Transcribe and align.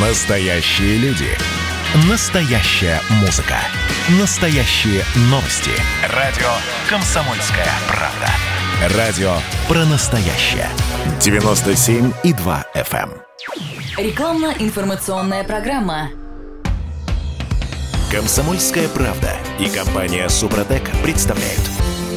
Настоящие 0.00 0.96
люди. 0.98 1.26
Настоящая 2.08 3.00
музыка. 3.20 3.56
Настоящие 4.20 5.02
новости. 5.22 5.72
Радио 6.14 6.46
«Комсомольская 6.88 7.66
правда». 7.88 8.96
Радио 8.96 9.32
про 9.66 9.84
настоящее. 9.86 10.68
97,2 11.18 12.64
FM. 12.76 13.10
Рекламно-информационная 13.96 15.42
программа. 15.42 16.10
«Комсомольская 18.12 18.86
правда» 18.86 19.32
и 19.58 19.68
компания 19.68 20.28
«Супротек» 20.28 20.88
представляют. 21.02 21.62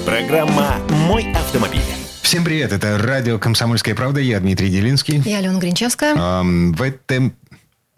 Программа 0.06 0.76
«Мой 1.08 1.32
автомобиль». 1.34 1.82
Всем 2.22 2.46
привет, 2.46 2.72
это 2.72 2.98
радио 2.98 3.40
«Комсомольская 3.40 3.96
правда», 3.96 4.22
я 4.22 4.40
Дмитрий 4.40 4.70
Делинский. 4.70 5.22
Я 5.26 5.40
Алена 5.40 5.60
Гринчевская. 5.60 6.16
Эм, 6.16 6.72
В, 6.74 6.82
этом, 6.82 7.34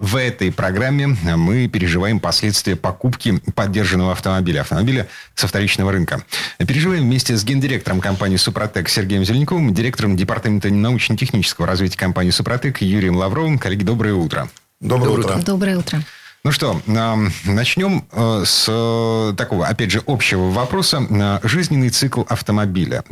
в 0.04 0.18
этой 0.18 0.52
программе 0.52 1.08
мы 1.08 1.70
переживаем 1.70 2.20
последствия 2.20 2.76
покупки 2.76 3.42
поддержанного 3.56 4.12
автомобиля, 4.12 4.60
автомобиля 4.62 5.08
со 5.34 5.48
вторичного 5.48 5.94
рынка. 5.94 6.24
Переживаем 6.58 7.04
вместе 7.04 7.38
с 7.38 7.46
гендиректором 7.46 8.02
компании 8.02 8.36
«Супротек» 8.36 8.90
Сергеем 8.90 9.24
Зеленковым, 9.24 9.74
директором 9.74 10.18
департамента 10.18 10.70
научно-технического 10.70 11.66
развития 11.66 11.98
компании 11.98 12.32
«Супротек» 12.32 12.82
Юрием 12.82 13.16
Лавровым. 13.16 13.58
Коллеги, 13.58 13.86
доброе 13.86 14.14
утро. 14.14 14.50
Доброе, 14.82 15.12
утро. 15.12 15.42
Доброе 15.42 15.78
утро. 15.78 16.04
Ну 16.44 16.52
что, 16.52 16.82
начнем 16.86 18.06
э, 18.12 18.44
с 18.46 18.66
э, 18.68 19.34
такого, 19.38 19.68
опять 19.68 19.92
же, 19.92 20.04
общего 20.06 20.50
вопроса. 20.50 21.08
Э, 21.10 21.40
Жизненный 21.48 21.90
цикл 21.90 22.24
автомобиля. 22.28 23.06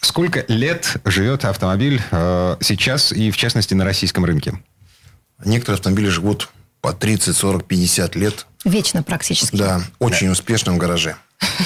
Сколько 0.00 0.46
лет 0.48 0.96
живет 1.04 1.44
автомобиль 1.44 2.00
сейчас 2.60 3.12
и, 3.12 3.30
в 3.30 3.36
частности, 3.36 3.74
на 3.74 3.84
российском 3.84 4.24
рынке? 4.24 4.54
Некоторые 5.44 5.76
автомобили 5.78 6.08
живут 6.08 6.48
по 6.80 6.92
30, 6.92 7.36
40, 7.36 7.64
50 7.64 8.16
лет. 8.16 8.46
Вечно 8.64 9.02
практически. 9.02 9.56
Да, 9.56 9.82
очень 9.98 10.28
успешно 10.28 10.72
в 10.72 10.78
гараже. 10.78 11.16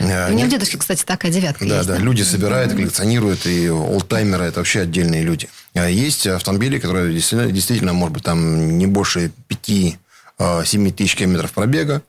Э, 0.00 0.30
У 0.32 0.34
меня 0.34 0.46
в 0.46 0.48
дедушке, 0.48 0.78
кстати, 0.78 1.04
такая 1.04 1.30
девятка 1.30 1.64
Да, 1.64 1.76
есть. 1.76 1.88
да, 1.88 1.96
люди 1.96 2.22
собирают, 2.22 2.72
коллекционируют, 2.72 3.46
и 3.46 3.70
олдтаймеры– 3.70 4.44
это 4.46 4.58
вообще 4.60 4.80
отдельные 4.80 5.22
люди. 5.22 5.48
А 5.74 5.88
Есть 5.88 6.26
автомобили, 6.26 6.78
которые 6.80 7.14
действительно, 7.14 7.52
действительно, 7.52 7.92
может 7.92 8.14
быть, 8.14 8.24
там 8.24 8.78
не 8.78 8.86
больше 8.86 9.30
5-7 9.48 10.90
тысяч 10.92 11.14
километров 11.14 11.52
пробега. 11.52 12.02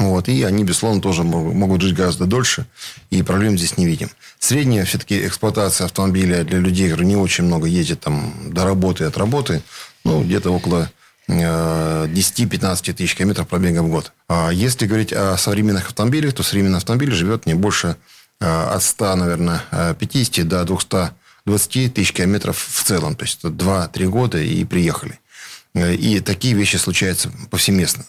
Вот, 0.00 0.28
и 0.28 0.42
они, 0.44 0.64
безусловно, 0.64 1.00
тоже 1.02 1.22
мог- 1.24 1.52
могут 1.54 1.82
жить 1.82 1.94
гораздо 1.94 2.24
дольше, 2.24 2.66
и 3.10 3.22
проблем 3.22 3.58
здесь 3.58 3.76
не 3.76 3.84
видим. 3.86 4.08
Средняя 4.38 4.84
все-таки 4.86 5.26
эксплуатация 5.26 5.84
автомобиля 5.84 6.42
для 6.42 6.58
людей, 6.58 6.88
которые 6.88 7.06
не 7.06 7.16
очень 7.16 7.44
много 7.44 7.66
ездят 7.68 8.00
там, 8.00 8.32
до 8.46 8.64
работы 8.64 9.04
и 9.04 9.06
от 9.06 9.18
работы, 9.18 9.62
ну, 10.04 10.24
где-то 10.24 10.50
около 10.52 10.90
э, 11.28 12.06
10-15 12.06 12.94
тысяч 12.94 13.14
километров 13.14 13.46
пробега 13.46 13.82
в 13.82 13.88
год. 13.90 14.12
А 14.26 14.50
если 14.50 14.86
говорить 14.86 15.12
о 15.12 15.36
современных 15.36 15.88
автомобилях, 15.88 16.32
то 16.32 16.42
современный 16.42 16.78
автомобиль 16.78 17.12
живет 17.12 17.44
не 17.44 17.52
больше 17.54 17.96
э, 18.40 18.46
от 18.46 18.82
100, 18.82 19.16
наверное, 19.16 19.62
э, 19.70 19.94
50 19.98 20.48
до 20.48 20.64
220 20.64 21.92
тысяч 21.92 22.12
километров 22.14 22.56
в 22.58 22.82
целом. 22.84 23.14
То 23.16 23.24
есть, 23.26 23.38
это 23.40 23.48
2-3 23.48 24.06
года 24.08 24.38
и 24.38 24.64
приехали. 24.64 25.20
Э, 25.74 25.94
И 25.94 26.20
такие 26.20 26.54
вещи 26.54 26.76
случаются 26.76 27.30
повсеместно. 27.50 28.06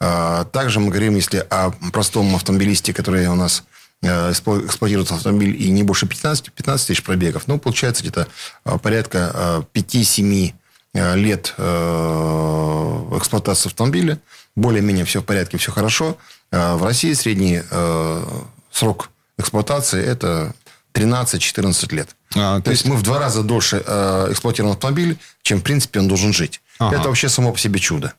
А, 0.00 0.44
Также 0.46 0.80
мы 0.80 0.88
говорим, 0.88 1.16
если 1.16 1.38
о 1.38 1.70
простом 1.92 2.34
автомобилисте, 2.34 2.92
который 2.92 3.26
у 3.26 3.34
нас 3.34 3.64
э, 4.02 4.32
эксплуатирует 4.32 5.10
автомобиль 5.10 5.60
и 5.60 5.70
не 5.70 5.82
больше 5.82 6.06
15, 6.06 6.52
15 6.52 6.86
тысяч 6.86 7.02
пробегов, 7.02 7.44
ну, 7.46 7.58
получается 7.58 8.02
где-то 8.02 8.28
э, 8.64 8.78
порядка 8.78 9.64
э, 9.74 9.78
5-7 9.78 10.52
э, 10.94 11.16
лет 11.16 11.54
эксплуатации 13.16 13.68
автомобиля. 13.68 14.18
Более-менее 14.56 15.04
все 15.04 15.20
в 15.20 15.24
порядке, 15.24 15.56
все 15.56 15.72
хорошо. 15.72 16.16
В 16.50 16.84
России 16.84 17.14
средний 17.14 17.62
срок 18.70 19.08
эксплуатации– 19.38 20.04
это 20.04 20.54
13-14 20.92 21.94
лет. 21.94 22.10
А, 22.34 22.60
то, 22.60 22.70
есть, 22.70 22.84
мы 22.84 22.96
в 22.96 23.02
два 23.02 23.18
раза 23.18 23.42
дольше 23.42 23.78
эксплуатируем 23.78 24.74
автомобиль, 24.74 25.18
чем, 25.42 25.60
в 25.60 25.62
принципе, 25.62 26.00
он 26.00 26.08
должен 26.08 26.34
жить. 26.34 26.60
Ага. 26.78 26.96
Это 26.96 27.08
вообще 27.08 27.28
само 27.28 27.52
по 27.52 27.58
себе 27.58 27.78
чудо. 27.78 28.12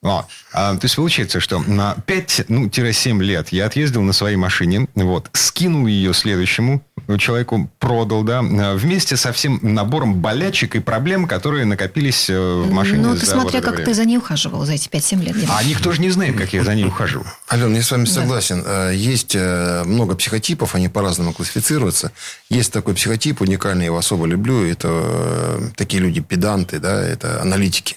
А, 0.00 0.26
а, 0.52 0.76
то 0.76 0.84
есть 0.84 0.94
получается, 0.94 1.40
что 1.40 1.58
на 1.58 1.96
5-7 2.06 3.20
лет 3.20 3.48
я 3.48 3.66
отъездил 3.66 4.02
на 4.02 4.12
своей 4.12 4.36
машине, 4.36 4.86
вот, 4.94 5.28
скинул 5.32 5.88
ее 5.88 6.14
следующему 6.14 6.84
человеку, 7.18 7.68
продал, 7.80 8.22
да, 8.22 8.38
а, 8.38 8.76
вместе 8.76 9.16
со 9.16 9.32
всем 9.32 9.58
набором 9.60 10.20
болячек 10.20 10.76
и 10.76 10.80
проблем, 10.80 11.26
которые 11.26 11.64
накопились 11.64 12.30
э, 12.30 12.38
в 12.38 12.70
машине. 12.70 12.98
Ну, 12.98 13.14
ты 13.14 13.26
вот 13.26 13.28
смотря, 13.28 13.60
как 13.60 13.72
время. 13.72 13.86
ты 13.86 13.94
за 13.94 14.04
ней 14.04 14.18
ухаживал 14.18 14.64
за 14.64 14.74
эти 14.74 14.88
5-7 14.88 15.24
лет. 15.24 15.40
Дима. 15.40 15.56
А 15.58 15.64
никто 15.64 15.90
же 15.90 16.00
не 16.00 16.10
знает, 16.10 16.36
как 16.36 16.52
я 16.52 16.62
за 16.62 16.76
ней 16.76 16.84
ухожу. 16.84 17.24
Ален, 17.50 17.74
я 17.74 17.82
с 17.82 17.90
вами 17.90 18.04
согласен. 18.04 18.62
Э, 18.64 18.92
Есть 18.94 19.34
э, 19.34 19.82
много 19.84 20.14
психотипов, 20.14 20.76
они 20.76 20.88
по-разному 20.88 21.32
классифицируются. 21.32 22.12
Есть 22.50 22.72
такой 22.72 22.94
психотип 22.94 23.40
уникальный, 23.40 23.82
я 23.82 23.86
его 23.86 23.98
особо 23.98 24.26
люблю. 24.26 24.64
Это 24.64 25.72
такие 25.74 26.00
люди 26.00 26.20
педанты, 26.20 26.78
да, 26.78 27.02
это 27.02 27.42
аналитики. 27.42 27.96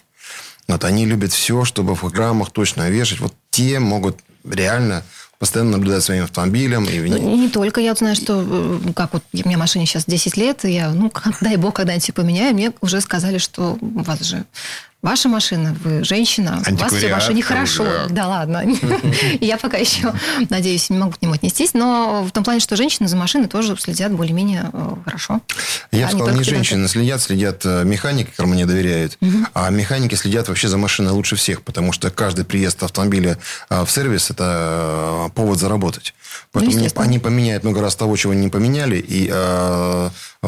Вот 0.68 0.84
они 0.84 1.06
любят 1.06 1.32
все, 1.34 1.66
чтобы 1.66 1.96
в 1.96 2.04
граммах 2.06 2.52
точно 2.52 2.90
вешать. 2.90 3.20
Вот 3.20 3.34
те 3.50 3.80
могут 3.80 4.18
реально 4.50 5.04
постоянно 5.40 5.72
наблюдать 5.72 6.04
своим 6.04 6.24
автомобилем. 6.26 6.86
И 6.86 7.00
Ну, 7.00 7.36
не 7.36 7.50
только. 7.50 7.82
Я 7.82 7.96
знаю, 7.96 8.16
что 8.16 8.44
э, 8.48 8.94
как 8.96 9.14
вот 9.14 9.24
у 9.34 9.38
меня 9.48 9.58
машине 9.58 9.86
сейчас 9.88 10.06
10 10.06 10.38
лет, 10.38 10.66
и 10.66 10.72
я, 10.72 10.92
ну, 10.92 11.10
как- 11.10 11.38
дай 11.42 11.56
бог, 11.58 11.76
когда-нибудь 11.76 12.14
поменяю, 12.14 12.54
мне 12.54 12.72
уже 12.82 13.02
сказали, 13.02 13.40
что 13.40 13.78
у 13.82 14.04
вас 14.04 14.22
же 14.22 14.46
ваша 15.02 15.30
машина, 15.30 15.76
вы 15.84 16.04
женщина, 16.04 16.52
у 16.52 16.56
вас 16.56 16.64
все 16.64 16.70
в 16.70 16.92
Антиквариат 16.92 17.12
машине 17.12 17.42
хорошо. 17.42 17.84
уже. 17.84 18.08
Да 18.10 18.28
ладно. 18.28 18.64
Я 19.42 19.58
пока 19.58 19.78
еще, 19.78 20.14
надеюсь, 20.50 20.90
не 20.90 20.98
могу 20.98 21.14
к 21.14 21.22
нему 21.22 21.34
отнестись, 21.34 21.74
но 21.74 22.24
в 22.24 22.32
том 22.32 22.44
плане, 22.44 22.60
что 22.60 22.76
женщины 22.76 23.08
за 23.08 23.16
машиной 23.16 23.48
тоже 23.48 23.76
следят 23.78 24.12
более-менее 24.12 24.70
э, 24.72 24.96
хорошо. 25.06 25.42
Я 25.92 26.08
бы 26.08 26.14
сказал, 26.14 26.36
не 26.36 26.44
женщины 26.44 26.88
следят, 26.88 27.22
следят 27.22 27.66
э, 27.66 27.84
механики, 27.84 28.30
которым 28.30 28.54
они 28.54 28.66
доверяют. 28.66 29.18
А 29.54 29.70
механики 29.70 30.16
следят 30.16 30.48
вообще 30.48 30.68
за 30.68 30.78
машиной 30.78 31.12
лучше 31.12 31.36
всех, 31.36 31.64
потому 31.64 31.92
что 31.92 32.10
каждый 32.12 32.46
приезд 32.46 32.84
автомобиля 32.84 33.38
э, 33.70 33.84
в 33.84 33.92
сервис– 33.92 34.30
это 34.30 35.32
повод 35.36 35.60
заработать. 35.60 36.14
Поэтому 36.52 36.88
они, 36.96 37.20
поменяют 37.20 37.64
много 37.64 37.82
раз 37.82 37.96
того, 37.96 38.16
чего 38.18 38.34
они 38.34 38.44
не 38.44 38.50
поменяли, 38.50 39.04
и 39.06 39.32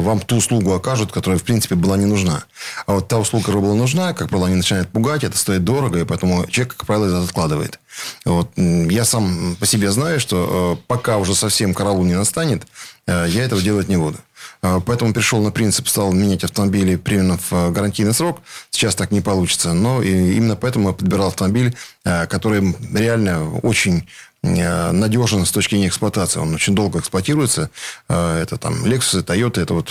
вам 0.01 0.19
ту 0.19 0.37
услугу 0.37 0.73
окажут, 0.73 1.11
которая, 1.11 1.39
в 1.39 1.43
принципе, 1.43 1.75
была 1.75 1.97
не 1.97 2.05
нужна. 2.05 2.43
А 2.87 2.93
вот 2.93 3.07
та 3.07 3.19
услуга, 3.19 3.45
которая 3.45 3.67
была 3.67 3.75
нужна, 3.75 4.13
как 4.13 4.29
правило, 4.29 4.47
они 4.47 4.55
начинают 4.55 4.89
пугать, 4.89 5.23
это 5.23 5.37
стоит 5.37 5.63
дорого, 5.63 5.99
и 5.99 6.03
поэтому 6.03 6.47
человек, 6.47 6.75
как 6.75 6.87
правило, 6.87 7.05
это 7.05 7.23
откладывает. 7.23 7.79
Вот. 8.25 8.49
Я 8.57 9.05
сам 9.05 9.55
по 9.59 9.67
себе 9.67 9.91
знаю, 9.91 10.19
что 10.19 10.79
э, 10.79 10.83
пока 10.87 11.17
уже 11.17 11.35
совсем 11.35 11.75
караул 11.75 12.03
не 12.05 12.15
настанет, 12.15 12.65
э, 13.05 13.27
я 13.29 13.43
этого 13.43 13.61
делать 13.61 13.87
не 13.87 13.97
буду. 13.97 14.17
Э, 14.63 14.81
Поэтому 14.83 15.13
перешел 15.13 15.43
на 15.43 15.51
принцип, 15.51 15.87
стал 15.87 16.11
менять 16.11 16.43
автомобили 16.43 16.95
примерно 16.95 17.37
в 17.37 17.71
гарантийный 17.71 18.15
срок. 18.15 18.41
Сейчас 18.71 18.95
так 18.95 19.11
не 19.11 19.21
получится. 19.21 19.73
Но 19.73 20.01
именно 20.01 20.55
поэтому 20.55 20.89
я 20.89 20.95
подбирал 20.95 21.27
автомобиль, 21.27 21.75
который 22.03 22.75
реально 22.93 23.59
очень 23.59 24.07
надежен 24.43 25.45
с 25.45 25.51
точки 25.51 25.71
зрения 25.71 25.87
эксплуатации. 25.87 26.39
Он 26.39 26.53
очень 26.53 26.75
долго 26.75 26.99
эксплуатируется. 26.99 27.69
Э, 28.09 28.41
Это 28.41 28.57
там 28.57 28.85
Lexus, 28.85 29.23
Toyota, 29.23 29.61
это 29.61 29.73
вот 29.73 29.89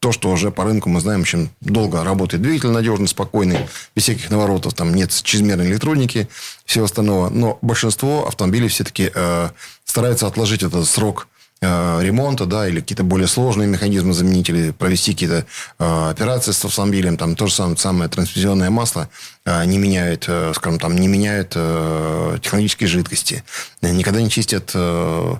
то, 0.00 0.10
что 0.10 0.30
уже 0.30 0.50
по 0.50 0.64
рынку 0.64 0.88
мы 0.88 1.00
знаем, 1.00 1.20
очень 1.20 1.50
долго 1.60 2.02
работает 2.02 2.42
двигатель 2.42 2.70
надежный, 2.70 3.06
спокойный, 3.06 3.68
без 3.94 4.02
всяких 4.02 4.30
наворотов, 4.30 4.74
там 4.74 4.92
нет 4.92 5.12
чрезмерной 5.22 5.68
электроники, 5.68 6.28
всего 6.64 6.86
остального. 6.86 7.28
Но 7.28 7.58
большинство 7.62 8.26
автомобилей 8.26 8.66
все-таки 8.66 9.12
э, 9.14 9.50
стараются 9.84 10.26
отложить 10.26 10.64
этот 10.64 10.88
срок 10.88 11.28
э, 11.28 11.31
ремонта, 11.66 12.46
да, 12.46 12.68
или 12.68 12.80
какие-то 12.80 13.04
более 13.04 13.28
сложные 13.28 13.68
механизмы 13.68 14.12
заменить, 14.12 14.48
или 14.48 14.70
провести 14.72 15.12
какие-то 15.12 15.46
э, 15.78 16.10
операции 16.10 16.52
с 16.52 16.64
автомобилем, 16.64 17.16
там 17.16 17.36
то 17.36 17.46
же 17.46 17.54
самое, 17.54 17.76
самое 17.76 18.10
трансмиссионное 18.10 18.70
масло 18.70 19.08
э, 19.44 19.64
не 19.64 19.78
меняют, 19.78 20.24
э, 20.28 20.52
скажем, 20.54 20.78
там, 20.78 20.96
не 20.96 21.08
меняют 21.08 21.52
э, 21.54 22.38
технологические 22.42 22.88
жидкости, 22.88 23.44
э, 23.80 23.90
никогда 23.92 24.20
не 24.20 24.30
чистят 24.30 24.72
э, 24.74 25.34
э, 25.34 25.36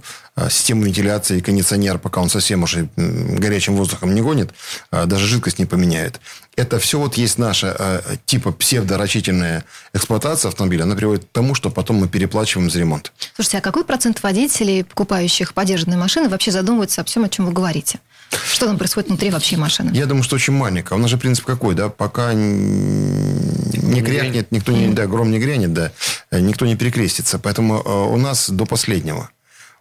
систему 0.51 0.85
вентиляции 0.85 1.39
и 1.39 1.41
кондиционер, 1.41 1.99
пока 1.99 2.21
он 2.21 2.31
совсем 2.31 2.63
уже 2.63 2.89
горячим 2.97 3.77
воздухом 3.77 4.15
не 4.15 4.23
гонит, 4.23 4.51
э, 4.91 5.05
даже 5.07 5.27
жидкость 5.27 5.59
не 5.59 5.67
поменяет. 5.67 6.21
Это 6.57 6.79
все 6.79 6.99
вот 6.99 7.15
есть 7.17 7.39
наша 7.39 7.77
э, 7.79 8.17
типа 8.25 8.53
псевдорачительная 8.53 9.65
эксплуатация 9.93 10.49
автомобиля, 10.49 10.85
она 10.85 10.95
приводит 10.95 11.25
к 11.25 11.29
тому, 11.33 11.55
что 11.55 11.71
потом 11.71 11.97
мы 11.97 12.09
переплачиваем 12.09 12.71
за 12.71 12.79
ремонт. 12.79 13.13
Слушайте, 13.35 13.59
а 13.59 13.61
какой 13.61 13.85
процент 13.85 14.23
водителей, 14.23 14.85
покупающих 14.85 15.53
подержанные 15.53 15.99
машины, 15.99 16.29
вообще 16.29 16.51
задумывается 16.51 17.03
о 17.03 17.05
всем, 17.05 17.25
о 17.25 17.29
чем 17.29 17.47
вы 17.47 17.53
говорите? 17.53 18.01
Что 18.31 18.67
там 18.67 18.79
происходит 18.79 19.09
внутри 19.09 19.31
вообще 19.31 19.59
машины? 19.59 19.91
Я 19.93 20.07
думаю, 20.07 20.23
что 20.23 20.37
очень 20.37 20.55
маленькая. 20.55 20.95
У 20.95 20.99
нас 20.99 21.11
же 21.11 21.19
принцип 21.19 21.45
какой, 21.45 21.75
да? 21.75 21.91
Пока 21.91 22.33
не 22.33 24.03
крякнет, 24.03 24.51
никто 24.51 24.73
не, 24.73 24.89
да, 24.89 25.07
гром 25.07 25.31
не 25.31 25.39
грянет, 25.39 25.75
да, 25.75 25.93
э, 26.31 26.41
никто 26.41 26.65
не 26.65 26.77
перекрестится. 26.77 27.39
Поэтому 27.39 27.83
э, 27.85 27.91
у 27.91 28.17
нас 28.17 28.49
до 28.49 28.65
последнего. 28.65 29.29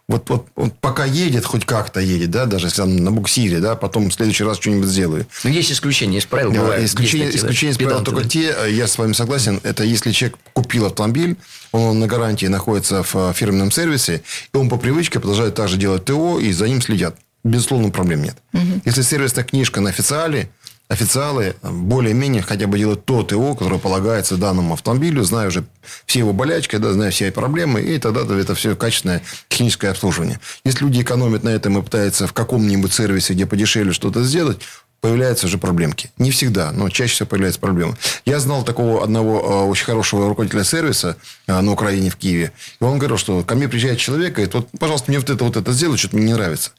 Вот, 0.08 0.28
вот, 0.28 0.46
вот 0.56 0.78
пока 0.80 1.04
едет, 1.04 1.44
хоть 1.44 1.64
как-то 1.64 2.00
едет, 2.00 2.30
да, 2.30 2.46
даже 2.46 2.66
если 2.66 2.82
он 2.82 2.96
на 2.96 3.12
буксире, 3.12 3.60
да, 3.60 3.76
потом 3.76 4.10
в 4.10 4.14
следующий 4.14 4.44
раз 4.44 4.58
что-нибудь 4.58 4.88
сделаю. 4.88 5.26
Но 5.44 5.50
есть 5.50 5.72
исключения 5.72 6.18
из 6.18 6.26
правил. 6.26 6.52
Да, 6.52 6.60
бывают, 6.60 6.84
исключение, 6.84 7.30
есть 7.30 7.46
такие, 7.46 7.70
из 7.70 7.78
да, 7.78 7.86
правил 7.86 8.04
только 8.04 8.22
да. 8.22 8.28
те, 8.28 8.54
э, 8.64 8.72
я 8.72 8.86
с 8.86 8.98
вами 8.98 9.12
согласен, 9.12 9.60
это 9.62 9.84
если 9.84 10.12
человек 10.12 10.38
купил 10.52 10.86
автомобиль, 10.86 11.36
он 11.70 12.00
на 12.00 12.06
гарантии 12.06 12.46
находится 12.46 13.02
в 13.02 13.14
э, 13.14 13.32
фирменном 13.34 13.70
сервисе, 13.70 14.22
и 14.52 14.56
он 14.56 14.68
по 14.68 14.76
привычке 14.76 15.20
продолжает 15.20 15.54
также 15.54 15.76
делать 15.76 16.04
ТО, 16.04 16.38
и 16.40 16.52
за 16.52 16.68
ним 16.68 16.82
следят. 16.82 17.16
Безусловно, 17.44 17.90
проблем 17.90 18.22
нет. 18.22 18.36
Если 18.84 19.02
сервисная 19.02 19.44
книжка 19.44 19.80
на 19.80 19.90
официале, 19.90 20.48
официалы 20.92 21.56
более-менее 21.62 22.42
хотя 22.42 22.66
бы 22.66 22.78
делают 22.78 23.04
то 23.06 23.22
ТО, 23.22 23.54
которое 23.54 23.78
полагается 23.78 24.36
данному 24.36 24.74
автомобилю, 24.74 25.24
зная 25.24 25.48
уже 25.48 25.64
все 26.04 26.18
его 26.18 26.32
болячки, 26.34 26.76
да, 26.76 26.92
зная 26.92 27.10
все 27.10 27.32
проблемы, 27.32 27.80
и 27.80 27.98
тогда 27.98 28.22
это 28.38 28.54
все 28.54 28.76
качественное 28.76 29.22
техническое 29.48 29.88
обслуживание. 29.88 30.38
Если 30.64 30.84
люди 30.84 31.00
экономят 31.00 31.44
на 31.44 31.48
этом 31.48 31.78
и 31.78 31.82
пытаются 31.82 32.26
в 32.26 32.34
каком-нибудь 32.34 32.92
сервисе, 32.92 33.32
где 33.32 33.46
подешевле 33.46 33.92
что-то 33.92 34.22
сделать, 34.22 34.60
появляются 35.00 35.46
уже 35.46 35.58
проблемки. 35.58 36.10
Не 36.18 36.30
всегда, 36.30 36.70
но 36.72 36.88
чаще 36.88 37.14
всего 37.14 37.26
появляются 37.26 37.58
проблемы. 37.58 37.96
Я 38.24 38.38
знал 38.38 38.62
такого 38.62 39.02
одного 39.02 39.40
э, 39.40 39.68
очень 39.68 39.86
хорошего 39.86 40.28
руководителя 40.28 40.62
сервиса 40.62 41.16
э, 41.48 41.60
на 41.60 41.72
Украине, 41.72 42.10
в 42.10 42.16
Киеве. 42.16 42.52
И 42.80 42.84
он 42.84 42.98
говорил, 42.98 43.16
что 43.16 43.42
ко 43.42 43.56
мне 43.56 43.68
приезжает 43.68 43.98
человек 43.98 44.32
и 44.32 44.34
говорит, 44.34 44.54
вот, 44.54 44.68
пожалуйста, 44.78 45.10
мне 45.10 45.18
вот 45.18 45.28
это, 45.28 45.42
вот 45.42 45.56
это 45.56 45.72
сделай, 45.72 45.96
что-то 45.96 46.16
мне 46.16 46.26
не 46.26 46.34
нравится. 46.34 46.70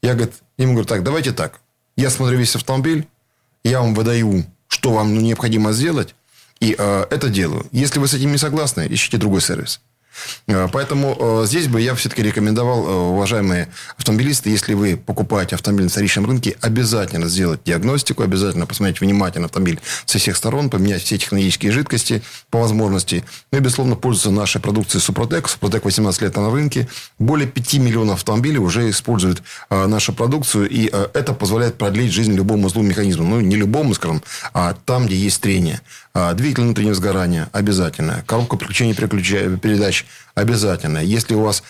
Я 0.00 0.14
говорит, 0.14 0.34
ему 0.56 0.72
говорю, 0.72 0.86
так, 0.86 1.02
давайте 1.02 1.32
так. 1.32 1.60
Я 1.96 2.08
смотрю 2.08 2.38
весь 2.38 2.54
автомобиль, 2.56 3.06
я 3.68 3.80
вам 3.80 3.94
выдаю, 3.94 4.44
что 4.68 4.92
вам 4.92 5.18
необходимо 5.18 5.72
сделать, 5.72 6.14
и 6.60 6.74
э, 6.78 7.06
это 7.10 7.28
делаю. 7.28 7.66
Если 7.72 7.98
вы 7.98 8.08
с 8.08 8.14
этим 8.14 8.32
не 8.32 8.38
согласны, 8.38 8.86
ищите 8.88 9.18
другой 9.18 9.40
сервис. 9.40 9.80
Э, 10.46 10.68
Поэтому 10.72 11.16
э, 11.18 11.46
здесь 11.46 11.68
бы 11.68 11.80
я 11.80 11.94
все-таки 11.94 12.22
рекомендовал, 12.22 12.86
э, 12.86 12.90
уважаемые 12.90 13.68
автомобилисты, 13.96 14.50
если 14.50 14.74
вы 14.74 14.96
покупаете 14.96 15.54
автомобиль 15.54 15.84
на 15.84 15.90
вторичном 15.90 16.26
рынке, 16.26 16.56
обязательно 16.60 17.28
сделать 17.28 17.60
диагностику, 17.64 18.22
обязательно 18.22 18.66
посмотреть 18.66 19.00
внимательно 19.00 19.46
автомобиль 19.46 19.80
со 20.04 20.18
всех 20.18 20.36
сторон, 20.36 20.70
поменять 20.70 21.02
все 21.02 21.18
технологические 21.18 21.72
жидкости 21.72 22.22
по 22.50 22.60
возможности. 22.60 23.24
Ну 23.52 23.58
и, 23.58 23.60
безусловно, 23.60 23.96
пользоваться 23.96 24.30
нашей 24.30 24.60
продукцией 24.60 25.02
Супротек. 25.02 25.48
Супротек 25.48 25.84
18 25.84 26.22
лет 26.22 26.36
на 26.36 26.50
рынке. 26.50 26.88
Более 27.18 27.48
5 27.48 27.74
миллионов 27.74 28.16
автомобилей 28.16 28.58
уже 28.58 28.90
используют 28.90 29.42
нашу 29.70 30.12
продукцию, 30.12 30.68
и 30.68 30.86
это 30.86 31.32
позволяет 31.32 31.76
продлить 31.76 32.12
жизнь 32.12 32.34
любому 32.34 32.66
узлу 32.66 32.82
механизму. 32.82 33.24
Ну, 33.24 33.40
не 33.40 33.56
любому, 33.56 33.94
скажем, 33.94 34.22
а 34.52 34.74
там, 34.84 35.06
где 35.06 35.16
есть 35.16 35.40
трение. 35.40 35.80
А, 36.18 36.32
Двигатель 36.32 36.62
внутреннего 36.62 36.94
сгорания 36.94 37.50
обязательно. 37.52 38.24
Коробка 38.26 38.56
переключа- 38.94 39.58
передач 39.58 40.06
обязательно. 40.34 40.96
Если 40.96 41.34
у 41.34 41.42
вас 41.42 41.62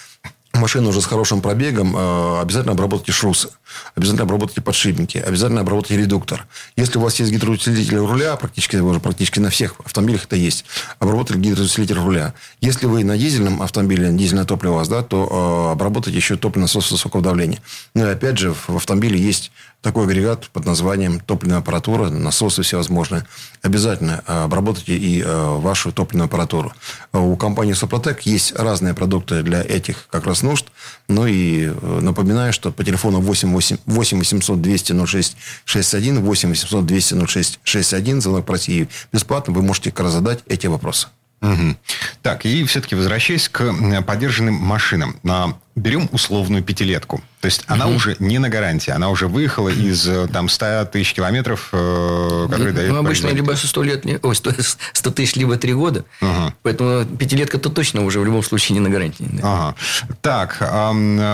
машина 0.52 0.88
уже 0.88 1.00
с 1.00 1.06
хорошим 1.06 1.40
пробегом, 1.40 1.96
э, 1.96 2.40
обязательно 2.40 2.72
обработайте 2.72 3.12
шрусы, 3.12 3.48
обязательно 3.94 4.24
обработайте 4.24 4.60
подшипники, 4.60 5.18
обязательно 5.18 5.60
обработайте 5.60 6.00
редуктор. 6.00 6.46
Если 6.76 6.98
у 6.98 7.00
вас 7.00 7.18
есть 7.20 7.32
гидроусилитель 7.32 7.98
руля, 7.98 8.36
практически, 8.36 8.76
уже 8.76 9.00
практически 9.00 9.38
на 9.38 9.50
всех 9.50 9.74
автомобилях 9.84 10.24
это 10.24 10.36
есть, 10.36 10.64
обработали 10.98 11.38
гидроусилитель 11.38 11.96
руля. 11.96 12.34
Если 12.60 12.86
вы 12.86 13.04
на 13.04 13.16
дизельном 13.16 13.62
автомобиле, 13.62 14.10
дизельное 14.12 14.44
топливо 14.44 14.72
у 14.72 14.76
вас, 14.76 14.88
да, 14.88 15.02
то 15.02 15.68
э, 15.68 15.72
обработайте 15.72 16.16
еще 16.16 16.36
топливный 16.36 16.64
насос 16.64 16.90
высокого 16.90 17.22
давления. 17.22 17.60
Ну 17.94 18.06
и 18.06 18.10
опять 18.10 18.38
же, 18.38 18.54
в 18.54 18.76
автомобиле 18.76 19.18
есть 19.18 19.50
такой 19.82 20.04
агрегат 20.04 20.48
под 20.48 20.64
названием 20.64 21.20
топливная 21.20 21.58
аппаратура, 21.58 22.10
насосы 22.10 22.62
всевозможные. 22.62 23.24
Обязательно 23.62 24.22
э, 24.26 24.44
обработайте 24.44 24.96
и 24.96 25.22
э, 25.22 25.56
вашу 25.58 25.92
топливную 25.92 26.26
аппаратуру. 26.26 26.72
У 27.12 27.36
компании 27.36 27.72
Супротек 27.72 28.22
есть 28.22 28.52
разные 28.56 28.94
продукты 28.94 29.42
для 29.42 29.62
этих 29.62 30.08
как 30.08 30.26
раз 30.26 30.42
нужд. 30.46 30.66
Ну 31.08 31.26
и 31.26 31.66
э, 31.66 31.98
напоминаю, 32.00 32.52
что 32.52 32.72
по 32.72 32.84
телефону 32.84 33.20
8, 33.20 33.52
8, 33.52 33.76
8 33.86 34.18
800 34.18 34.62
200 34.62 35.06
06 35.06 35.36
61, 35.64 36.20
8 36.20 36.48
800 36.50 36.86
200 36.86 37.26
06 37.26 37.60
61, 37.62 38.20
звонок 38.20 38.48
в 38.48 38.52
России 38.52 38.88
бесплатно, 39.12 39.52
вы 39.52 39.62
можете 39.62 39.92
задать 39.96 40.40
эти 40.46 40.66
вопросы. 40.66 41.08
Мгм. 41.40 41.76
Так, 42.22 42.44
и 42.46 42.64
все-таки 42.64 42.94
возвращаясь 42.94 43.48
к 43.48 43.60
м, 43.60 44.02
подержанным 44.04 44.54
машинам. 44.54 45.16
А, 45.28 45.54
Берем 45.76 46.08
условную 46.10 46.64
пятилетку. 46.64 47.22
То 47.42 47.46
есть 47.46 47.64
она 47.66 47.86
уже 47.88 48.16
не 48.18 48.38
на 48.38 48.48
гарантии. 48.48 48.90
Она 48.90 49.10
уже 49.10 49.28
выехала 49.28 49.68
из 49.68 50.08
э, 50.08 50.26
там, 50.32 50.48
100 50.48 50.86
тысяч 50.86 51.12
километров, 51.12 51.68
э, 51.72 52.46
которые 52.50 52.72
дает 52.72 52.90
Ну, 52.90 52.96
обычно 52.96 53.28
либо 53.28 53.54
100 53.54 53.82
лет, 53.82 54.04
ли- 54.06 54.18
ой, 54.22 54.34
100, 54.34 54.52
100 54.94 55.10
тысяч, 55.10 55.36
либо 55.36 55.56
3 55.58 55.74
года. 55.74 56.06
Ага. 56.22 56.54
Поэтому 56.62 57.04
пятилетка-то 57.04 57.68
точно 57.68 58.04
уже 58.06 58.20
в 58.20 58.24
любом 58.24 58.42
случае 58.42 58.72
не 58.72 58.80
на 58.80 58.88
гарантии. 58.88 59.26
да. 59.30 59.42
Ага. 59.42 59.74
Так, 60.22 60.58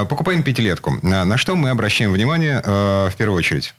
покупаем 0.09 0.43
пятилетку. 0.43 0.99
На 1.03 1.37
что 1.39 1.55
мы 1.55 1.71
обращаем 1.71 2.13
внимание 2.13 2.61
э, 2.65 3.11
в 3.11 3.15
первую 3.17 3.39
очередь? 3.39 3.75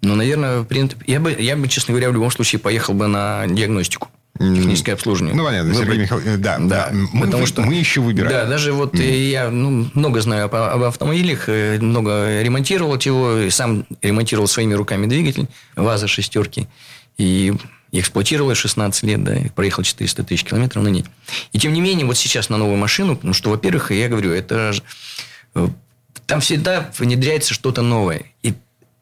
Ну, 0.00 0.14
наверное, 0.14 0.60
в 0.60 0.64
принципе, 0.66 1.02
я 1.12 1.18
бы, 1.18 1.34
я 1.36 1.56
бы, 1.56 1.66
честно 1.66 1.90
говоря, 1.92 2.08
в 2.10 2.12
любом 2.12 2.30
случае 2.30 2.60
поехал 2.60 2.94
бы 2.94 3.08
на 3.08 3.48
диагностику. 3.48 4.08
Техническое 4.38 4.92
обслуживание. 4.92 5.36
Ну, 5.36 5.44
понятно, 5.44 5.72
Выбрать- 5.72 5.86
Сергей 5.86 6.02
Михайлович, 6.02 6.28
э, 6.28 6.36
да, 6.36 6.58
да. 6.58 6.90
Мы, 6.92 7.26
потому 7.26 7.46
что 7.46 7.62
мы 7.62 7.74
еще 7.74 8.00
выбираем. 8.00 8.32
Да, 8.32 8.46
даже 8.46 8.72
вот 8.72 8.94
э, 8.98 9.28
я 9.28 9.50
ну, 9.50 9.90
много 9.94 10.20
знаю 10.20 10.44
об, 10.44 10.54
об 10.54 10.82
автомобилях, 10.82 11.48
э, 11.48 11.78
много 11.80 12.40
ремонтировал 12.42 12.96
его, 12.96 13.38
и 13.38 13.50
сам 13.50 13.84
ремонтировал 14.00 14.46
своими 14.46 14.74
руками 14.74 15.06
двигатель 15.06 15.48
ВАЗа 15.76 16.06
шестерки. 16.06 16.68
И 17.16 17.52
эксплуатировал 17.90 18.54
16 18.54 19.02
лет, 19.04 19.24
да, 19.24 19.34
и 19.36 19.48
проехал 19.48 19.82
400 19.82 20.22
тысяч 20.24 20.44
километров 20.44 20.84
на 20.84 20.88
ней. 20.88 21.04
И 21.52 21.58
тем 21.58 21.72
не 21.72 21.80
менее, 21.80 22.06
вот 22.06 22.16
сейчас 22.16 22.48
на 22.48 22.56
новую 22.56 22.76
машину, 22.76 23.16
потому 23.16 23.34
что, 23.34 23.50
во-первых, 23.50 23.90
я 23.90 24.08
говорю, 24.08 24.32
это 24.32 24.72
э, 25.54 25.68
там 26.26 26.40
всегда 26.40 26.90
внедряется 26.98 27.54
что-то 27.54 27.82
новое. 27.82 28.22
И 28.42 28.54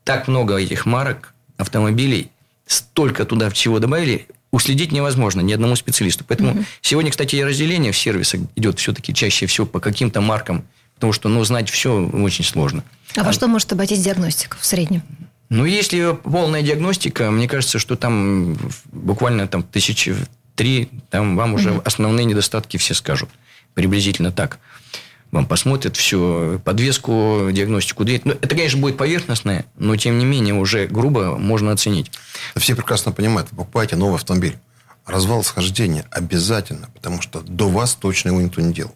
так 0.04 0.28
много 0.28 0.56
этих 0.56 0.86
марок, 0.86 1.34
автомобилей, 1.56 2.30
столько 2.66 3.24
туда 3.24 3.50
всего 3.50 3.78
добавили, 3.78 4.28
уследить 4.56 4.90
невозможно 4.90 5.42
ни 5.42 5.52
одному 5.52 5.76
специалисту. 5.76 6.24
Поэтому 6.26 6.64
сегодня, 6.80 7.10
кстати, 7.10 7.36
и 7.36 7.44
разделение 7.44 7.92
в 7.92 7.98
сервисах 7.98 8.40
идет 8.56 8.78
все-таки 8.78 9.12
чаще 9.12 9.44
всего 9.44 9.66
по 9.66 9.80
каким-то 9.80 10.22
маркам, 10.22 10.64
потому 10.94 11.12
что 11.12 11.28
ну, 11.28 11.44
знать 11.44 11.68
все 11.68 12.08
очень 12.08 12.44
сложно. 12.44 12.82
А 13.16 13.22
во 13.22 13.32
что 13.32 13.48
может 13.48 13.70
обойтись 13.72 14.02
диагностика 14.02 14.56
в 14.58 14.64
среднем? 14.64 15.02
Ну, 15.50 15.66
если 15.66 16.16
полная 16.24 16.62
диагностика, 16.62 17.30
мне 17.30 17.46
кажется, 17.46 17.78
что 17.78 17.96
там 17.96 18.56
буквально 18.92 19.46
там 19.46 19.62
тысячи 19.62 20.16
три, 20.54 20.88
там 21.10 21.36
вам 21.36 21.54
уже 21.54 21.80
основные 21.84 22.24
недостатки 22.24 22.78
все 22.78 22.94
скажут. 22.94 23.28
Приблизительно 23.74 24.32
так. 24.32 24.58
Вам 25.32 25.46
посмотрят 25.46 25.96
все, 25.96 26.60
подвеску, 26.64 27.48
диагностику 27.52 28.04
двигателя. 28.04 28.32
Ну, 28.32 28.38
это, 28.40 28.54
конечно, 28.54 28.80
будет 28.80 28.96
поверхностное, 28.96 29.66
но, 29.76 29.96
тем 29.96 30.18
не 30.18 30.24
менее, 30.24 30.54
уже 30.54 30.86
грубо 30.86 31.36
можно 31.36 31.72
оценить. 31.72 32.10
Все 32.56 32.74
прекрасно 32.74 33.12
понимают, 33.12 33.50
вы 33.50 33.58
покупаете 33.58 33.96
новый 33.96 34.16
автомобиль. 34.16 34.56
Развал 35.04 35.44
схождения 35.44 36.04
обязательно, 36.10 36.88
потому 36.94 37.20
что 37.22 37.40
до 37.40 37.68
вас 37.68 37.94
точно 37.94 38.30
его 38.30 38.40
никто 38.40 38.60
не 38.60 38.72
делал. 38.72 38.94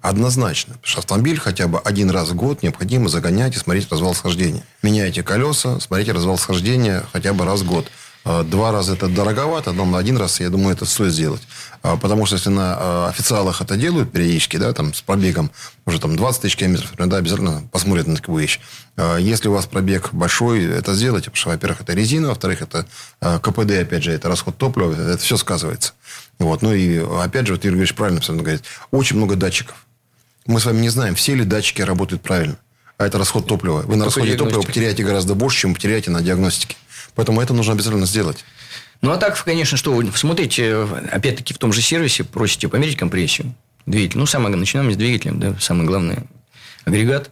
Однозначно. 0.00 0.74
Потому 0.74 0.90
что 0.90 1.00
автомобиль 1.00 1.38
хотя 1.38 1.68
бы 1.68 1.78
один 1.78 2.10
раз 2.10 2.30
в 2.30 2.34
год 2.34 2.62
необходимо 2.62 3.08
загонять 3.08 3.54
и 3.54 3.58
смотреть 3.58 3.90
развал 3.90 4.14
схождения. 4.14 4.64
Меняете 4.82 5.22
колеса, 5.22 5.78
смотрите 5.80 6.12
развал 6.12 6.38
схождения 6.38 7.04
хотя 7.12 7.32
бы 7.32 7.44
раз 7.44 7.60
в 7.60 7.66
год. 7.66 7.90
Э, 8.24 8.42
Два 8.44 8.72
раза 8.72 8.94
это 8.94 9.08
дороговато, 9.08 9.72
но 9.72 9.84
на 9.84 9.98
один 9.98 10.16
раз, 10.16 10.40
я 10.40 10.50
думаю, 10.50 10.74
это 10.74 10.84
стоит 10.84 11.12
сделать. 11.12 11.42
А, 11.82 11.96
Потому 11.96 12.26
что 12.26 12.36
если 12.36 12.50
на 12.50 12.76
э, 12.78 13.08
официалах 13.08 13.62
это 13.62 13.76
делают 13.76 14.12
периодически, 14.12 14.56
да, 14.56 14.72
там 14.72 14.92
с 14.92 15.00
пробегом 15.00 15.50
уже 15.86 16.00
там 16.00 16.16
20 16.16 16.42
тысяч 16.42 16.56
километров, 16.56 16.90
да, 16.96 17.16
обязательно 17.16 17.62
посмотрят 17.72 18.06
на 18.06 18.16
такую 18.16 18.40
вещь. 18.42 18.60
А, 18.96 19.16
Если 19.16 19.48
у 19.48 19.52
вас 19.52 19.66
пробег 19.66 20.10
большой, 20.12 20.64
это 20.64 20.94
сделайте, 20.94 21.30
потому 21.30 21.40
что, 21.40 21.48
во-первых, 21.50 21.80
это 21.80 21.94
резина, 21.94 22.28
во-вторых, 22.28 22.62
это 22.62 22.86
КПД, 23.20 23.70
опять 23.80 24.02
же, 24.02 24.12
это 24.12 24.28
расход 24.28 24.56
топлива, 24.58 24.92
это 24.92 25.18
все 25.18 25.36
сказывается. 25.36 25.92
Вот. 26.38 26.62
Ну 26.62 26.72
и 26.72 26.98
опять 26.98 27.46
же, 27.46 27.54
вот 27.54 27.64
Юрий 27.64 27.76
Григорьевич 27.76 27.94
правильно 27.94 28.18
абсолютно 28.18 28.44
говорит, 28.44 28.64
очень 28.90 29.16
много 29.16 29.36
датчиков. 29.36 29.76
Мы 30.46 30.58
с 30.60 30.64
вами 30.64 30.80
не 30.80 30.88
знаем, 30.88 31.14
все 31.14 31.34
ли 31.34 31.44
датчики 31.44 31.82
работают 31.82 32.22
правильно. 32.22 32.56
А 32.98 33.06
это 33.06 33.16
расход 33.18 33.46
топлива. 33.46 33.82
Вы 33.82 33.96
на 33.96 34.06
расходе 34.06 34.34
топлива 34.36 34.60
потеряете 34.60 35.04
гораздо 35.04 35.34
больше, 35.34 35.60
чем 35.60 35.74
потеряете 35.74 36.10
на 36.10 36.20
диагностике. 36.20 36.76
Поэтому 37.20 37.42
это 37.42 37.52
нужно 37.52 37.74
обязательно 37.74 38.06
сделать. 38.06 38.46
Ну, 39.02 39.10
а 39.10 39.18
так, 39.18 39.44
конечно, 39.44 39.76
что 39.76 40.02
смотрите, 40.14 40.88
опять-таки, 41.12 41.52
в 41.52 41.58
том 41.58 41.70
же 41.70 41.82
сервисе 41.82 42.24
просите 42.24 42.66
померить 42.66 42.96
компрессию 42.96 43.54
двигателя. 43.84 44.20
Ну, 44.20 44.24
самое, 44.24 44.56
начинаем 44.56 44.90
с 44.90 44.96
двигателя, 44.96 45.32
да, 45.32 45.54
самый 45.60 45.86
главный 45.86 46.16
агрегат. 46.86 47.30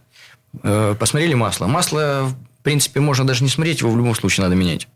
Э, 0.63 0.95
Посмотрели 0.99 1.33
масло. 1.33 1.69
Масло, 1.69 2.35
в 2.61 2.63
принципе, 2.63 3.01
можно 3.01 3.27
даже 3.27 3.43
не 3.43 3.49
смотреть, 3.49 3.81
его 3.81 3.91
в 3.91 3.97
любом 3.97 4.15
случае 4.15 4.45
надо 4.45 4.57
менять. 4.57 4.89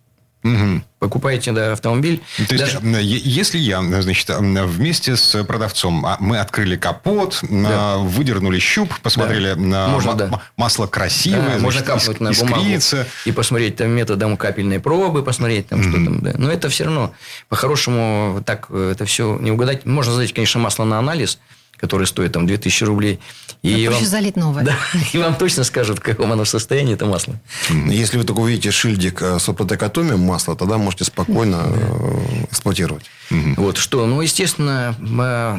Мгм. 0.43 0.85
Покупаете, 0.99 1.53
да, 1.53 1.73
автомобиль. 1.73 2.21
То 2.49 2.55
есть, 2.55 2.59
даже- 2.59 2.79
э, 2.83 3.01
если 3.03 3.59
я, 3.59 3.81
значит, 4.03 4.29
э, 4.31 4.39
вместе 4.39 5.17
с 5.17 5.43
продавцом, 5.45 6.05
а, 6.07 6.17
мы 6.21 6.39
открыли 6.39 6.77
капот, 6.77 7.39
Да. 7.43 7.95
э, 7.95 7.99
выдернули 7.99 8.59
щуп, 8.59 8.93
посмотрели 9.01 9.55
на 9.55 9.89
Можно, 9.89 10.15
да. 10.15 10.27
ма- 10.29 10.43
масло 10.57 10.87
красивое, 10.87 11.55
Да, 11.57 11.59
можно 11.61 11.81
значит, 11.81 11.87
капнуть 11.87 12.17
иск- 12.17 12.21
на 12.23 12.33
бумагу 12.33 12.63
искрится. 12.65 13.07
и 13.25 13.33
посмотреть 13.33 13.77
там 13.77 13.91
методом 13.91 14.37
капельной 14.37 14.81
пробы, 14.81 15.23
посмотреть 15.23 15.69
там, 15.69 15.83
что 15.83 15.93
там. 15.93 16.21
Да. 16.21 16.33
Но 16.37 16.51
это 16.51 16.69
все 16.69 16.85
равно, 16.85 17.15
по-хорошему, 17.49 18.43
так 18.45 18.71
это 18.71 19.05
все 19.05 19.39
не 19.41 19.51
угадать. 19.53 19.87
Можно 19.87 20.13
сдать, 20.15 20.33
конечно, 20.33 20.61
масло 20.61 20.85
на 20.85 20.99
анализ, 20.99 21.39
которое 21.83 22.07
стоит 22.07 22.31
там 22.31 22.47
2000 22.47 22.85
рублей. 22.85 23.19
И 23.63 23.89
вам, 23.89 24.05
залить 24.05 24.37
новое. 24.37 24.63
Да, 24.63 24.77
и 25.13 25.19
вам 25.19 25.35
точно 25.35 25.65
скажут, 25.65 25.99
в 25.99 26.01
каком 26.01 26.31
оно 26.31 26.45
состоянии, 26.45 26.95
это 26.95 27.07
масло. 27.07 27.35
Если 27.71 28.19
вы 28.19 28.25
только 28.25 28.39
увидите 28.39 28.71
шильдик 28.71 29.21
э, 29.21 29.41
Супротек 29.41 29.83
Атомиум 29.83 30.21
масла, 30.21 30.55
тогда 30.55 30.79
можете 30.79 31.05
спокойно 31.05 31.65
э, 31.67 32.45
эксплуатировать. 32.53 33.05
Вот 33.31 33.79
что, 33.79 34.07
ну, 34.07 34.21
естественно, 34.21 34.95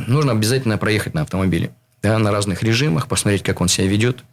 нужно 0.08 0.32
обязательно 0.32 0.78
проехать 0.78 1.14
на 1.14 1.24
автомобиле. 1.24 1.72
Да, 2.02 2.18
на 2.20 2.32
разных 2.32 2.64
режимах, 2.64 3.08
посмотреть, 3.08 3.44
как 3.44 3.60
он 3.60 3.68
себя 3.68 3.88
ведет. 3.88 4.24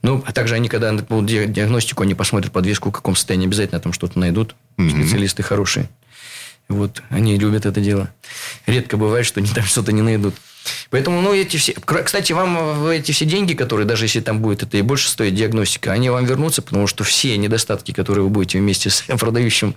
Ну, 0.00 0.24
а 0.26 0.32
также 0.32 0.54
они, 0.54 0.70
когда 0.70 0.90
будут 0.92 1.26
диагностику, 1.26 2.02
они 2.02 2.14
посмотрят 2.14 2.50
подвеску, 2.50 2.88
в 2.88 2.92
каком 2.92 3.14
состоянии, 3.14 3.46
обязательно 3.46 3.80
там 3.80 3.92
что-то 3.92 4.18
найдут. 4.18 4.56
Специалисты 4.78 5.42
хорошие. 5.42 5.90
Вот, 6.68 7.02
они 7.10 7.36
любят 7.36 7.66
это 7.66 7.80
дело. 7.80 8.10
Редко 8.64 8.96
бывает, 8.96 9.26
что 9.26 9.40
они 9.40 9.50
там 9.50 9.64
что-то 9.64 9.92
не 9.92 10.00
найдут. 10.02 10.34
Поэтому, 10.90 11.20
ну, 11.20 11.34
эти 11.34 11.56
все... 11.56 11.74
Кстати, 11.74 12.32
вам 12.32 12.86
эти 12.88 13.12
все 13.12 13.24
деньги, 13.24 13.54
которые, 13.54 13.86
даже 13.86 14.04
если 14.04 14.20
там 14.20 14.40
будет 14.40 14.62
это 14.62 14.76
и 14.76 14.82
больше 14.82 15.08
стоит 15.08 15.34
диагностика, 15.34 15.92
они 15.92 16.10
вам 16.10 16.24
вернутся, 16.24 16.62
потому 16.62 16.86
что 16.86 17.04
все 17.04 17.36
недостатки, 17.36 17.92
которые 17.92 18.24
вы 18.24 18.30
будете 18.30 18.58
вместе 18.58 18.90
с 18.90 19.02
продающим 19.18 19.74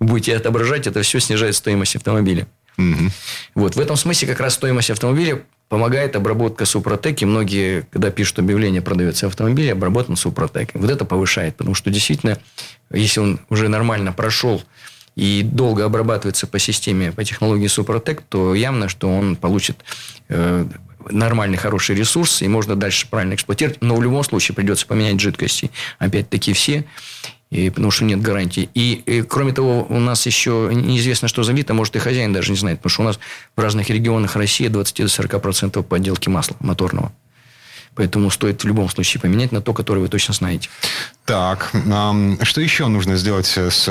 будете 0.00 0.36
отображать, 0.36 0.86
это 0.86 1.02
все 1.02 1.20
снижает 1.20 1.54
стоимость 1.54 1.96
автомобиля. 1.96 2.46
Угу. 2.76 3.10
Вот. 3.54 3.76
В 3.76 3.80
этом 3.80 3.96
смысле 3.96 4.28
как 4.28 4.40
раз 4.40 4.54
стоимость 4.54 4.90
автомобиля 4.90 5.42
помогает 5.68 6.16
обработка 6.16 6.64
Супротек. 6.66 7.22
И 7.22 7.24
многие, 7.24 7.86
когда 7.90 8.10
пишут 8.10 8.40
объявление, 8.40 8.82
продается 8.82 9.26
автомобиль, 9.26 9.70
обработан 9.70 10.16
Супротек. 10.16 10.70
Вот 10.74 10.90
это 10.90 11.04
повышает. 11.04 11.56
Потому 11.56 11.74
что 11.74 11.90
действительно, 11.90 12.38
если 12.90 13.20
он 13.20 13.40
уже 13.48 13.68
нормально 13.68 14.12
прошел 14.12 14.62
и 15.16 15.42
долго 15.42 15.84
обрабатывается 15.84 16.46
по 16.46 16.58
системе, 16.58 17.12
по 17.12 17.24
технологии 17.24 17.66
Супротек, 17.66 18.22
то 18.22 18.54
явно, 18.54 18.88
что 18.88 19.08
он 19.08 19.36
получит 19.36 19.84
э, 20.28 20.66
нормальный, 21.10 21.56
хороший 21.56 21.94
ресурс, 21.94 22.42
и 22.42 22.48
можно 22.48 22.76
дальше 22.76 23.06
правильно 23.08 23.34
эксплуатировать. 23.34 23.80
Но 23.82 23.96
в 23.96 24.02
любом 24.02 24.24
случае 24.24 24.54
придется 24.54 24.86
поменять 24.86 25.20
жидкости. 25.20 25.70
Опять-таки 25.98 26.52
все. 26.52 26.84
И, 27.50 27.70
потому 27.70 27.92
что 27.92 28.04
нет 28.04 28.20
гарантии. 28.20 28.68
И, 28.74 28.94
и, 29.06 29.22
кроме 29.22 29.52
того, 29.52 29.86
у 29.88 30.00
нас 30.00 30.26
еще 30.26 30.70
неизвестно, 30.72 31.28
что 31.28 31.44
залито, 31.44 31.74
может, 31.74 31.94
и 31.94 32.00
хозяин 32.00 32.32
даже 32.32 32.50
не 32.50 32.56
знает, 32.56 32.78
потому 32.78 32.90
что 32.90 33.02
у 33.02 33.04
нас 33.04 33.20
в 33.54 33.60
разных 33.60 33.90
регионах 33.90 34.34
России 34.34 34.66
20-40% 34.68 35.82
подделки 35.84 36.28
масла 36.28 36.56
моторного. 36.58 37.12
Поэтому 37.94 38.28
стоит 38.30 38.64
в 38.64 38.66
любом 38.66 38.88
случае 38.88 39.20
поменять 39.20 39.52
на 39.52 39.60
то, 39.60 39.72
которое 39.72 40.00
вы 40.00 40.08
точно 40.08 40.34
знаете. 40.34 40.68
Так, 41.26 41.70
что 42.42 42.60
еще 42.60 42.88
нужно 42.88 43.14
сделать 43.16 43.46
с 43.46 43.88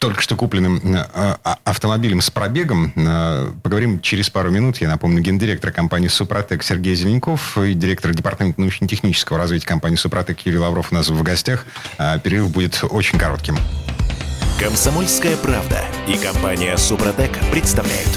только 0.00 0.22
что 0.22 0.34
купленным 0.34 0.80
э, 0.82 1.04
а, 1.14 1.58
автомобилем 1.62 2.22
с 2.22 2.30
пробегом. 2.30 2.92
Э, 2.96 3.52
поговорим 3.62 4.00
через 4.00 4.30
пару 4.30 4.50
минут. 4.50 4.78
Я 4.78 4.88
напомню, 4.88 5.20
гендиректор 5.20 5.70
компании 5.70 6.08
«Супротек» 6.08 6.62
Сергей 6.62 6.94
Зеленков 6.94 7.56
и 7.58 7.74
директор 7.74 8.12
департамента 8.12 8.60
научно-технического 8.60 9.38
развития 9.38 9.66
компании 9.66 9.96
«Супротек» 9.96 10.40
Юрий 10.40 10.58
Лавров 10.58 10.90
у 10.90 10.94
нас 10.94 11.10
в 11.10 11.22
гостях. 11.22 11.66
Э, 11.98 12.18
перерыв 12.18 12.50
будет 12.50 12.82
очень 12.82 13.18
коротким. 13.18 13.58
Комсомольская 14.58 15.36
правда 15.36 15.84
и 16.08 16.16
компания 16.16 16.76
«Супротек» 16.78 17.32
представляют. 17.52 18.10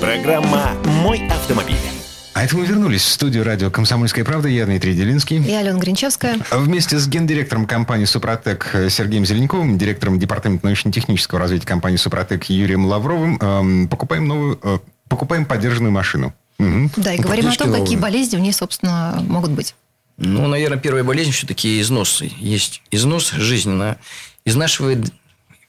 Программа 0.00 0.72
«Мой 0.84 1.28
автомобиль». 1.28 1.99
А 2.32 2.44
это 2.44 2.56
мы 2.56 2.64
вернулись 2.64 3.02
в 3.02 3.08
студию 3.08 3.44
радио 3.44 3.70
«Комсомольская 3.70 4.24
правда». 4.24 4.48
Я 4.48 4.64
Дмитрий 4.64 4.94
Делинский. 4.94 5.42
И 5.42 5.52
Алена 5.52 5.78
Гринчевская. 5.80 6.38
Вместе 6.52 6.98
с 6.98 7.08
гендиректором 7.08 7.66
компании 7.66 8.04
«Супротек» 8.04 8.70
Сергеем 8.88 9.26
Зеленковым, 9.26 9.76
директором 9.76 10.18
департамента 10.18 10.66
научно-технического 10.66 11.40
развития 11.40 11.66
компании 11.66 11.96
«Супротек» 11.96 12.44
Юрием 12.44 12.86
Лавровым 12.86 13.36
э, 13.40 13.88
покупаем 13.88 14.28
новую, 14.28 14.60
э, 14.62 14.78
покупаем 15.08 15.44
поддержанную 15.44 15.90
машину. 15.90 16.32
Угу. 16.60 16.90
Да, 16.98 17.14
и 17.14 17.16
ну, 17.16 17.24
говорим 17.24 17.48
о 17.48 17.56
том, 17.56 17.68
новые. 17.68 17.82
какие 17.82 17.98
болезни 17.98 18.36
в 18.36 18.40
ней, 18.40 18.52
собственно, 18.52 19.18
могут 19.26 19.50
быть. 19.50 19.74
Ну, 20.16 20.46
наверное, 20.46 20.78
первая 20.78 21.02
болезнь 21.02 21.32
все-таки 21.32 21.80
износ. 21.80 22.22
Есть 22.22 22.82
износ 22.92 23.32
жизненно. 23.32 23.96
Изнашивает 24.44 25.12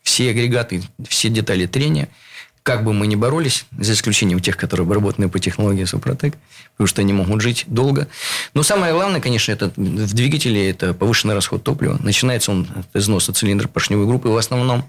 все 0.03 0.30
агрегаты, 0.30 0.84
все 1.08 1.30
детали 1.30 1.65
трения– 1.65 2.08
как 2.63 2.84
бы 2.84 2.94
мы 2.94 3.08
ни 3.08 3.15
боролись, 3.15 3.65
за 3.77 3.94
исключением 3.94 4.39
тех, 4.39 4.56
которые 4.56 4.86
обработаны 4.86 5.30
по 5.30 5.39
технологии 5.39 5.84
Супротек, 5.86 6.36
потому 6.74 6.88
что 6.88 7.01
они 7.01 7.13
могут 7.13 7.41
жить 7.41 7.65
долго. 7.68 8.08
Но 8.53 8.63
самое 8.63 8.94
главное, 8.94 9.20
конечно, 9.20 9.51
это 9.51 9.72
в 9.75 10.13
двигателе 10.13 10.70
это 10.70 10.94
повышенный 10.94 11.34
расход 11.34 11.63
топлива. 11.63 11.98
Начинается 12.01 12.51
он 12.51 12.68
от 12.75 12.96
износа 12.96 13.34
цилиндра 13.34 13.68
поршневой 13.68 14.06
группы 14.06 14.30
в 14.30 14.38
основном. 14.38 14.88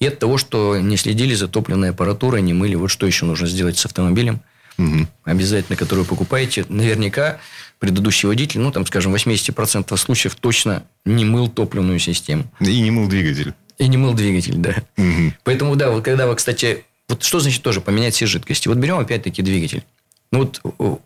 И 0.00 0.06
от 0.06 0.18
того, 0.18 0.38
что 0.38 0.78
не 0.78 0.96
следили 0.96 1.34
за 1.34 1.48
топливной 1.48 1.90
аппаратурой, 1.90 2.42
не 2.42 2.52
мыли. 2.52 2.76
Вот 2.76 2.88
что 2.88 3.06
еще 3.06 3.24
нужно 3.24 3.48
сделать 3.48 3.78
с 3.78 3.86
автомобилем. 3.86 4.40
Угу. 4.78 5.08
Обязательно, 5.24 5.76
который 5.76 6.00
вы 6.00 6.04
покупаете. 6.04 6.64
Наверняка 6.68 7.40
предыдущий 7.80 8.28
водитель, 8.28 8.60
ну, 8.60 8.70
там, 8.70 8.86
скажем, 8.86 9.14
80% 9.14 9.96
случаев 9.96 10.36
точно 10.36 10.84
не 11.04 11.24
мыл 11.24 11.48
топливную 11.48 11.98
систему. 11.98 12.44
И 12.60 12.80
не 12.80 12.90
мыл 12.90 13.08
двигатель. 13.08 13.54
И 13.78 13.88
не 13.88 13.96
мыл 13.96 14.14
двигатель, 14.14 14.56
да. 14.56 14.74
Угу. 14.96 15.32
Поэтому, 15.44 15.76
да, 15.76 15.90
вот 15.90 16.04
когда 16.04 16.26
вы, 16.26 16.36
кстати, 16.36 16.84
вот 17.08 17.22
что 17.22 17.40
значит 17.40 17.62
тоже 17.62 17.80
поменять 17.80 18.14
все 18.14 18.26
жидкости? 18.26 18.68
Вот 18.68 18.76
берем 18.78 18.98
опять-таки 18.98 19.42
двигатель. 19.42 19.84
Ну 20.30 20.40
вот 20.40 21.00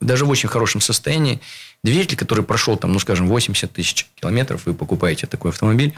даже 0.00 0.24
в 0.24 0.30
очень 0.30 0.48
хорошем 0.48 0.80
состоянии 0.80 1.40
двигатель, 1.82 2.16
который 2.16 2.44
прошел 2.44 2.76
там, 2.76 2.92
ну 2.92 2.98
скажем, 2.98 3.28
80 3.28 3.72
тысяч 3.72 4.06
километров, 4.14 4.66
вы 4.66 4.74
покупаете 4.74 5.26
такой 5.26 5.50
автомобиль, 5.50 5.94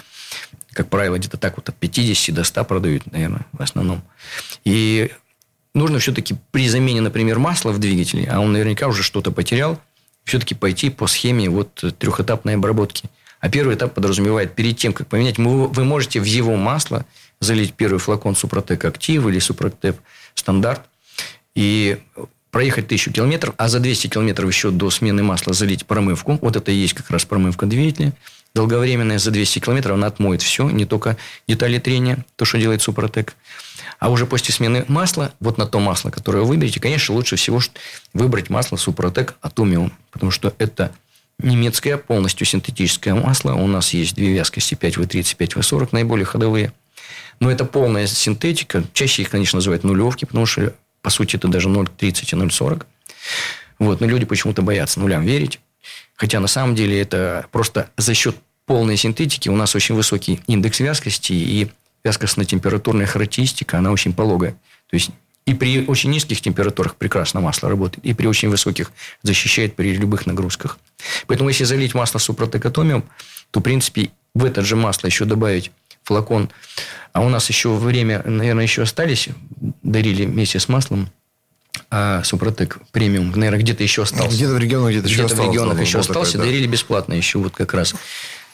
как 0.73 0.88
правило, 0.88 1.19
где-то 1.19 1.37
так 1.37 1.57
вот 1.57 1.69
от 1.69 1.76
50 1.76 2.35
до 2.35 2.45
100 2.45 2.64
продают, 2.64 3.12
наверное, 3.12 3.47
в 3.52 3.62
основном. 3.62 4.02
И 4.64 5.11
нужно 5.75 5.99
все-таки 5.99 6.37
при 6.50 6.69
замене, 6.69 7.00
например, 7.02 7.38
масла 7.38 7.73
в 7.73 7.79
двигателе, 7.79 8.29
а 8.31 8.40
он 8.40 8.52
наверняка 8.52 8.88
уже 8.88 9.02
что-то 9.02 9.33
потерял, 9.33 9.79
все-таки 10.25 10.55
пойти 10.55 10.90
по 10.90 11.07
схеме 11.07 11.50
вот 11.50 11.85
трехэтапной 11.99 12.55
обработки. 12.55 13.11
А 13.40 13.49
первый 13.49 13.75
этап 13.75 13.95
подразумевает, 13.95 14.55
перед 14.55 14.76
тем, 14.76 14.93
как 14.93 15.09
поменять, 15.09 15.38
вы 15.38 15.85
можете 15.85 16.21
в 16.21 16.25
его 16.25 16.57
масло 16.57 17.07
залить 17.40 17.75
первый 17.75 17.99
флакон 17.99 18.37
Супротек 18.37 18.85
Актив 18.85 19.26
или 19.26 19.38
Супротек 19.38 19.97
Стандарт 20.35 20.82
и 21.54 21.99
проехать 22.50 22.88
тысячу 22.88 23.12
километров, 23.12 23.54
а 23.56 23.68
за 23.68 23.80
200 23.80 24.09
километров 24.09 24.49
еще 24.49 24.70
до 24.70 24.90
смены 24.90 25.23
масла 25.23 25.52
залить 25.52 25.87
промывку. 25.87 26.38
Вот 26.40 26.56
это 26.56 26.70
и 26.70 26.75
есть 26.75 26.94
как 26.94 27.11
раз 27.11 27.25
промывка 27.25 27.66
двигателя. 27.66 28.12
Долговременная 28.54 29.18
за 29.18 29.30
200 29.30 29.61
километров 29.61 29.94
она 29.94 30.09
отмоет 30.09 30.42
все, 30.42 30.68
не 30.68 30.85
только 30.85 31.16
детали 31.47 31.78
трения, 31.78 32.25
то, 32.35 32.44
что 32.44 32.59
делает 32.59 32.82
Супротек. 32.82 33.37
А 34.00 34.11
уже 34.11 34.26
после 34.26 34.52
смены 34.52 34.85
масла, 34.88 35.32
вот 35.38 35.56
на 35.56 35.66
то 35.66 35.78
масло, 35.78 36.11
которое 36.11 36.40
вы 36.40 36.49
выберете, 36.49 36.80
конечно, 36.80 37.14
лучше 37.14 37.37
всего 37.37 37.61
выбрать 38.12 38.50
масло 38.50 38.76
Супротек 38.76 39.37
Атомиум, 39.40 39.92
потому 40.11 40.32
что 40.32 40.52
это 40.59 40.92
немецкое 41.38 41.97
полностью 41.97 42.44
синтетическое 42.44 43.14
масло. 43.14 43.52
У 43.52 43.68
нас 43.68 43.94
есть 43.94 44.16
две 44.16 44.32
вязкости 44.32 44.75
5В30, 44.75 45.37
5В40, 45.37 45.88
наиболее 45.92 46.25
ходовые. 46.25 46.73
Но 47.40 47.50
это 47.50 47.64
полная 47.64 48.06
синтетика. 48.06 48.85
Чаще 48.92 49.23
их, 49.23 49.30
конечно, 49.30 49.56
называют 49.56 49.82
нулевки, 49.82 50.26
потому 50.26 50.47
что, 50.47 50.75
по 51.02 51.11
сути, 51.11 51.37
это 51.37 51.49
даже 51.49 51.68
0,30 51.68 51.99
и 52.00 52.12
0,40. 52.12 52.85
Вот. 53.78 54.00
Но 54.00 54.06
люди 54.06 54.26
почему-то 54.26 54.62
боятся 54.62 55.00
нулям 55.00 55.25
верить. 55.25 55.59
Хотя, 56.14 56.38
на 56.38 56.49
самом 56.49 56.75
деле, 56.75 57.00
это 57.00 57.47
просто 57.50 57.90
за 57.97 58.12
счет 58.12 58.37
полной 58.66 58.97
синтетики 58.97 59.49
у 59.49 59.56
нас 59.56 59.75
очень 59.75 59.94
высокий 59.94 60.40
индекс 60.47 60.80
вязкости 60.80 61.32
и 61.32 61.70
вязкостно-температурная 62.04 63.06
характеристика, 63.06 63.78
она 63.78 63.90
очень 63.90 64.12
пологая. 64.12 64.52
То 64.52 64.94
есть, 64.94 65.11
и 65.47 65.54
при 65.54 65.85
очень 65.87 66.11
низких 66.11 66.40
температурах 66.40 66.97
прекрасно 66.97 67.40
масло 67.40 67.68
работает, 67.68 68.04
и 68.04 68.14
при 68.14 68.26
очень 68.26 68.49
высоких 68.49 68.92
защищает 69.23 69.75
при 69.75 69.94
любых 69.94 70.26
нагрузках. 70.26 70.78
Поэтому, 71.26 71.49
если 71.49 71.64
залить 71.64 71.94
масло 71.94 72.18
супротекатомиум, 72.18 73.04
то, 73.50 73.61
в 73.61 73.62
принципе, 73.62 74.11
в 74.35 74.44
это 74.44 74.62
же 74.62 74.76
масло 74.76 75.06
еще 75.06 75.25
добавить 75.25 75.73
флакон. 76.04 76.50
А 77.12 77.23
у 77.23 77.28
нас 77.28 77.49
еще 77.49 77.75
время, 77.75 78.23
наверное, 78.25 78.64
еще 78.64 78.83
остались. 78.83 79.28
Дарили 79.83 80.25
вместе 80.25 80.59
с 80.59 80.69
маслом. 80.69 81.11
А 81.90 82.23
Супротек 82.23 82.78
премиум, 82.92 83.33
наверное, 83.33 83.61
где-то 83.61 83.83
еще 83.83 84.02
остался. 84.02 84.37
Где-то 84.37 84.54
в 84.54 84.59
регионах 84.59 84.90
где-то 84.90 85.09
еще 85.09 85.16
где 85.16 85.25
остался. 85.25 85.42
в 85.42 85.52
регионах 85.52 85.80
еще 85.80 85.99
остался. 85.99 86.33
Такой, 86.33 86.47
да. 86.47 86.52
Дарили 86.52 86.66
бесплатно 86.66 87.14
еще 87.14 87.38
вот 87.38 87.54
как 87.54 87.75
раз. 87.75 87.95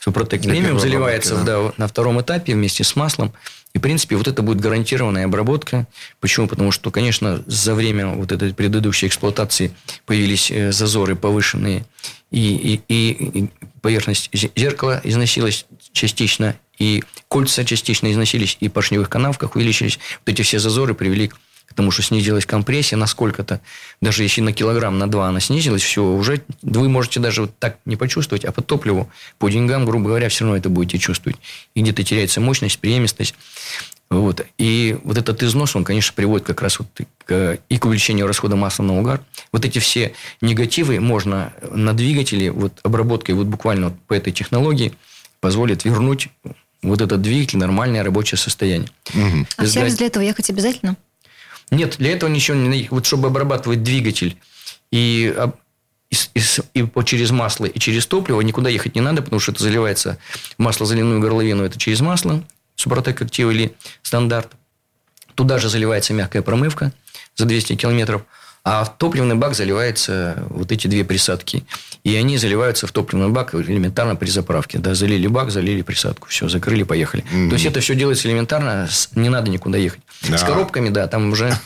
Супротек 0.01 0.43
премиум 0.43 0.79
заливается 0.79 1.37
да. 1.43 1.73
на 1.77 1.89
втором 1.89 2.21
этапе 2.21 2.55
вместе 2.55 2.85
с 2.85 2.97
маслом. 2.97 3.33
И, 3.75 3.79
в 3.79 3.83
принципе, 3.83 4.17
вот 4.17 4.27
это 4.27 4.41
будет 4.41 4.61
гарантированная 4.61 5.27
обработка. 5.27 5.87
Почему? 6.21 6.47
Потому 6.47 6.73
что, 6.73 6.91
конечно, 6.91 7.43
за 7.47 7.75
время 7.75 8.07
вот 8.07 8.33
этой 8.33 8.55
предыдущей 8.55 9.07
эксплуатации 9.07 9.75
появились 10.07 10.51
э, 10.51 10.73
зазоры 10.73 11.15
повышенные, 11.15 11.85
и, 12.31 12.81
и, 12.89 13.11
и 13.39 13.51
поверхность 13.83 14.31
зеркала 14.33 15.01
износилась 15.05 15.67
частично, 15.93 16.57
и 16.79 17.03
кольца 17.29 17.65
частично 17.65 18.11
износились, 18.11 18.57
и 18.61 18.69
поршневых 18.69 19.09
канавках 19.09 19.57
увеличились. 19.57 19.99
Вот 20.25 20.33
эти 20.33 20.43
все 20.43 20.59
зазоры 20.59 20.95
привели 20.95 21.29
к 21.29 21.75
тому, 21.75 21.91
что 21.91 22.03
снизилась 22.03 22.47
компрессия 22.47 22.97
насколько-то. 22.97 23.61
Даже 24.01 24.23
если 24.23 24.41
на 24.41 24.53
килограмм, 24.53 24.99
на 24.99 25.09
два 25.09 25.29
она 25.29 25.41
снизилась, 25.41 25.83
все, 25.83 26.03
уже 26.03 26.43
вы 26.63 26.89
можете 26.89 27.21
даже 27.21 27.43
вот 27.43 27.59
так 27.59 27.79
не 27.85 27.97
почувствовать, 27.97 28.45
а 28.45 28.53
по 28.53 28.63
топливу, 28.63 29.11
по 29.39 29.49
деньгам, 29.49 29.85
грубо 29.85 30.07
говоря, 30.07 30.29
все 30.29 30.45
равно 30.45 30.57
это 30.57 30.69
будете 30.69 30.99
чувствовать. 30.99 31.39
И 31.75 31.83
где-то 31.83 32.03
теряется 32.05 32.41
мощность, 32.41 32.79
преемистость. 32.79 33.35
Вот. 34.09 34.47
И 34.57 34.97
вот 35.03 35.19
этот 35.19 35.43
износ, 35.43 35.75
он, 35.75 35.83
конечно, 35.83 36.15
приводит 36.15 36.47
как 36.47 36.63
раз 36.63 36.79
вот 36.79 36.89
к, 37.25 37.59
и 37.69 37.79
к 37.79 37.85
увеличению 37.85 38.29
расхода 38.29 38.55
масла 38.55 38.85
на 38.85 38.99
угар. 38.99 39.21
Вот 39.51 39.65
эти 39.65 39.81
все 39.81 40.15
негативы 40.41 41.01
можно 41.01 41.53
на 41.73 41.93
двигателе 41.93 42.53
вот 42.53 42.79
обработкой 42.85 43.35
вот 43.35 43.49
буквально 43.49 43.89
вот 43.89 43.99
по 44.07 44.15
этой 44.15 44.33
технологии 44.33 44.93
позволит 45.41 45.85
вернуть 45.85 46.29
вот 46.87 47.01
этот 47.01 47.21
двигатель 47.23 47.59
нормальное 47.59 48.03
рабочее 48.03 48.39
состояние. 48.39 48.89
Угу. 49.15 49.47
А 49.57 49.65
в 49.65 49.69
сервис 49.69 49.97
для 49.97 50.07
этого 50.07 50.23
ехать 50.23 50.51
обязательно? 50.51 50.97
Нет, 51.71 51.97
для 51.99 52.13
этого 52.13 52.31
ничего 52.31 52.57
не 52.57 52.89
Вот 52.91 53.07
чтобы 53.07 53.29
обрабатывать 53.29 53.83
двигатель 53.83 54.37
и, 54.93 55.35
и, 56.11 56.17
и, 56.75 56.81
и 56.81 57.05
через 57.05 57.31
масло, 57.31 57.67
и 57.67 57.79
через 57.79 58.07
топливо, 58.07 58.41
никуда 58.41 58.71
ехать 58.71 58.95
не 58.95 59.01
надо, 59.01 59.23
потому 59.23 59.41
что 59.41 59.53
это 59.53 59.63
заливается 59.63 60.19
масло 60.59 60.87
заливную 60.87 61.21
горловину, 61.21 61.65
это 61.65 61.79
через 61.79 62.01
масло, 62.01 62.45
Супротек 62.77 63.21
Актив 63.23 63.51
или 63.51 63.75
стандарт. 64.03 64.53
Туда 65.35 65.59
же 65.59 65.69
заливается 65.69 66.15
мягкая 66.15 66.43
промывка 66.43 66.93
за 67.35 67.47
200 67.47 67.77
километров. 67.77 68.23
А 68.69 68.83
в 68.83 68.99
топливный 68.99 69.37
бак 69.37 69.55
заливаются 69.55 70.43
вот 70.49 70.73
эти 70.73 70.89
две 70.89 71.05
присадки. 71.05 71.63
И 72.03 72.17
они 72.17 72.37
заливаются 72.37 72.89
в 72.89 72.91
топливный 72.91 73.29
бак 73.29 73.55
элементарно 73.55 74.17
при 74.17 74.29
заправке. 74.29 74.79
Да, 74.79 74.93
залили 74.93 75.29
бак, 75.29 75.53
залили 75.53 75.83
присадку. 75.83 76.27
Все, 76.27 76.49
закрыли, 76.49 76.83
поехали. 76.83 77.23
Mm-hmm. 77.23 77.49
То 77.49 77.55
есть, 77.55 77.65
это 77.65 77.79
все 77.79 77.95
делается 77.95 78.27
элементарно, 78.27 78.89
не 79.15 79.29
надо 79.29 79.53
никуда 79.53 79.79
ехать. 79.79 80.01
Да. 80.29 80.37
С 80.37 80.43
коробками, 80.43 80.89
да, 80.89 81.07
там 81.07 81.31
уже 81.31 81.57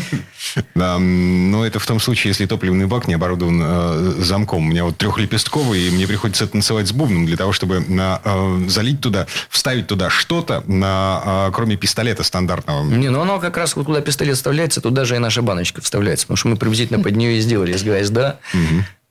Да, 0.74 0.98
но 0.98 1.66
это 1.66 1.78
в 1.78 1.86
том 1.86 2.00
случае, 2.00 2.30
если 2.30 2.46
топливный 2.46 2.86
бак 2.86 3.08
не 3.08 3.14
оборудован 3.14 3.60
э, 3.62 4.14
замком. 4.18 4.66
У 4.66 4.70
меня 4.70 4.84
вот 4.84 4.96
трехлепестковый, 4.96 5.82
и 5.82 5.90
мне 5.90 6.06
приходится 6.06 6.46
танцевать 6.46 6.88
с 6.88 6.92
бубном 6.92 7.26
для 7.26 7.36
того, 7.36 7.52
чтобы 7.52 7.80
на, 7.80 8.20
э, 8.24 8.64
залить 8.68 9.00
туда, 9.00 9.26
вставить 9.50 9.86
туда 9.86 10.08
что-то, 10.08 10.62
на, 10.66 11.48
э, 11.48 11.50
кроме 11.52 11.76
пистолета 11.76 12.22
стандартного. 12.22 12.84
Не, 12.84 13.10
ну 13.10 13.20
оно 13.20 13.38
как 13.38 13.56
раз 13.56 13.76
вот 13.76 13.86
куда 13.86 14.00
пистолет 14.00 14.36
вставляется, 14.36 14.80
туда 14.80 15.04
же 15.04 15.16
и 15.16 15.18
наша 15.18 15.42
баночка 15.42 15.80
вставляется. 15.82 16.26
Потому 16.26 16.36
что 16.36 16.48
мы 16.48 16.56
приблизительно 16.56 17.02
под 17.02 17.16
нее 17.16 17.38
и 17.38 17.40
сделали 17.40 17.74
из 17.74 17.82
ГСД, 17.82 18.36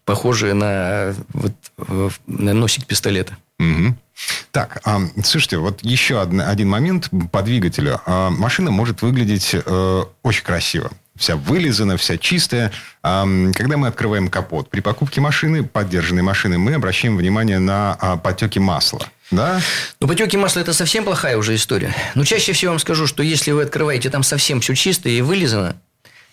похожие 0.06 0.54
на, 0.54 1.16
вот, 1.34 1.54
на 2.28 2.54
носик 2.54 2.86
пистолета. 2.86 3.38
Угу. 3.60 3.96
Так, 4.52 4.80
а, 4.86 5.02
слушайте, 5.24 5.58
вот 5.58 5.84
еще 5.84 6.22
один, 6.22 6.70
момент 6.70 7.10
по 7.32 7.42
двигателю. 7.42 8.00
А, 8.06 8.30
машина 8.30 8.72
может 8.72 9.02
выглядеть 9.02 9.54
э, 9.54 10.04
очень 10.24 10.44
красиво. 10.44 10.92
Вся 11.18 11.36
вылизана, 11.36 11.98
вся 11.98 12.18
чистая. 12.18 12.72
А, 13.04 13.26
когда 13.54 13.78
мы 13.78 13.88
открываем 13.88 14.30
капот, 14.30 14.70
при 14.70 14.80
покупке 14.80 15.20
машины, 15.20 15.64
поддержанной 15.64 16.22
машины, 16.22 16.58
мы 16.58 16.74
обращаем 16.74 17.18
внимание 17.18 17.60
на 17.60 18.20
потеки 18.24 18.60
масла. 18.60 19.06
Да? 19.32 19.60
Ну, 20.00 20.08
потеки 20.08 20.38
масла– 20.38 20.60
это 20.62 20.74
совсем 20.74 21.04
плохая 21.04 21.38
уже 21.38 21.56
история. 21.56 21.94
Но 22.16 22.24
чаще 22.24 22.54
всего 22.54 22.72
вам 22.72 22.80
скажу, 22.80 23.08
что 23.08 23.24
если 23.24 23.52
вы 23.52 23.64
открываете, 23.64 24.10
там 24.10 24.24
совсем 24.24 24.62
все 24.62 24.76
чисто 24.76 25.10
и 25.10 25.22
вылизано, 25.22 25.76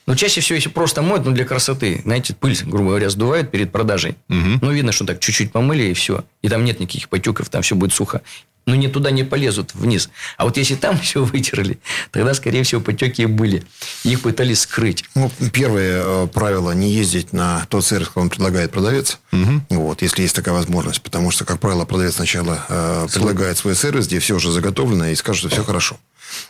но 0.06 0.14
чаще 0.16 0.40
всего, 0.40 0.56
если 0.56 0.68
просто 0.68 1.02
моют, 1.02 1.24
ну, 1.24 1.32
для 1.32 1.44
красоты. 1.44 2.00
Знаете, 2.04 2.34
пыль, 2.34 2.58
грубо 2.64 2.90
говоря, 2.90 3.10
сдувают 3.10 3.50
перед 3.50 3.70
продажей. 3.70 4.16
Угу. 4.28 4.58
Ну, 4.60 4.72
видно, 4.72 4.92
что 4.92 5.04
так 5.04 5.20
чуть-чуть 5.20 5.52
помыли, 5.52 5.84
и 5.84 5.94
все. 5.94 6.24
И 6.42 6.48
там 6.48 6.64
нет 6.64 6.80
никаких 6.80 7.08
потеков, 7.08 7.48
там 7.48 7.62
все 7.62 7.76
будет 7.76 7.92
сухо. 7.92 8.22
Но 8.64 8.76
не 8.76 8.86
туда 8.86 9.10
не 9.10 9.24
полезут 9.24 9.74
вниз. 9.74 10.08
А 10.36 10.44
вот 10.44 10.56
если 10.56 10.74
там 10.74 10.98
все 11.00 11.24
вытерли, 11.24 11.78
тогда, 12.10 12.34
скорее 12.34 12.64
всего, 12.64 12.80
потеки 12.80 13.26
были. 13.26 13.64
Их 14.02 14.22
пытались 14.22 14.60
скрыть. 14.60 15.04
Ну, 15.14 15.30
первое 15.52 16.02
э, 16.04 16.26
правило– 16.26 16.70
не 16.72 16.90
ездить 16.90 17.32
на 17.32 17.66
тот 17.68 17.84
сервис, 17.84 18.08
который 18.08 18.30
предлагает 18.30 18.72
продавец. 18.72 19.18
Угу. 19.32 19.62
Вот, 19.70 20.02
если 20.02 20.22
есть 20.22 20.34
такая 20.34 20.54
возможность. 20.54 21.02
Потому 21.02 21.30
что, 21.30 21.44
как 21.44 21.60
правило, 21.60 21.84
продавец 21.84 22.16
сначала 22.16 22.64
э, 22.68 23.06
предлагает 23.12 23.56
свой 23.56 23.76
сервис, 23.76 24.08
где 24.08 24.18
все 24.18 24.36
уже 24.36 24.50
заготовлено, 24.50 25.08
и 25.08 25.14
скажет, 25.14 25.40
что 25.40 25.48
все 25.48 25.64
хорошо. 25.64 25.96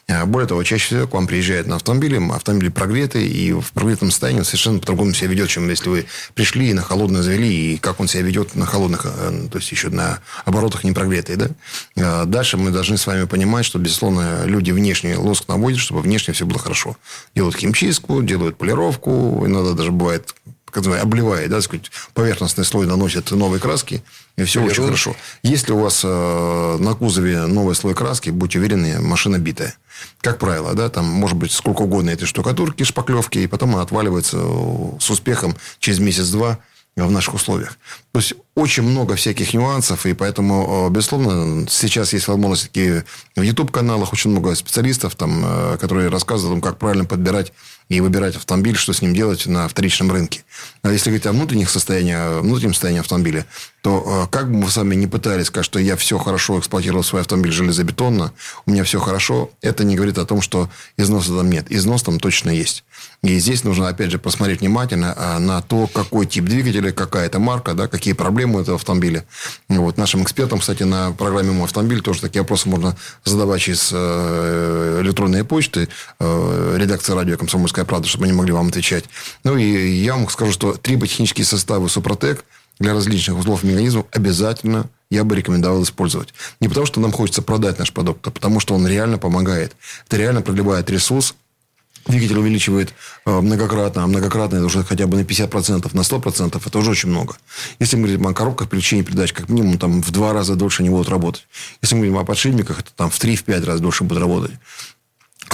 А 0.09 0.27
более 0.27 0.49
того, 0.49 0.63
чаще 0.63 0.87
всего 0.87 1.07
к 1.07 1.15
вам 1.15 1.27
приезжает 1.27 1.67
на 1.67 1.77
автомобиле, 1.77 2.19
автомобиль 2.33 2.71
прогретый, 2.71 3.27
и 3.27 3.53
в 3.53 3.73
прогретом 3.73 4.11
состоянии 4.11 4.41
он 4.41 4.45
совершенно 4.45 4.79
по-другому 4.79 5.15
себя 5.15 5.29
ведет, 5.29 5.49
чем 5.49 5.69
если 5.69 5.89
вы 5.89 6.07
пришли 6.35 6.71
и 6.71 6.75
на 6.75 6.83
холодное 6.83 7.23
завели, 7.23 7.75
и 7.75 7.79
как 7.79 8.01
он 8.01 8.09
себя 8.09 8.23
ведет 8.23 8.55
на 8.55 8.67
холодных, 8.67 9.07
э, 9.07 9.49
то 9.51 9.59
есть 9.59 9.71
еще 9.71 9.89
на 9.89 10.21
оборотах 10.45 10.85
не 10.85 10.93
прогретый. 10.93 11.37
Да? 11.37 11.49
А 11.97 12.25
дальше 12.25 12.57
мы 12.57 12.71
должны 12.71 12.97
с 12.97 13.07
вами 13.07 13.25
понимать, 13.25 13.65
что, 13.65 13.79
безусловно, 13.79 14.45
люди 14.45 14.71
внешне 14.71 15.17
лоск 15.17 15.49
наводят, 15.49 15.81
чтобы 15.81 16.01
внешне 16.03 16.35
все 16.35 16.47
было 16.47 16.59
хорошо. 16.59 16.97
Делают 17.35 17.57
химчистку, 17.57 18.23
делают 18.23 18.57
полировку, 18.57 19.45
иногда 19.47 19.73
даже 19.73 19.93
бывает 19.93 20.35
как 20.73 20.79
называется, 20.79 21.07
обливает, 21.07 21.51
да, 21.51 21.61
сказать, 21.61 21.91
поверхностный 22.15 22.65
слой 22.65 22.87
наносит 22.87 23.31
новые 23.31 23.61
краски, 23.61 24.03
и 24.37 24.45
все 24.45 24.63
очень 24.65 24.85
хорошо. 24.85 25.15
Если 25.43 25.73
у 25.73 25.79
вас 25.79 26.01
э, 26.03 26.77
на 26.81 26.95
кузове 26.95 27.47
новый 27.47 27.75
слой 27.75 27.95
краски, 27.95 28.31
будьте 28.31 28.59
уверены, 28.59 28.99
машина 29.01 29.39
битая. 29.39 29.75
Как 30.23 30.39
правило, 30.39 30.73
да, 30.75 30.89
там 30.89 31.05
может 31.05 31.37
быть 31.37 31.53
сколько 31.53 31.83
угодно 31.83 32.11
этой 32.11 32.25
штукатурки, 32.25 32.83
шпаклевки, 32.85 33.39
и 33.39 33.47
потом 33.47 33.75
она 33.75 33.83
отваливается 33.83 34.39
с 34.99 35.11
успехом 35.11 35.55
через 35.79 35.99
месяц-два 35.99 36.59
в 36.97 37.11
наших 37.11 37.35
условиях. 37.35 37.79
То 38.13 38.21
есть 38.21 38.35
очень 38.55 38.83
много 38.83 39.15
всяких 39.17 39.55
нюансов, 39.55 40.05
и 40.05 40.13
поэтому, 40.13 40.87
э, 40.87 40.91
безусловно, 40.91 41.67
сейчас 41.69 42.13
есть 42.13 42.29
возможность 42.29 42.71
в 42.75 43.43
YouTube-каналах 43.43 44.13
очень 44.13 44.31
много 44.31 44.55
специалистов, 44.55 45.15
там, 45.15 45.43
э, 45.45 45.79
которые 45.79 46.09
рассказывают 46.09 46.59
о 46.59 46.61
том, 46.61 46.71
как 46.71 46.79
правильно 46.79 47.07
подбирать 47.07 47.53
и 47.93 48.01
выбирать 48.01 48.37
автомобиль, 48.37 48.77
что 48.77 48.93
с 48.93 49.03
ним 49.03 49.15
делать 49.15 49.47
на 49.47 49.69
вторичном 49.69 50.11
рынке. 50.11 50.45
А 50.83 50.91
если 50.91 51.11
говорить 51.11 51.27
о 51.27 51.33
внутренних 51.33 51.71
состояниях, 51.71 52.43
внутреннем 52.43 52.73
состоянии 52.73 53.01
автомобиля, 53.01 53.47
то 53.83 54.05
э, 54.07 54.27
как 54.31 54.51
бы 54.51 54.59
мы 54.59 54.71
с 54.71 54.77
вами 54.77 54.95
не 54.95 55.09
пытались 55.09 55.47
сказать, 55.47 55.67
что 55.67 55.81
я 55.81 55.97
все 55.97 56.17
хорошо 56.17 56.59
эксплуатировал 56.59 57.03
свой 57.03 57.21
автомобиль 57.21 57.51
железобетонно, 57.53 58.33
у 58.65 58.71
меня 58.71 58.85
все 58.85 59.01
хорошо, 59.01 59.51
это 59.61 59.83
не 59.85 59.97
говорит 59.97 60.19
о 60.19 60.25
том, 60.25 60.41
что 60.41 60.71
износа 60.97 61.37
там 61.37 61.51
нет. 61.51 61.67
Износ 61.69 62.05
там 62.05 62.21
точно 62.21 62.51
есть. 62.51 62.85
И 63.25 63.39
здесь 63.41 63.65
нужно, 63.65 63.89
опять 63.89 64.13
же, 64.13 64.19
посмотреть 64.19 64.61
внимательно 64.61 65.15
а, 65.17 65.39
на 65.41 65.61
то, 65.63 65.89
какой 65.89 66.27
тип 66.27 66.45
двигателя, 66.45 66.93
какая 66.93 67.27
это 67.27 67.41
марка, 67.41 67.75
да, 67.75 67.89
какие 67.89 68.15
проблемы 68.15 68.59
у 68.59 68.63
этого 68.63 68.77
автомобиля. 68.77 69.25
Вот. 69.69 69.97
Нашим 69.97 70.23
экспертам, 70.23 70.61
кстати, 70.61 70.85
на 70.85 71.11
программе 71.11 71.51
«Мой 71.51 71.65
автомобиль» 71.65 72.03
тоже 72.03 72.21
такие 72.21 72.43
вопросы 72.43 72.69
можно 72.69 72.97
задавать 73.25 73.63
через 73.63 73.91
э, 73.93 75.01
электронные 75.03 75.43
почты, 75.43 75.89
э, 76.21 76.77
редакция 76.79 77.17
радио 77.17 77.37
«Комсомольская 77.37 77.85
правда», 77.85 78.07
чтобы 78.07 78.25
они 78.25 78.33
могли 78.33 78.53
вам 78.53 78.69
отвечать. 78.69 79.05
Ну, 79.43 79.57
и 79.57 79.89
я 79.89 80.15
вам 80.15 80.29
скажу, 80.29 80.53
что 80.53 80.75
триботехнические 80.75 81.45
составы 81.45 81.89
«Супротек» 81.89 82.45
для 82.79 82.93
различных 82.93 83.39
узлов 83.39 83.63
механизмов 83.63 84.07
обязательно 84.13 84.89
я 85.11 85.25
бы 85.25 85.37
рекомендовал 85.37 85.83
использовать. 85.83 86.33
Не 86.61 86.69
потому, 86.69 86.87
что 86.87 87.01
нам 87.01 87.13
хочется 87.13 87.43
продать 87.43 87.79
наш 87.79 87.93
продукт, 87.93 88.27
а 88.27 88.31
потому, 88.31 88.61
что 88.61 88.75
он 88.75 88.87
реально 88.87 89.19
помогает. 89.19 89.77
Это 90.07 90.17
реально 90.17 90.43
продлевает 90.43 90.91
ресурс, 90.91 91.35
Двигатель 92.07 92.37
увеличивает 92.37 92.93
э, 93.27 93.41
многократно, 93.41 94.03
а 94.03 94.07
многократно 94.09 94.57
это 94.57 94.65
уже 94.65 94.83
хотя 94.83 95.07
бы 95.07 95.17
на 95.17 95.21
50%, 95.21 95.89
на 95.93 96.01
100%, 96.01 96.61
это 96.67 96.79
уже 96.79 96.91
очень 96.91 97.11
много. 97.11 97.37
Если 97.79 97.95
мы 97.97 98.09
говорим 98.09 98.27
о 98.27 98.35
коробках 98.35 98.69
переключения 98.69 99.05
передач, 99.05 99.33
как 99.33 99.49
минимум 99.49 99.79
там 99.79 100.03
в 100.03 100.11
два 100.11 100.33
раза 100.33 100.57
дольше 100.57 100.83
они 100.83 100.91
будут 100.91 101.09
работать. 101.09 101.47
Если 101.81 101.95
мы 101.95 102.01
говорим 102.01 102.19
о 102.19 102.25
подшипниках, 102.25 102.81
это 102.81 102.91
там 102.97 103.09
в 103.09 103.21
3-5 103.21 103.65
раз 103.65 103.81
дольше 103.81 104.03
будут 104.03 104.21
работать 104.21 104.51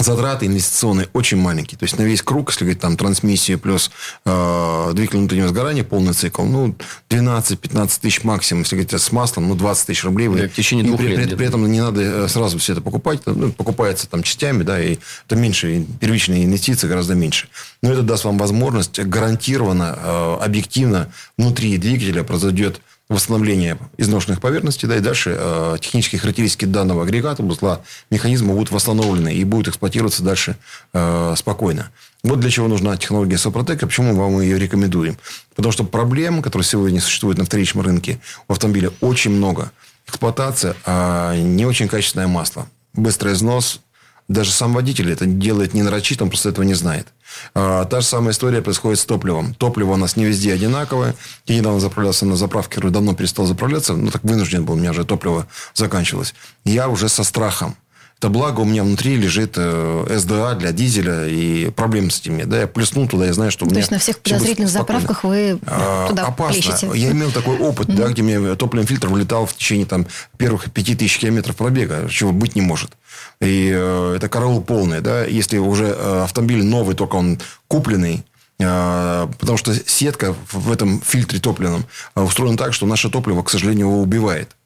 затраты 0.03 0.45
инвестиционные 0.45 1.07
очень 1.13 1.37
маленькие. 1.37 1.77
То 1.77 1.83
есть, 1.83 1.97
на 1.97 2.03
весь 2.03 2.21
круг, 2.21 2.49
если 2.49 2.65
говорить, 2.65 2.81
там, 2.81 2.97
трансмиссия 2.97 3.57
плюс 3.57 3.91
э, 4.25 4.91
двигатель 4.93 5.19
внутреннего 5.19 5.47
сгорания, 5.47 5.83
полный 5.83 6.13
цикл, 6.13 6.43
ну, 6.43 6.75
12-15 7.09 7.99
тысяч 8.01 8.23
максимум. 8.23 8.63
Если 8.63 8.75
говорить 8.75 8.93
с 8.93 9.11
маслом, 9.11 9.49
ну, 9.49 9.55
20 9.55 9.87
тысяч 9.87 10.03
рублей. 10.03 10.27
Вы, 10.27 10.47
в 10.47 10.53
течение 10.53 10.85
двух 10.85 10.99
при, 10.99 11.07
лет. 11.07 11.29
При, 11.29 11.35
при 11.35 11.47
этом 11.47 11.69
не 11.71 11.81
надо 11.81 12.01
э, 12.01 12.27
сразу 12.27 12.57
все 12.59 12.73
это 12.73 12.81
покупать. 12.81 13.21
Ну, 13.25 13.51
покупается 13.51 14.07
там 14.09 14.23
частями, 14.23 14.63
да, 14.63 14.81
и 14.81 14.97
это 15.25 15.35
меньше, 15.35 15.85
первичные 15.99 16.45
инвестиции 16.45 16.87
гораздо 16.87 17.15
меньше. 17.15 17.47
Но 17.81 17.91
это 17.91 18.01
даст 18.01 18.25
вам 18.25 18.37
возможность 18.37 18.99
гарантированно, 18.99 19.97
э, 19.97 20.37
объективно 20.43 21.11
внутри 21.37 21.77
двигателя 21.77 22.23
произойдет 22.23 22.81
восстановления 23.09 23.77
изношенных 23.97 24.39
поверхностей, 24.39 24.87
да, 24.87 24.95
и 24.95 24.99
дальше 24.99 25.35
э, 25.37 25.77
технические 25.81 26.21
характеристики 26.21 26.65
данного 26.65 27.03
агрегата, 27.03 27.43
узла, 27.43 27.81
механизма 28.11 28.53
будут 28.53 28.71
восстановлены 28.71 29.33
и 29.33 29.43
будут 29.43 29.69
эксплуатироваться 29.69 30.23
дальше 30.23 30.57
э, 30.93 31.33
спокойно. 31.35 31.89
Вот 32.21 32.39
для 32.39 32.51
чего 32.51 32.67
нужна 32.67 32.95
технология 32.97 33.37
Сопротек, 33.37 33.79
почему 33.79 34.13
мы 34.13 34.43
ее 34.43 34.59
рекомендуем. 34.59 35.17
Потому 35.55 35.71
что 35.71 35.83
проблем, 35.85 36.43
которые 36.43 36.65
сегодня 36.65 37.01
существуют 37.01 37.39
на 37.39 37.45
вторичном 37.45 37.83
рынке 37.83 38.19
у 38.47 38.53
автомобиля, 38.53 38.91
очень 39.01 39.31
много. 39.31 39.71
Эксплуатация, 40.07 40.75
э, 40.85 41.39
не 41.41 41.65
очень 41.65 41.87
качественное 41.87 42.27
масло, 42.27 42.67
быстрый 42.93 43.33
износ, 43.33 43.81
даже 44.29 44.51
сам 44.51 44.73
водитель 44.73 45.11
это 45.11 45.25
делает 45.25 45.73
не 45.73 45.81
нарочито, 45.81 46.23
он 46.23 46.29
просто 46.29 46.49
этого 46.49 46.63
не 46.63 46.75
знает. 46.75 47.07
А, 47.55 47.83
та 47.85 47.99
же 47.99 48.07
самая 48.07 48.31
история 48.31 48.61
происходит 48.61 48.99
с 48.99 49.05
топливом. 49.05 49.55
Топливо 49.55 49.93
у 49.93 49.97
нас 49.97 50.15
не 50.15 50.25
везде 50.25 50.53
одинаковое. 50.53 51.15
Я 51.47 51.57
недавно 51.57 51.79
заправлялся 51.79 52.25
на 52.25 52.35
заправке, 52.37 52.75
который 52.75 52.91
давно 52.91 53.15
перестал 53.15 53.47
заправляться. 53.47 53.93
Ну, 53.93 54.11
так 54.11 54.23
вынужден 54.23 54.63
был, 54.63 54.75
у 54.75 54.77
меня 54.77 54.91
уже 54.91 55.03
топливо 55.03 55.47
заканчивалось. 55.73 56.35
Я 56.63 56.87
уже 56.89 57.09
со 57.09 57.23
страхом 57.23 57.75
то 58.19 58.29
благо 58.29 58.59
у 58.59 58.65
меня 58.65 58.83
внутри 58.83 59.15
лежит 59.15 59.53
э, 59.55 60.17
СДА 60.19 60.55
для 60.55 60.73
дизеля 60.73 61.25
и 61.25 61.69
проблем 61.69 62.11
с 62.11 62.19
этим 62.19 62.35
нет. 62.37 62.49
Да, 62.49 62.59
я 62.59 62.67
плеснул 62.67 63.07
туда, 63.07 63.25
я 63.25 63.33
знаю, 63.33 63.49
что 63.49 63.63
у 63.63 63.69
То 63.69 63.71
меня... 63.71 63.79
есть 63.79 63.91
на 63.91 63.99
всех 63.99 64.19
подозрительных 64.19 64.69
заправках 64.69 65.23
вы 65.23 65.57
А, 65.65 66.09
туда 66.09 66.27
опасно. 66.27 66.61
плещете? 66.61 66.89
Я 66.95 67.11
имел 67.11 67.31
такой 67.31 67.57
опыт, 67.57 67.87
да, 67.87 68.09
где 68.09 68.21
мне 68.21 68.55
топливный 68.55 68.87
фильтр 68.87 69.07
вылетал 69.07 69.45
в 69.45 69.53
течение 69.55 69.85
там, 69.85 70.05
первых 70.37 70.69
пяти 70.71 70.95
тысяч 70.95 71.19
километров 71.19 71.55
пробега, 71.55 72.09
чего 72.09 72.33
быть 72.33 72.55
не 72.55 72.61
может. 72.61 72.91
И 73.39 73.71
э, 73.73 74.13
это 74.17 74.27
караул 74.27 74.61
полный. 74.61 74.99
Да? 74.99 75.23
Если 75.23 75.57
уже 75.57 75.85
э, 75.85 76.23
автомобиль 76.23 76.63
новый, 76.63 76.95
только 76.95 77.15
он 77.15 77.39
купленный, 77.69 78.25
э, 78.59 79.27
потому 79.39 79.57
что 79.57 79.73
сетка 79.73 80.35
в 80.51 80.73
этом 80.73 81.01
фильтре 81.01 81.39
топливном 81.39 81.85
устроена 82.15 82.57
так, 82.57 82.73
что 82.73 82.85
наше 82.85 83.09
топливо, 83.09 83.43
к 83.43 83.49
сожалению, 83.49 83.87
его 83.87 84.01
убивает. 84.01 84.57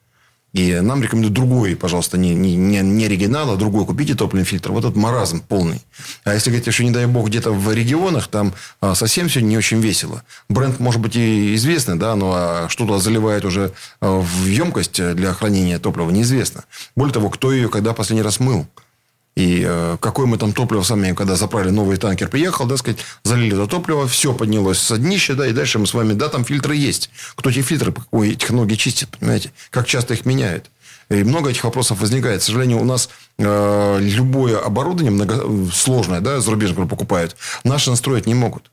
И 0.53 0.79
нам 0.81 1.01
рекомендуют 1.01 1.33
другой, 1.33 1.75
пожалуйста, 1.75 2.17
не, 2.17 2.35
не, 2.35 2.55
не, 2.55 2.81
не 2.81 3.05
оригинал, 3.05 3.51
а 3.51 3.55
другой. 3.55 3.85
Купите 3.85 4.13
топливный 4.13 4.45
фильтр. 4.45 4.71
Вот 4.71 4.85
этот 4.85 4.95
маразм 4.95 5.41
полный. 5.41 5.81
А 6.23 6.33
если 6.33 6.51
говорить, 6.51 6.71
что, 6.71 6.83
не 6.83 6.91
дай 6.91 7.07
бог, 7.07 7.27
где-то 7.27 7.51
в 7.51 7.73
регионах, 7.73 8.27
там 8.27 8.53
а, 8.79 8.93
совсем 8.93 9.27
все 9.27 9.41
не 9.41 9.57
очень 9.57 9.79
весело. 9.79 10.23
Бренд, 10.49 10.79
может 10.79 11.01
быть, 11.01 11.15
и 11.15 11.55
известный, 11.55 11.95
да, 11.95 12.15
но 12.15 12.33
а 12.35 12.67
что 12.69 12.85
туда 12.85 12.99
заливает 12.99 13.45
уже 13.45 13.71
а, 13.99 14.19
в 14.19 14.45
емкость 14.45 15.01
для 15.15 15.33
хранения 15.33 15.79
топлива, 15.79 16.11
неизвестно. 16.11 16.65
Более 16.95 17.13
того, 17.13 17.29
кто 17.31 17.51
ее 17.51 17.67
когда 17.67 17.93
последний 17.93 18.23
раз 18.23 18.39
мыл. 18.39 18.67
И 19.35 19.63
э, 19.65 19.97
какое 19.99 20.27
мы 20.27 20.37
там 20.37 20.53
топливо 20.53 20.83
сами, 20.83 21.13
когда 21.13 21.35
заправили 21.35 21.71
новый 21.71 21.97
танкер, 21.97 22.29
приехал, 22.29 22.65
да, 22.65 22.77
сказать, 22.77 22.99
залили 23.23 23.53
это 23.53 23.67
топливо, 23.67 24.07
все 24.07 24.33
поднялось 24.33 24.77
с 24.77 24.95
днища, 24.97 25.33
да, 25.33 25.47
и 25.47 25.53
дальше 25.53 25.79
мы 25.79 25.87
с 25.87 25.93
вами, 25.95 26.13
да, 26.13 26.29
там 26.29 26.45
фильтры 26.45 26.75
есть. 26.75 27.09
Кто 27.35 27.49
эти 27.49 27.61
фильтры, 27.63 27.91
по 27.91 28.01
какой 28.01 28.35
технологии 28.35 28.75
чистит, 28.75 29.09
понимаете? 29.17 29.51
Как 29.71 29.87
часто 29.87 30.13
их 30.13 30.25
меняют? 30.25 30.69
И 31.09 31.23
много 31.23 31.49
этих 31.49 31.63
вопросов 31.63 31.99
возникает. 31.99 32.41
К 32.41 32.43
сожалению, 32.43 32.79
у 32.79 32.85
нас 32.85 33.09
э, 33.39 33.97
любое 34.01 34.59
оборудование 34.59 35.11
много, 35.11 35.43
сложное, 35.71 36.21
да, 36.21 36.39
зарубежное, 36.39 36.85
покупают, 36.85 37.35
наши 37.63 37.89
настроить 37.89 38.27
не 38.27 38.35
могут. 38.35 38.69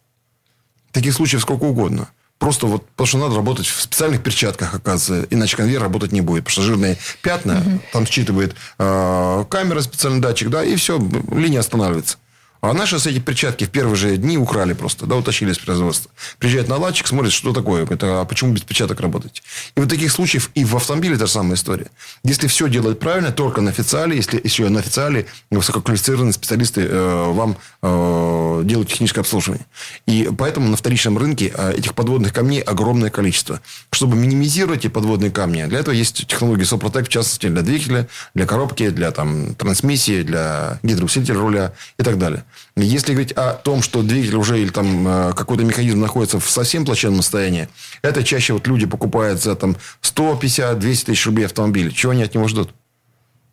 Таких 0.93 1.15
случаев 1.15 1.41
сколько 1.41 1.65
угодно. 1.65 2.09
Просто 2.41 2.67
вот, 2.67 2.87
потому 2.87 3.07
что 3.07 3.19
надо 3.19 3.37
работать 3.37 3.67
в 3.67 3.83
специальных 3.83 4.23
перчатках, 4.23 4.75
оказывается, 4.75 5.29
иначе 5.31 5.59
конвейер 5.59 5.83
работать 5.83 6.11
не 6.11 6.23
будет. 6.23 6.45
Потому 6.45 6.53
что 6.53 6.63
жирные 6.63 6.97
пятна, 7.21 7.63
там 7.93 8.07
считывает 8.07 8.57
э, 8.79 9.45
камера, 9.51 9.83
специальный 9.83 10.21
датчик, 10.21 10.49
да, 10.49 10.65
и 10.65 10.75
все, 10.77 10.99
линия 11.31 11.61
останавливается. 11.61 12.17
А 12.61 12.75
наши 12.75 12.99
с 12.99 13.07
эти 13.07 13.19
перчатки 13.19 13.65
в 13.65 13.71
первые 13.71 13.97
же 13.97 14.17
дни 14.19 14.37
украли 14.37 14.75
просто, 14.75 15.07
да, 15.07 15.17
утащили 15.17 15.51
из 15.51 15.59
производства. 15.59 16.11
Приезжает 16.39 16.69
наладчик, 16.69 17.07
смотрит, 17.07 17.33
что 17.33 17.53
такое. 17.53 17.85
Говорит, 17.85 18.03
а 18.05 18.25
почему 18.27 18.53
без 18.53 18.63
перчаток 18.63 19.01
работать? 19.01 19.43
И 19.77 19.81
вот 19.81 19.89
таких 19.89 20.13
случаев 20.13 20.51
и 20.55 20.65
в 20.65 20.77
автомобиле 20.77 21.17
та 21.17 21.27
же 21.27 21.33
самая 21.33 21.55
история. 21.55 21.87
Если 22.23 22.49
все 22.49 22.69
делать 22.69 22.99
правильно, 22.99 23.33
только 23.33 23.63
на 23.63 23.71
официале, 23.71 24.17
если 24.17 24.41
еще 24.43 24.69
на 24.69 24.81
официале 24.81 25.27
высококвалифицированные 25.51 26.35
специалисты 26.35 26.83
э, 26.83 27.33
вам 27.33 27.57
э, 27.83 28.63
делают 28.65 28.91
техническое 28.91 29.23
обслуживание. 29.23 29.67
И 30.07 30.29
поэтому 30.37 30.69
на 30.69 30.77
вторичном 30.77 31.17
рынке 31.17 31.53
э, 31.57 31.75
этих 31.79 31.95
подводных 31.95 32.35
камней 32.35 32.61
огромное 32.61 33.09
количество. 33.09 33.61
Чтобы 33.91 34.17
минимизировать 34.17 34.81
эти 34.81 34.89
подводные 34.89 35.31
камни, 35.31 35.65
для 35.65 35.79
этого 35.79 35.95
есть 35.95 36.27
технологии 36.27 36.65
Сопротек, 36.65 37.07
в 37.07 37.09
частности, 37.09 37.49
для 37.49 37.63
двигателя, 37.63 38.07
для 38.35 38.47
коробки, 38.47 38.91
для 38.91 39.11
там, 39.13 39.55
трансмиссии, 39.55 40.23
для 40.23 40.79
гидроусилителя 40.83 41.39
руля 41.39 41.73
и 41.99 42.03
так 42.03 42.19
далее. 42.19 42.45
Если 42.77 43.13
говорить 43.13 43.33
о 43.33 43.55
том, 43.55 43.83
что 43.83 44.03
двигатель 44.03 44.37
уже 44.37 44.61
или 44.61 44.71
там 44.71 45.07
э, 45.07 45.33
какой-то 45.35 45.65
механизм 45.65 46.01
находится 46.01 46.41
в 46.41 46.49
совсем 46.49 46.85
плачевном 46.85 47.23
состоянии, 47.23 47.69
это 48.03 48.23
чаще 48.25 48.53
вот 48.53 48.67
люди 48.67 48.87
покупают 48.87 49.43
за 49.43 49.57
там 49.57 49.77
150-200 50.03 51.05
тысяч 51.07 51.27
рублей 51.27 51.47
автомобиль. 51.47 51.93
Чего 51.93 52.13
они 52.13 52.23
от 52.23 52.35
него 52.35 52.49
ждут? 52.49 52.75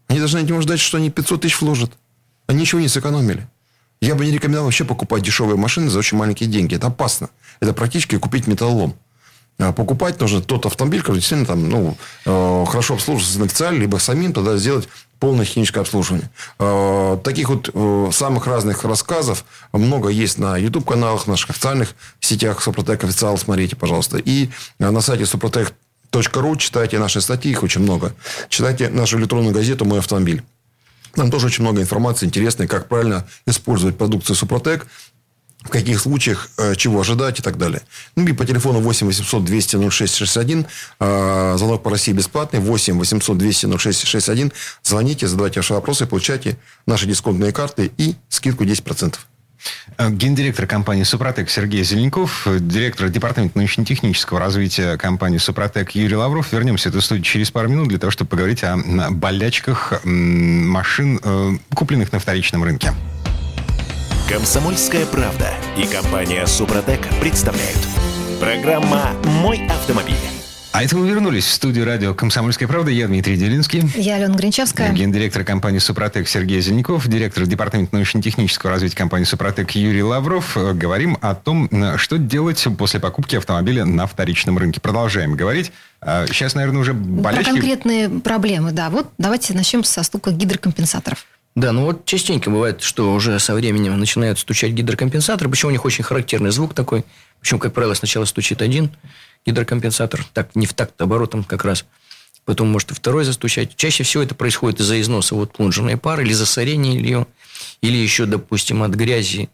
Они 0.08 0.20
должны 0.20 0.40
от 0.40 0.48
него 0.48 0.62
ждать, 0.62 0.80
что 0.80 0.98
они 0.98 1.10
500 1.10 1.42
тысяч 1.42 1.62
вложат. 1.62 1.92
Они 2.48 2.62
ничего 2.62 2.80
не 2.80 2.88
сэкономили. 2.88 3.48
Я 4.00 4.16
бы 4.16 4.26
не 4.26 4.32
рекомендовал 4.32 4.66
вообще 4.66 4.86
покупать 4.86 5.24
дешевые 5.24 5.58
машины 5.58 5.90
за 5.90 6.00
очень 6.00 6.18
маленькие 6.18 6.48
деньги. 6.48 6.76
Это 6.76 6.88
опасно. 6.88 7.30
Это 7.60 7.74
практически 7.74 8.18
купить 8.18 8.48
металлолом. 8.48 8.96
А 9.60 9.72
Покупать 9.72 10.20
нужно 10.20 10.42
тот 10.42 10.66
автомобиль, 10.68 11.02
который 11.02 11.18
действительно 11.18 11.48
там, 11.48 11.68
ну, 11.68 11.98
э, 12.26 12.66
хорошо 12.68 12.94
обслуживается 12.94 13.40
на 13.40 13.46
официале, 13.46 13.80
либо 13.80 13.98
самим 13.98 14.32
тогда 14.32 14.56
сделать 14.58 14.88
полное 15.20 15.46
техническое 15.46 15.80
обслуживание. 15.80 16.30
Э, 16.60 17.18
Таких 17.24 17.50
вот 17.50 17.70
э, 17.74 18.10
самых 18.12 18.46
разных 18.46 18.84
рассказов 18.84 19.46
много 19.74 20.10
есть 20.10 20.38
на 20.38 20.58
YouTube-каналах, 20.58 21.26
наших 21.26 21.52
официальных 21.52 21.96
сетях 22.20 22.62
Супротек 22.62 23.04
официал, 23.04 23.38
смотрите, 23.40 23.76
пожалуйста. 23.76 24.20
И 24.20 24.50
э, 24.78 24.90
на 24.92 25.02
сайте 25.02 25.26
супротек.ру 25.26 26.56
читайте 26.58 27.00
наши 27.00 27.20
статьи, 27.20 27.52
их 27.52 27.64
очень 27.64 27.82
много. 27.82 28.14
Читайте 28.50 28.90
нашу 28.90 29.18
электронную 29.18 29.56
газету 29.56 29.86
«Мой 29.86 30.00
автомобиль». 30.00 30.44
Там 31.16 31.32
тоже 31.32 31.48
очень 31.48 31.64
много 31.64 31.82
информации 31.82 32.28
интересной, 32.28 32.68
как 32.68 32.88
правильно 32.88 33.28
использовать 33.48 33.98
продукцию 33.98 34.36
Супротек, 34.36 34.86
в 35.64 35.70
каких 35.70 36.00
случаях 36.00 36.50
э, 36.58 36.76
чего 36.76 37.02
ожидать 37.02 37.40
и 37.40 37.44
так 37.44 37.58
далее. 37.58 37.82
Ну 38.16 38.26
и 38.26 38.34
по 38.34 38.46
телефону 38.46 38.80
8 38.80 39.08
800 39.08 39.44
200 39.44 39.90
0661, 39.90 40.66
э, 41.00 41.56
звонок 41.58 41.84
по 41.84 41.92
России 41.92 42.12
бесплатный, 42.14 42.60
8 42.60 42.98
800 42.98 43.38
200 43.38 43.78
0661, 43.78 44.52
звоните, 44.84 45.28
задавайте 45.28 45.60
ваши 45.60 45.74
вопросы, 45.74 46.06
получайте 46.06 46.58
наши 46.86 47.06
дисконтные 47.06 47.52
карты 47.52 47.92
и 47.98 48.16
скидку 48.30 48.64
10%. 48.64 49.16
Э, 49.98 50.10
Гендиректор 50.10 50.68
компании 50.68 51.04
«Супротек» 51.04 51.50
Сергей 51.50 51.84
Зеленков, 51.84 52.48
э, 52.48 52.60
директор 52.60 53.10
департамента 53.10 53.58
научно-технического 53.58 54.40
развития 54.40 54.96
компании 54.98 55.40
«Супротек» 55.40 55.92
Юрий 55.92 56.16
Лавров. 56.16 56.54
Вернемся 56.54 56.90
в 56.90 56.94
эту 56.94 57.02
студию 57.02 57.26
через 57.26 57.52
пару 57.52 57.68
минут 57.68 57.90
для 57.90 57.98
того, 57.98 58.12
чтобы 58.12 58.30
поговорить 58.30 58.64
о 58.64 58.78
болячках 59.10 60.02
машин, 60.06 61.60
купленных 61.74 62.12
на 62.12 62.20
вторичном 62.20 62.64
рынке. 62.64 62.94
Комсомольская 64.30 65.06
правда 65.06 65.54
и 65.78 65.88
компания 65.88 66.46
Супротек 66.46 67.00
представляют. 67.22 67.80
Программа 68.42 69.12
«Мой 69.42 69.66
автомобиль». 69.68 70.16
А 70.74 70.84
это 70.84 70.98
мы 70.98 71.08
вернулись 71.08 71.46
в 71.46 71.52
студию 71.54 71.86
радио 71.86 72.14
«Комсомольская 72.14 72.68
правда». 72.68 72.92
Я 72.92 73.08
Дмитрий 73.08 73.38
Делинский. 73.38 73.90
Я 73.96 74.16
Алена 74.16 74.36
Гринчевская. 74.36 74.92
Гендиректор 74.92 75.46
компании 75.46 75.80
«Супротек» 75.80 76.28
Сергей 76.28 76.60
Зеленков, 76.60 77.08
директор 77.08 77.46
департамента 77.46 77.96
научно-технического 77.96 78.74
развития 78.74 78.98
компании 78.98 79.24
«Супротек» 79.24 79.72
Юрий 79.72 80.04
Лавров. 80.04 80.58
Э, 80.58 80.74
Говорим 80.74 81.18
о 81.22 81.34
том, 81.34 81.70
э, 81.72 81.98
что 81.98 82.18
делать 82.18 82.68
после 82.78 83.00
покупки 83.00 83.38
автомобиля 83.38 83.86
на 83.86 84.08
вторичном 84.08 84.58
рынке. 84.58 84.82
Продолжаем 84.82 85.36
говорить. 85.36 85.72
Э, 86.02 86.26
Сейчас, 86.28 86.54
наверное, 86.54 86.82
уже 86.82 86.94
Про 86.94 87.00
болячки... 87.00 87.50
конкретные 87.50 88.10
проблемы, 88.10 88.74
да. 88.74 88.90
Вот 88.90 89.08
давайте 89.18 89.54
начнем 89.54 89.86
со 89.86 90.04
стука 90.04 90.32
гидрокомпенсаторов. 90.32 91.26
Да, 91.58 91.72
ну 91.72 91.86
вот 91.86 92.06
частенько 92.06 92.52
бывает, 92.52 92.84
что 92.84 93.12
уже 93.14 93.40
со 93.40 93.56
временем 93.56 94.00
начинают 94.00 94.38
стучать 94.38 94.74
гидрокомпенсаторы, 94.74 95.50
причем 95.50 95.70
у 95.70 95.72
них 95.72 95.86
очень 95.86 96.04
характерный 96.04 96.52
звук 96.52 96.76
такой. 96.76 97.04
Причем, 97.42 97.58
как 97.58 97.74
правило, 97.74 97.96
сначала 97.96 98.26
стучит 98.26 98.62
один 98.62 98.92
гидрокомпенсатор, 99.44 100.24
так 100.34 100.56
не 100.56 100.68
в 100.68 100.76
такт 100.76 101.02
оборотом 101.02 101.44
как 101.44 101.66
раз. 101.66 101.84
Потом 102.46 102.68
может 102.68 102.92
и 102.92 102.94
второй 102.94 103.26
застучать. 103.26 103.76
Чаще 103.76 104.04
всего 104.04 104.22
это 104.22 104.36
происходит 104.36 104.82
из-за 104.82 105.02
износа 105.02 105.34
вот 105.34 105.52
плунжерной 105.52 105.98
пары 105.98 106.26
или 106.26 106.34
засорения 106.34 106.94
ее, 106.94 107.26
или 107.82 107.98
еще, 107.98 108.28
допустим, 108.28 108.84
от 108.84 108.92
грязи 108.92 109.50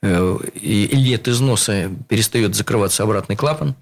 э, 0.00 0.38
или 0.54 1.12
от 1.16 1.26
износа 1.26 1.90
перестает 2.08 2.54
закрываться 2.54 3.02
обратный 3.02 3.34
клапан, 3.34 3.74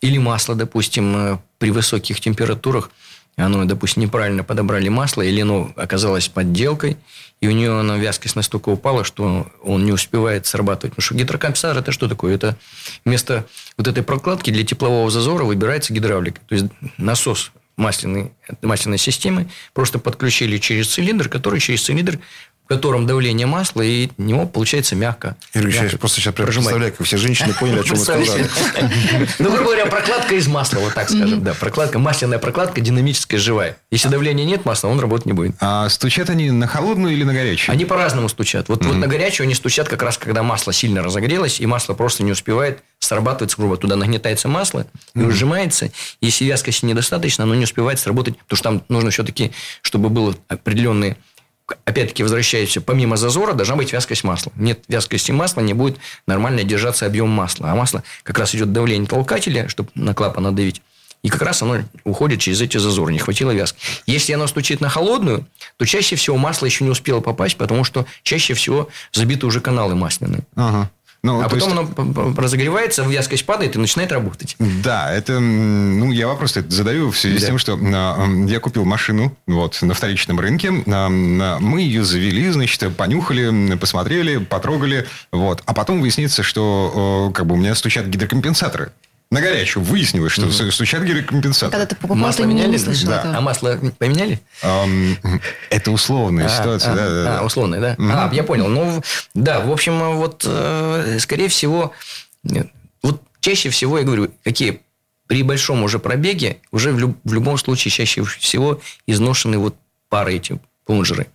или 0.00 0.18
масло, 0.18 0.56
допустим, 0.56 1.16
э, 1.16 1.38
при 1.58 1.70
высоких 1.70 2.18
температурах 2.18 2.90
оно, 3.36 3.64
допустим, 3.64 4.02
неправильно 4.02 4.44
подобрали 4.44 4.88
масло, 4.88 5.22
или 5.22 5.40
оно 5.40 5.72
оказалось 5.76 6.28
подделкой, 6.28 6.96
и 7.40 7.48
у 7.48 7.50
нее 7.50 7.78
она 7.78 7.96
вязкость 7.96 8.36
настолько 8.36 8.70
упала, 8.70 9.04
что 9.04 9.46
он 9.62 9.84
не 9.84 9.92
успевает 9.92 10.46
срабатывать. 10.46 10.94
Потому 10.94 11.04
что 11.04 11.14
гидрокомпенсатор– 11.14 11.78
это 11.82 11.92
что 11.92 12.08
такое? 12.08 12.34
Это 12.34 12.56
вместо 13.04 13.46
вот 13.76 13.88
этой 13.88 14.02
прокладки 14.02 14.50
для 14.50 14.64
теплового 14.64 15.10
зазора 15.10 15.44
выбирается 15.44 15.92
гидравлика. 15.92 16.40
То 16.48 16.54
есть, 16.54 16.66
насос 16.96 17.52
масляной, 17.76 18.32
масляной 18.62 18.98
системы 18.98 19.48
просто 19.72 19.98
подключили 19.98 20.58
через 20.58 20.88
цилиндр, 20.88 21.28
который 21.28 21.60
через 21.60 21.82
цилиндр 21.82 22.20
в 22.64 22.68
котором 22.68 23.06
давление 23.06 23.46
масла, 23.46 23.82
и 23.82 24.08
в 24.16 24.20
него 24.20 24.46
получается 24.46 24.96
мягко. 24.96 25.36
Юрий 25.52 25.66
Ильич, 25.66 25.76
я 25.76 25.82
мягко 25.82 25.98
просто 25.98 26.20
сейчас 26.20 26.34
прям 26.34 26.48
представляю, 26.48 26.94
как 26.94 27.06
все 27.06 27.18
женщины 27.18 27.52
поняли, 27.52 27.80
о 27.80 27.84
чем 27.84 27.96
вы 27.96 28.04
сказали. 28.04 28.48
Ну, 29.38 29.50
грубо 29.50 29.64
говоря, 29.64 29.86
прокладка 29.86 30.34
из 30.34 30.46
масла, 30.46 30.78
вот 30.78 30.94
так 30.94 31.08
скажем. 31.10 31.42
Да, 31.42 31.54
прокладка, 31.54 31.98
масляная 31.98 32.38
прокладка, 32.38 32.80
динамическая, 32.80 33.38
живая. 33.38 33.76
Если 33.90 34.08
давления 34.08 34.44
нет 34.44 34.64
масла, 34.64 34.88
он 34.88 34.98
работать 34.98 35.26
не 35.26 35.32
будет. 35.32 35.56
А 35.60 35.88
стучат 35.88 36.30
они 36.30 36.50
на 36.50 36.66
холодную 36.66 37.12
или 37.14 37.24
на 37.24 37.34
горячую? 37.34 37.72
Они 37.72 37.84
по-разному 37.84 38.28
стучат. 38.28 38.68
Вот, 38.68 38.84
вот 38.84 38.96
на 38.96 39.06
горячую 39.06 39.44
они 39.44 39.54
стучат 39.54 39.88
как 39.88 40.02
раз, 40.02 40.16
когда 40.16 40.42
масло 40.42 40.72
сильно 40.72 41.02
разогрелось, 41.02 41.60
и 41.60 41.66
масло 41.66 41.94
просто 41.94 42.22
не 42.22 42.32
успевает 42.32 42.82
срабатывать, 42.98 43.54
грубо. 43.56 43.76
Туда 43.76 43.96
нагнетается 43.96 44.48
масло 44.48 44.86
и 45.14 45.20
ужимается. 45.20 45.90
Если 46.20 46.44
вязкости 46.44 46.86
недостаточно, 46.86 47.44
оно 47.44 47.54
не 47.54 47.64
успевает 47.64 47.98
сработать, 47.98 48.38
потому 48.38 48.56
что 48.56 48.64
там 48.70 48.82
нужно 48.88 49.10
все-таки, 49.10 49.52
чтобы 49.82 50.08
было 50.08 50.34
определенные 50.48 51.16
опять-таки 51.84 52.22
возвращаемся, 52.22 52.80
помимо 52.80 53.16
зазора 53.16 53.54
должна 53.54 53.76
быть 53.76 53.92
вязкость 53.92 54.24
масла. 54.24 54.52
Нет 54.56 54.84
вязкости 54.88 55.32
масла, 55.32 55.60
не 55.60 55.74
будет 55.74 55.98
нормально 56.26 56.64
держаться 56.64 57.06
объем 57.06 57.28
масла. 57.28 57.70
А 57.70 57.74
масло 57.74 58.02
как 58.22 58.38
раз 58.38 58.54
идет 58.54 58.72
давление 58.72 59.08
толкателя, 59.08 59.68
чтобы 59.68 59.90
на 59.94 60.14
клапан 60.14 60.44
надавить. 60.44 60.82
И 61.22 61.30
как 61.30 61.40
раз 61.40 61.62
оно 61.62 61.78
уходит 62.04 62.40
через 62.40 62.60
эти 62.60 62.76
зазоры, 62.76 63.10
не 63.10 63.18
хватило 63.18 63.50
вязки. 63.50 63.78
Если 64.04 64.34
оно 64.34 64.46
стучит 64.46 64.82
на 64.82 64.90
холодную, 64.90 65.46
то 65.78 65.86
чаще 65.86 66.16
всего 66.16 66.36
масло 66.36 66.66
еще 66.66 66.84
не 66.84 66.90
успело 66.90 67.20
попасть, 67.20 67.56
потому 67.56 67.82
что 67.82 68.04
чаще 68.22 68.52
всего 68.52 68.90
забиты 69.10 69.46
уже 69.46 69.62
каналы 69.62 69.94
масляные. 69.94 70.42
Ага. 70.54 70.90
Ну, 71.24 71.40
а 71.40 71.44
то 71.44 71.56
потом 71.56 71.78
есть- 71.78 71.90
оно 71.96 72.34
разогревается, 72.36 73.02
вязкость 73.02 73.46
падает 73.46 73.74
и 73.76 73.78
начинает 73.78 74.12
работать. 74.12 74.56
Да, 74.58 75.10
это, 75.10 75.40
ну, 75.40 76.12
я 76.12 76.28
вопрос 76.28 76.52
задаю 76.68 77.10
в 77.10 77.18
связи 77.18 77.38
с 77.38 77.40
Да. 77.40 77.46
тем, 77.46 77.58
что 77.58 77.72
м, 77.72 78.46
я 78.46 78.60
купил 78.60 78.84
машину 78.84 79.34
вот, 79.46 79.78
на 79.80 79.94
вторичном 79.94 80.38
рынке. 80.38 80.70
А, 80.86 81.08
Мы 81.08 81.80
ее 81.80 82.04
завели, 82.04 82.50
значит, 82.50 82.94
понюхали, 82.94 83.74
посмотрели, 83.76 84.36
потрогали. 84.36 85.06
Вот. 85.32 85.62
А 85.64 85.72
потом 85.72 86.02
выяснится, 86.02 86.42
что 86.42 87.30
э, 87.30 87.34
как 87.34 87.46
бы 87.46 87.54
у 87.54 87.58
меня 87.58 87.74
стучат 87.74 88.04
гидрокомпенсаторы. 88.06 88.92
На 89.34 89.40
горячую 89.40 89.82
выяснилось, 89.82 90.30
что 90.32 90.48
сту- 90.52 90.70
стучат 90.70 91.02
гидрокомпенсаторы. 91.02 91.72
Когда 91.72 91.86
ты 91.86 91.96
покупал, 91.96 92.16
Масло 92.16 92.42
ты 92.44 92.48
не, 92.48 92.54
меняли? 92.54 92.70
не 92.70 92.78
слышал 92.78 93.08
Да. 93.08 93.18
этого. 93.20 93.36
А 93.36 93.40
масло 93.40 93.78
поменяли? 93.98 94.40
Ам, 94.62 95.16
Это 95.70 95.90
условная 95.90 96.46
А, 96.46 96.48
ситуация. 96.48 96.92
а, 96.92 96.94
да, 96.96 97.08
да, 97.08 97.24
да. 97.24 97.38
а, 97.40 97.44
условная, 97.44 97.80
да? 97.80 97.96
А, 97.98 98.30
я 98.32 98.44
понял. 98.44 98.68
Ну, 98.68 99.02
да, 99.34 99.58
в 99.60 99.72
общем, 99.72 99.98
вот, 100.14 100.44
э, 100.46 101.18
скорее 101.18 101.48
всего, 101.48 101.92
нет. 102.44 102.68
вот 103.02 103.22
чаще 103.40 103.70
всего, 103.70 103.98
я 103.98 104.04
говорю, 104.04 104.30
какие 104.44 104.82
при 105.26 105.42
большом 105.42 105.82
уже 105.82 105.98
пробеге, 105.98 106.58
уже 106.70 106.92
в, 106.92 106.98
люб- 107.00 107.18
в 107.24 107.32
любом 107.32 107.58
случае 107.58 107.90
чаще 107.90 108.22
всего 108.22 108.80
изношены 109.08 109.58
вот 109.58 109.74
пары 110.10 110.34
эти 110.36 110.60
плунжеры. 110.86 111.26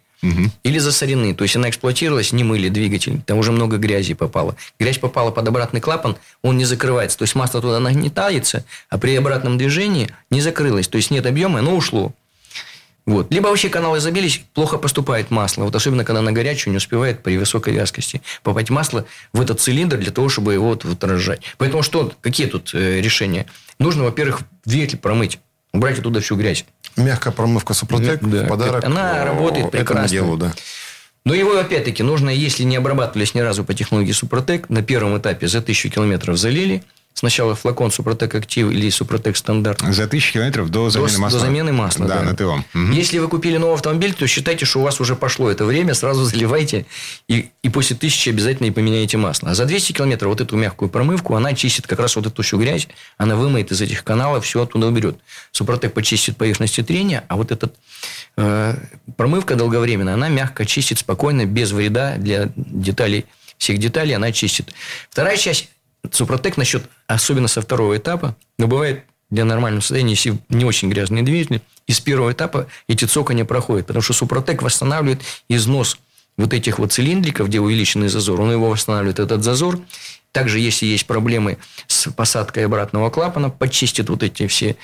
Или 0.64 0.80
засорены. 0.80 1.34
То 1.34 1.44
есть, 1.44 1.56
она 1.56 1.70
эксплуатировалась, 1.70 2.32
не 2.32 2.44
мыли 2.44 2.70
двигатель. 2.70 3.22
Там 3.26 3.38
уже 3.38 3.52
много 3.52 3.78
грязи 3.78 4.14
попало. 4.14 4.56
Грязь 4.80 4.98
попала 4.98 5.32
под 5.32 5.48
обратный 5.48 5.82
клапан, 5.82 6.18
он 6.42 6.58
не 6.58 6.66
закрывается. 6.66 7.18
То 7.18 7.24
есть, 7.24 7.36
масло 7.36 7.62
туда 7.62 7.80
нагнетается, 7.80 8.66
а 8.90 8.98
при 8.98 9.16
обратном 9.16 9.58
движении 9.58 10.10
не 10.30 10.42
закрылось. 10.42 10.88
То 10.88 10.98
есть, 10.98 11.12
нет 11.12 11.26
объема, 11.26 11.60
оно 11.60 11.76
ушло. 11.76 12.14
Вот. 13.10 13.34
Либо 13.34 13.48
вообще 13.48 13.70
каналы 13.70 14.00
забились, 14.00 14.44
плохо 14.54 14.78
поступает 14.78 15.32
масло. 15.32 15.64
Вот 15.64 15.76
особенно, 15.76 16.06
когда 16.06 16.22
на 16.22 16.32
горячую 16.32 16.74
не 16.74 16.78
успевает 16.78 17.24
при 17.24 17.40
высокой 17.40 17.74
вязкости 17.74 18.22
попасть 18.44 18.70
масло 18.70 19.04
в 19.34 19.42
этот 19.42 19.60
цилиндр 19.60 19.98
для 19.98 20.12
того, 20.12 20.30
чтобы 20.30 20.54
его 20.54 20.68
вот, 20.68 20.86
вот 20.86 21.04
разжать. 21.04 21.42
Поэтому 21.58 21.82
что, 21.82 22.14
какие 22.22 22.46
тут 22.46 22.70
э, 22.76 23.02
решения? 23.02 23.48
Нужно, 23.80 24.04
во-первых, 24.04 24.42
двигатель 24.64 25.00
промыть. 25.00 25.40
Убрать 25.74 26.00
оттуда 26.00 26.20
всю 26.22 26.36
грязь. 26.36 26.66
Мягкая 26.98 27.32
промывка 27.32 27.74
Супротек 27.74 28.22
Да. 28.22 28.46
подарок. 28.46 28.84
Она 28.84 29.24
работает 29.26 29.72
прекрасно. 29.72 30.08
делу, 30.10 30.38
да. 30.38 30.54
Но 31.26 31.34
его, 31.34 31.58
опять-таки, 31.58 32.02
нужно, 32.02 32.30
если 32.30 32.64
не 32.64 32.76
обрабатывались 32.78 33.36
ни 33.36 33.40
разу 33.40 33.64
по 33.64 33.74
технологии 33.74 34.12
Супротек, 34.14 34.70
на 34.70 34.82
первом 34.82 35.18
этапе 35.18 35.48
за 35.48 35.62
тысячу 35.62 35.90
километров 35.90 36.38
залили. 36.38 36.84
Сначала 37.20 37.54
флакон 37.54 37.92
Супротек 37.92 38.34
Актив 38.34 38.72
или 38.72 38.90
Супротек 38.90 39.36
Стандарт. 39.36 39.82
За 39.82 40.08
тысячу 40.08 40.36
километров 40.36 40.70
до 40.70 40.90
замены 40.90 41.12
до, 41.12 41.20
масла. 41.20 41.40
до 41.40 41.46
замены 41.46 41.74
масла. 41.74 42.08
Да, 42.08 42.22
на 42.22 42.34
ТО. 42.34 42.64
Мгм. 42.72 42.92
Если 42.94 43.18
вы 43.18 43.28
купили 43.28 43.58
новый 43.58 43.76
автомобиль, 43.76 44.14
то 44.14 44.26
считайте, 44.26 44.64
что 44.66 44.80
у 44.80 44.84
вас 44.84 45.02
уже 45.02 45.18
пошло 45.18 45.52
это 45.52 45.66
время, 45.66 45.94
сразу 45.96 46.24
заливайте, 46.24 46.86
и, 47.28 47.50
и 47.62 47.68
после 47.68 47.98
тысячи 47.98 48.30
обязательно 48.30 48.68
и 48.68 48.72
поменяете 48.72 49.18
масло. 49.18 49.50
А 49.50 49.54
за 49.54 49.66
200 49.66 49.92
километров 49.92 50.30
вот 50.30 50.40
эту 50.40 50.56
мягкую 50.56 50.88
промывку, 50.88 51.36
она 51.36 51.54
чистит 51.54 51.88
как 51.88 52.00
раз 52.00 52.16
вот 52.16 52.26
эту 52.26 52.42
всю 52.42 52.58
грязь, 52.58 52.88
она 53.18 53.36
вымоет 53.36 53.70
из 53.74 53.82
этих 53.82 54.06
каналов, 54.06 54.46
все 54.46 54.64
оттуда 54.64 54.88
уберет. 54.88 55.18
Супротек 55.52 55.94
почистит 55.94 56.38
поверхности 56.38 56.84
трения, 56.84 57.26
а 57.28 57.36
вот 57.36 57.52
эта 57.52 57.70
э, 58.38 58.76
промывка 59.18 59.56
долговременная, 59.56 60.14
она 60.14 60.30
мягко 60.30 60.66
чистит 60.66 61.00
спокойно, 61.00 61.46
без 61.46 61.74
вреда 61.74 62.16
для 62.16 62.50
деталей, 62.56 63.26
всех 63.58 63.78
деталей 63.78 64.16
она 64.16 64.32
чистит. 64.32 64.74
Вторая 65.10 65.36
часть 65.36 65.68
Супротек 66.12 66.58
насчет, 66.58 66.84
особенно 67.08 67.48
со 67.48 67.62
второго 67.62 67.98
этапа, 67.98 68.36
но 68.58 68.68
бывает 68.68 69.04
для 69.30 69.46
нормального 69.46 69.82
состояния, 69.82 70.12
если 70.12 70.40
не 70.50 70.66
очень 70.66 70.90
грязные 70.90 71.24
двигатели, 71.24 71.62
из 71.88 72.00
первого 72.00 72.32
этапа 72.32 72.68
эти 72.88 73.06
цокания 73.06 73.46
проходят, 73.46 73.88
потому 73.88 74.02
что 74.02 74.14
Супротек 74.14 74.62
восстанавливает 74.62 75.22
износ 75.50 76.00
вот 76.38 76.54
этих 76.54 76.80
вот 76.80 76.94
цилиндриков, 76.94 77.48
где 77.48 77.60
увеличенный 77.60 78.08
зазор, 78.08 78.40
он 78.42 78.52
его 78.52 78.70
восстанавливает, 78.70 79.20
этот 79.20 79.44
зазор. 79.44 79.80
Также, 80.32 80.60
если 80.60 80.86
есть 80.86 81.06
проблемы 81.06 81.58
с 81.88 82.10
посадкой 82.12 82.66
обратного 82.66 83.10
клапана, 83.10 83.50
почистит 83.50 84.10
вот 84.10 84.24
эти 84.24 84.48
все 84.48 84.78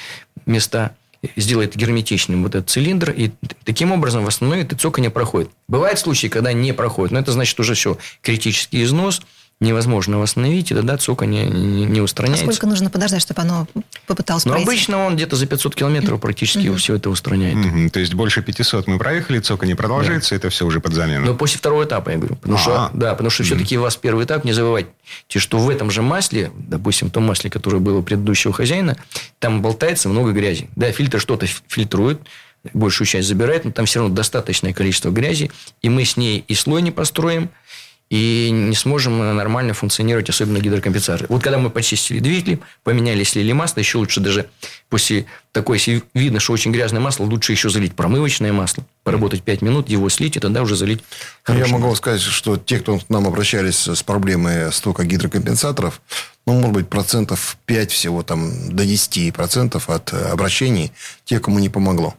места, 0.45 0.95
сделает 1.35 1.75
герметичным 1.75 2.43
вот 2.43 2.55
этот 2.55 2.69
цилиндр, 2.69 3.11
и 3.11 3.31
таким 3.63 3.91
образом 3.91 4.25
восстановит, 4.25 4.73
и 4.73 4.75
цоканье 4.75 5.09
проходит. 5.09 5.49
Бывают 5.67 5.97
случаи, 5.97 6.27
когда 6.27 6.51
не 6.51 6.73
проходит, 6.73 7.13
но 7.13 7.19
это 7.19 7.31
значит 7.31 7.59
уже 7.59 7.73
все, 7.73 7.97
критический 8.21 8.83
износ, 8.83 9.21
невозможно 9.61 10.19
восстановить, 10.19 10.71
и 10.71 10.75
тогда 10.75 10.97
цоканье 10.97 11.45
не, 11.45 11.85
не 11.85 11.99
А 11.99 12.03
устраняется. 12.03 12.45
сколько 12.45 12.67
нужно 12.67 12.89
подождать, 12.89 13.21
чтобы 13.21 13.41
оно 13.41 13.67
попыталось 14.05 14.43
Но 14.45 14.51
пройти? 14.51 14.67
обычно 14.67 15.05
он 15.05 15.15
где-то 15.15 15.37
за 15.37 15.45
500 15.47 15.75
километров 15.75 16.19
практически 16.19 16.73
все 16.75 16.95
это 16.95 17.09
устраняет. 17.09 17.55
Мгм. 17.55 17.89
То 17.89 18.01
есть 18.01 18.13
больше 18.13 18.41
500 18.41 18.87
мы 18.87 18.97
проехали, 18.99 19.39
цока 19.39 19.65
не 19.65 19.73
продолжается, 19.75 20.35
это 20.35 20.49
все 20.49 20.65
уже 20.65 20.81
под 20.81 20.93
замену. 20.93 21.25
Но 21.25 21.35
после 21.35 21.57
второго 21.57 21.85
этапа, 21.85 22.09
я 22.09 22.17
говорю. 22.17 22.35
Потому, 22.35 22.57
А. 22.57 22.59
что, 22.59 22.89
да, 22.93 23.11
потому 23.11 23.29
что 23.29 23.43
все-таки 23.43 23.77
у 23.77 23.81
вас 23.81 23.95
первый 23.95 24.25
этап, 24.25 24.43
не 24.43 24.51
забывайте, 24.51 24.89
что 25.37 25.57
в 25.57 25.69
этом 25.69 25.89
же 25.89 26.01
масле, 26.01 26.51
допустим, 26.57 27.07
в 27.07 27.11
том 27.11 27.23
масле, 27.23 27.49
которое 27.49 27.79
было 27.79 27.99
у 27.99 28.03
предыдущего 28.03 28.53
хозяина, 28.53 28.97
там 29.39 29.61
болтается 29.61 30.09
много 30.09 30.33
грязи. 30.33 30.69
Да, 30.75 30.91
фильтр 30.91 31.21
что-то 31.21 31.47
фильтрует, 31.69 32.19
большую 32.73 33.07
часть 33.07 33.27
забирает, 33.29 33.63
но 33.63 33.71
там 33.71 33.85
все 33.85 33.99
равно 34.01 34.13
достаточное 34.13 34.73
количество 34.73 35.11
грязи, 35.11 35.49
и 35.81 35.87
мы 35.89 36.03
с 36.03 36.17
ней 36.17 36.43
и 36.47 36.55
слой 36.55 36.81
не 36.81 36.91
построим, 36.91 37.49
и 38.09 38.49
не 38.51 38.75
сможем 38.75 39.17
нормально 39.35 39.73
функционировать, 39.73 40.29
особенно 40.29 40.59
гидрокомпенсаторы. 40.59 41.25
Вот 41.29 41.41
когда 41.41 41.57
мы 41.57 41.69
почистили 41.71 42.19
двигатель, 42.19 42.59
поменяли, 42.83 43.23
слили 43.23 43.51
масло, 43.51 43.79
еще 43.79 43.97
лучше 43.97 44.19
даже 44.19 44.47
после 44.89 45.25
такой, 45.51 45.77
если 45.77 46.03
видно, 46.13 46.39
что 46.39 46.53
очень 46.53 46.71
грязное 46.71 47.01
масло, 47.01 47.23
лучше 47.23 47.51
еще 47.51 47.69
залить 47.69 47.95
промывочное 47.95 48.53
масло, 48.53 48.85
поработать 49.03 49.41
5 49.41 49.61
минут, 49.63 49.89
его 49.89 50.07
слить, 50.09 50.37
и 50.37 50.39
тогда 50.39 50.61
уже 50.61 50.75
залить 50.75 50.99
Ну, 51.47 51.53
Я 51.55 51.59
хорошее 51.61 51.73
могу 51.73 51.87
масло. 51.89 51.95
сказать, 51.97 52.21
что 52.21 52.57
те, 52.57 52.79
кто 52.79 52.99
к 52.99 53.09
нам 53.09 53.25
обращались 53.27 53.87
с 53.87 54.03
проблемой 54.03 54.71
стока 54.71 55.03
гидрокомпенсаторов, 55.03 55.99
ну, 56.45 56.53
может 56.53 56.73
быть, 56.73 56.89
процентов 56.89 57.57
5 57.65 57.91
всего, 57.91 58.21
там, 58.21 58.75
до 58.75 58.85
10 58.85 59.33
процентов 59.33 59.89
от 59.89 60.13
э, 60.13 60.29
обращений, 60.29 60.91
те, 61.23 61.39
кому 61.39 61.57
не 61.57 61.69
помогло. 61.69 62.13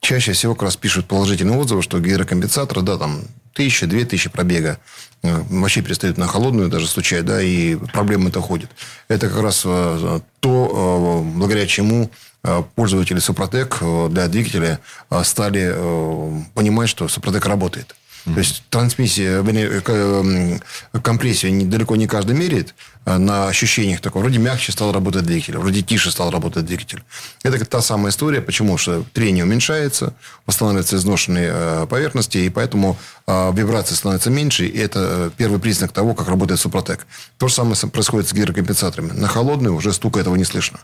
Чаще 0.00 0.32
всего 0.32 0.54
как 0.54 0.64
раз 0.64 0.76
пишут 0.76 1.06
положительные 1.06 1.56
отзывы, 1.56 1.80
что 1.80 1.98
гидрокомпенсаторы, 2.00 2.82
да, 2.82 2.98
там, 2.98 3.22
тысяча, 3.54 3.86
две 3.86 4.04
тысячи 4.04 4.28
пробега, 4.28 4.78
вообще 5.22 5.82
перестают 5.82 6.18
на 6.18 6.26
холодную 6.26 6.68
даже 6.68 6.88
стучать, 6.88 7.24
да, 7.24 7.40
и 7.40 7.76
проблемы 7.76 8.30
это 8.30 8.40
ходят. 8.40 8.70
Это 9.08 9.28
как 9.28 9.42
раз 9.42 9.62
э, 9.64 10.20
то, 10.40 11.22
э, 11.24 11.38
благодаря 11.38 11.66
чему 11.66 12.10
э, 12.42 12.62
пользователи 12.74 13.20
Супротек 13.20 13.78
э, 13.80 14.08
для 14.10 14.26
двигателя 14.28 14.80
э, 15.10 15.22
стали 15.24 15.72
э, 15.74 16.42
понимать, 16.54 16.88
что 16.88 17.06
Супротек 17.08 17.46
работает. 17.46 17.94
То 18.24 18.38
есть 18.38 18.62
трансмиссия, 18.70 19.42
э, 19.42 19.80
к- 19.80 19.90
м, 19.90 20.60
компрессию 21.02 21.52
не- 21.54 21.64
далеко 21.64 21.96
не 21.96 22.06
каждый 22.06 22.36
меряет. 22.36 22.74
а 23.04 23.18
На 23.18 23.48
ощущениях 23.48 24.00
такого. 24.00 24.22
Вроде 24.22 24.38
мягче 24.38 24.70
стал 24.70 24.92
работать 24.92 25.24
двигатель, 25.26 25.58
вроде 25.58 25.82
тише 25.82 26.12
стал 26.12 26.30
работать 26.30 26.64
двигатель. 26.66 27.02
Это 27.42 27.64
та 27.64 27.82
самая 27.82 28.12
история. 28.12 28.40
Почему? 28.40 28.78
Что 28.78 29.04
трение 29.12 29.42
уменьшается, 29.42 30.14
восстанавливаются 30.46 30.94
изношенные 30.96 31.50
э, 31.52 31.86
поверхности, 31.90 32.38
и 32.38 32.48
поэтому 32.48 32.96
э, 33.26 33.52
вибрации 33.54 33.96
становятся 33.96 34.30
меньше. 34.30 34.66
И 34.66 34.78
это 34.78 34.98
э, 35.00 35.30
первый 35.36 35.58
признак 35.58 35.90
того, 35.90 36.14
как 36.14 36.28
работает 36.28 36.60
Супротек. 36.60 37.06
То 37.38 37.48
же 37.48 37.54
самое 37.54 37.74
происходит 37.90 38.28
с 38.28 38.32
гидрокомпенсаторами. 38.32 39.10
На 39.10 39.26
холодную 39.26 39.74
уже 39.74 39.92
стука 39.92 40.20
этого 40.20 40.36
не 40.36 40.44
слышно. 40.44 40.78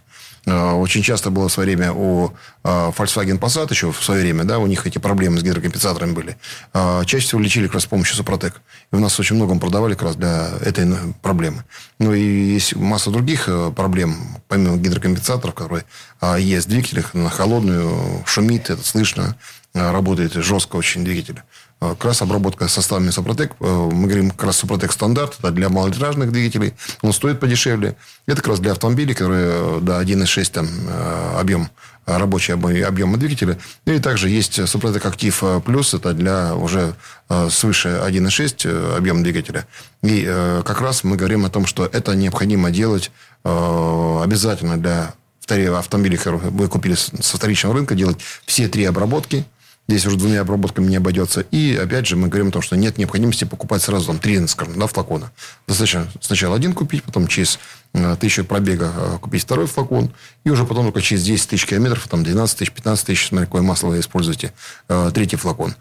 Э, 0.46 0.72
Очень 0.72 1.02
часто 1.02 1.30
было 1.30 1.48
в 1.48 1.52
свое 1.52 1.68
время 1.68 1.92
у 1.92 2.32
э, 2.64 2.68
Volkswagen 2.96 3.38
Passat 3.38 3.70
еще 3.70 3.92
в 3.92 4.02
свое 4.02 4.22
время, 4.22 4.44
да, 4.44 4.58
у 4.58 4.66
них 4.66 4.86
эти 4.86 4.98
проблемы 4.98 5.38
с 5.38 5.42
гидрокомпенсаторами 5.42 6.12
были. 6.12 6.36
Э, 6.74 7.02
Чаще 7.04 7.26
всего 7.26 7.40
лечили 7.40 7.66
как 7.66 7.74
раз 7.74 7.84
с 7.84 7.86
помощью 7.86 8.16
Супротек. 8.16 8.60
И 8.92 8.96
у 8.96 8.98
нас 8.98 9.18
очень 9.20 9.36
многом 9.36 9.60
продавали 9.60 9.94
как 9.94 10.02
раз 10.02 10.16
для 10.16 10.50
этой 10.60 10.86
проблемы. 11.22 11.64
Ну 11.98 12.14
и 12.14 12.20
есть 12.20 12.76
масса 12.76 13.10
других 13.10 13.48
проблем, 13.76 14.16
помимо 14.48 14.76
гидрокомпенсаторов, 14.76 15.54
которые 15.54 15.84
есть 16.38 16.66
в 16.66 16.70
двигателях, 16.70 17.14
на 17.14 17.30
холодную 17.30 18.22
шумит, 18.26 18.70
это 18.70 18.84
слышно, 18.84 19.36
работает 19.74 20.32
жестко 20.32 20.76
очень 20.76 21.04
двигатель. 21.04 21.42
Э, 21.80 21.90
Как 21.90 22.06
раз 22.06 22.22
обработка 22.22 22.68
составами 22.68 23.10
Супротек, 23.10 23.52
э, 23.60 23.64
мы 23.64 24.06
говорим 24.06 24.30
как 24.30 24.44
раз 24.44 24.56
Супротек 24.56 24.92
стандарт, 24.92 25.36
это 25.38 25.50
для 25.50 25.68
малолитражных 25.68 26.32
двигателей, 26.32 26.74
он 27.02 27.12
стоит 27.12 27.38
подешевле. 27.38 27.96
Это 28.26 28.36
как 28.36 28.48
раз 28.48 28.60
для 28.60 28.72
автомобилей, 28.72 29.14
которые 29.14 29.48
э, 29.48 29.78
до 29.80 30.00
1,6 30.00 30.50
там, 30.52 30.68
объем, 31.38 31.70
рабочий 32.06 32.52
объем, 32.52 33.18
двигателя. 33.18 33.58
И 33.84 33.98
также 34.00 34.28
есть 34.28 34.66
Супротек 34.68 35.06
Актив 35.06 35.42
Плюс, 35.64 35.94
это 35.94 36.14
для 36.14 36.54
уже 36.54 36.94
свыше 37.50 37.88
1,6 37.88 38.62
э, 38.64 38.96
объема 38.96 39.22
двигателя. 39.22 39.66
И 40.02 40.24
как 40.64 40.80
раз 40.80 41.04
мы 41.04 41.16
говорим 41.16 41.44
о 41.44 41.50
том, 41.50 41.66
что 41.66 41.84
это 41.84 42.14
необходимо 42.14 42.70
делать 42.70 43.10
обязательно 43.44 44.76
для 44.76 45.14
автомобилей, 45.78 46.16
которые 46.16 46.50
вы 46.50 46.68
купили 46.68 46.94
со 46.94 47.36
вторичного 47.36 47.74
рынка, 47.74 47.94
делать 47.94 48.18
все 48.46 48.68
три 48.68 48.84
обработки– 48.84 49.44
Здесь 49.88 50.04
уже 50.04 50.18
двумя 50.18 50.42
обработками 50.42 50.86
не 50.86 50.96
обойдется. 50.96 51.40
И, 51.50 51.74
опять 51.74 52.06
же, 52.06 52.16
мы 52.16 52.28
говорим 52.28 52.48
о 52.48 52.50
том, 52.50 52.60
что 52.60 52.76
нет 52.76 52.98
необходимости 52.98 53.44
покупать 53.44 53.82
сразу 53.82 54.08
там, 54.08 54.18
три, 54.18 54.46
скажем, 54.46 54.78
да, 54.78 54.86
флакона. 54.86 55.32
Достаточно 55.66 56.06
сначала 56.20 56.56
один 56.56 56.74
купить, 56.74 57.02
потом 57.02 57.26
через 57.26 57.58
э, 57.94 58.16
тысячу 58.20 58.44
пробега 58.44 58.92
э, 58.94 59.18
купить 59.18 59.44
второй 59.44 59.66
флакон. 59.66 60.10
И 60.44 60.50
уже 60.50 60.66
потом 60.66 60.84
только 60.84 61.00
через 61.00 61.24
10 61.24 61.48
тысяч 61.48 61.64
километров, 61.64 62.06
там 62.06 62.22
12 62.22 62.58
тысяч, 62.58 62.70
15 62.70 63.06
тысяч, 63.06 63.28
смотря 63.28 63.46
какое 63.46 63.62
масло 63.62 63.88
вы 63.88 64.00
используете, 64.00 64.52
э, 64.90 65.10
третий 65.14 65.36
флакон. 65.36 65.74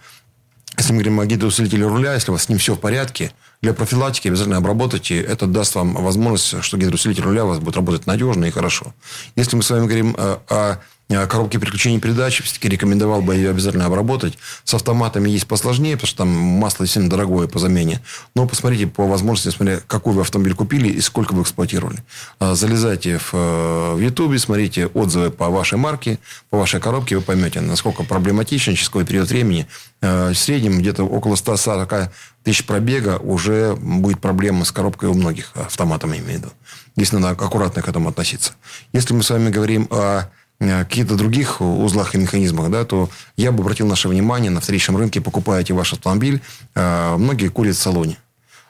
Если 0.77 0.93
мы 0.93 0.99
говорим 0.99 1.19
о 1.19 1.25
гидроусилителе 1.25 1.85
руля, 1.85 2.13
если 2.13 2.31
у 2.31 2.33
вас 2.33 2.43
с 2.43 2.49
ним 2.49 2.59
все 2.59 2.75
в 2.75 2.79
порядке, 2.79 3.33
для 3.61 3.73
профилактики 3.73 4.29
обязательно 4.29 4.57
обработайте. 4.57 5.19
Это 5.19 5.47
даст 5.47 5.75
вам 5.75 5.95
возможность, 5.95 6.63
что 6.63 6.77
гидроусилитель 6.77 7.23
руля 7.23 7.43
у 7.43 7.49
вас 7.49 7.59
будет 7.59 7.75
работать 7.75 8.05
надежно 8.05 8.45
и 8.45 8.51
хорошо. 8.51 8.93
Если 9.35 9.57
мы 9.57 9.63
с 9.63 9.69
вами 9.69 9.85
говорим 9.85 10.15
о 10.17 10.77
коробки 11.09 11.57
переключения 11.57 11.99
передач, 11.99 12.41
все-таки 12.41 12.67
рекомендовал 12.67 13.21
бы 13.21 13.35
ее 13.35 13.51
обязательно 13.51 13.85
обработать. 13.85 14.37
С 14.65 14.73
автоматами 14.73 15.29
есть 15.29 15.47
посложнее, 15.47 15.95
потому 15.95 16.07
что 16.07 16.17
там 16.17 16.29
масло 16.29 16.85
сильно 16.85 17.09
дорогое 17.09 17.47
по 17.47 17.59
замене. 17.59 18.01
Но 18.35 18.45
посмотрите 18.45 18.87
по 18.87 19.07
возможности, 19.07 19.55
смотря 19.55 19.79
какой 19.87 20.13
вы 20.13 20.21
автомобиль 20.21 20.53
купили 20.53 20.89
и 20.89 20.99
сколько 20.99 21.33
вы 21.33 21.43
эксплуатировали. 21.43 22.03
Э, 22.39 22.55
залезайте 22.55 23.19
в, 23.19 23.29
э, 23.33 23.93
в 23.95 23.99
YouTube, 23.99 24.37
смотрите 24.37 24.87
отзывы 24.87 25.31
по 25.31 25.49
вашей 25.49 25.77
марке, 25.77 26.19
по 26.49 26.57
вашей 26.57 26.81
коробке, 26.81 27.15
вы 27.15 27.21
поймете, 27.21 27.61
насколько 27.61 28.03
проблематично 28.03 28.75
через 28.75 28.89
какой 28.89 29.05
период 29.05 29.29
времени. 29.29 29.67
В 29.99 30.35
среднем 30.35 30.77
где-то 30.77 31.03
около 31.03 31.35
140 31.35 32.11
тысяч 32.43 32.65
пробега 32.65 33.17
уже 33.17 33.75
будет 33.75 34.19
проблема 34.19 34.63
с 34.63 34.71
коробкой 34.71 35.09
у 35.09 35.15
многих 35.15 35.51
автоматов, 35.55 36.11
имею 36.11 36.23
в 36.23 36.27
виду. 36.27 36.49
Здесь 36.95 37.11
надо 37.13 37.29
аккуратно 37.29 37.81
к 37.81 37.87
этому 37.87 38.09
относиться. 38.09 38.53
Если 38.93 39.15
мы 39.15 39.23
с 39.23 39.29
вами 39.31 39.49
говорим 39.49 39.87
о 39.89 39.97
Э, 40.17 40.29
каких-то 40.59 41.15
других 41.15 41.61
узлах 41.61 42.15
и 42.15 42.17
механизмах, 42.17 42.71
да, 42.71 42.83
то 42.83 43.09
я 43.35 43.51
бы 43.51 43.61
обратил 43.61 43.87
наше 43.87 44.09
внимание 44.09 44.49
на 44.49 44.59
вторичном 44.59 44.97
рынке, 44.97 45.21
покупаете 45.21 45.73
ваш 45.73 45.93
автомобиль, 45.93 46.41
э, 46.75 47.15
многие 47.17 47.49
курят 47.49 47.75
в 47.75 47.79
салоне. 47.79 48.17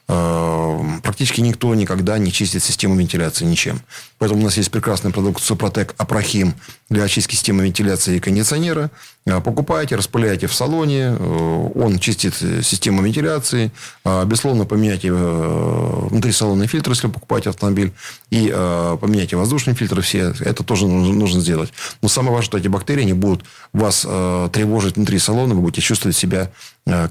Э, 0.10 0.80
практически 1.04 1.41
никто 1.41 1.73
никогда 1.76 2.17
не 2.17 2.32
чистит 2.32 2.63
систему 2.63 2.95
вентиляции 2.95 3.45
ничем. 3.45 3.82
Поэтому 4.17 4.41
у 4.41 4.43
нас 4.43 4.58
есть 4.58 4.71
прекрасный 4.71 5.12
продукт 5.12 5.41
Супротек 5.41 5.95
Апрахим 5.97 6.56
для 6.89 7.04
очистки 7.04 7.36
системы 7.36 7.65
вентиляции 7.65 8.15
и 8.15 8.19
кондиционера. 8.19 8.89
Э, 9.28 9.42
покупаете, 9.42 9.96
распыляете 9.96 10.48
в 10.48 10.54
салоне. 10.54 11.16
Э, 11.18 11.70
он 11.76 12.00
чистит 12.00 12.36
систему 12.36 13.02
вентиляции. 13.04 13.72
Безусловно, 14.26 14.66
поменяйте 14.66 15.12
внутри 15.12 16.32
салонный 16.32 16.68
фильтр, 16.68 16.92
если 16.92 17.08
покупаете 17.08 17.50
автомобиль. 17.50 17.92
И 18.32 18.48
поменяйте 19.02 19.36
воздушные 19.36 19.76
фильтры 19.76 20.02
все. 20.02 20.34
Это 20.40 20.63
тоже 20.63 20.88
нужно 20.88 21.42
сделать. 21.42 21.74
Но 22.02 22.08
самое 22.08 22.34
важное, 22.34 22.46
что 22.46 22.58
эти 22.58 22.68
бактерии 22.68 23.04
не 23.04 23.13
будут 23.13 23.44
вас 23.74 24.02
тревожить 24.02 24.96
внутри 24.96 25.20
салона. 25.20 25.56
Вы 25.56 25.62
будете 25.62 25.82
чувствовать 25.82 26.16
себя 26.16 26.52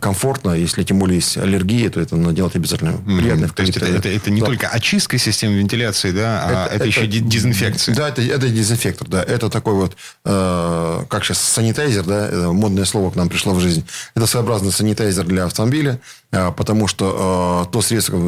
комфортно. 0.01 0.53
Если 0.53 0.83
тем 0.85 0.99
более 0.99 1.17
есть 1.17 1.37
аллергия, 1.37 1.91
то 1.91 2.01
это 2.01 2.17
надо 2.17 2.35
делать 2.35 2.57
обязательно 2.57 2.93
приятно. 2.93 3.17
приятно 3.17 3.45
mm-hmm. 3.45 3.55
То 3.55 3.63
есть 3.63 3.77
это, 3.77 3.87
это, 3.87 4.09
это 4.09 4.31
не 4.31 4.41
да. 4.41 4.47
только 4.47 4.69
очистка 4.69 5.19
системы 5.19 5.55
вентиляции, 5.57 6.13
да, 6.13 6.43
а 6.43 6.51
это, 6.67 6.75
это, 6.75 6.75
это 6.77 6.85
еще 6.87 7.07
дезинфекция. 7.07 7.95
Да, 7.95 8.09
это, 8.09 8.23
это 8.23 8.49
дезинфектор, 8.49 9.09
да. 9.09 9.23
Это 9.23 9.51
такой 9.51 9.75
вот, 9.75 9.97
э, 10.25 11.05
как 11.09 11.25
сейчас, 11.25 11.41
санитайзер, 11.41 12.06
да, 12.07 12.53
модное 12.53 12.85
слово 12.85 13.11
к 13.11 13.17
нам 13.17 13.29
пришло 13.29 13.53
в 13.55 13.61
жизнь. 13.61 13.85
Это 14.15 14.27
своеобразный 14.27 14.73
санитайзер 14.73 15.25
для 15.25 15.45
автомобиля, 15.45 16.01
э, 16.33 16.53
потому 16.53 16.87
что 16.89 17.67
э, 17.67 17.73
то 17.73 17.83
средство, 17.83 18.19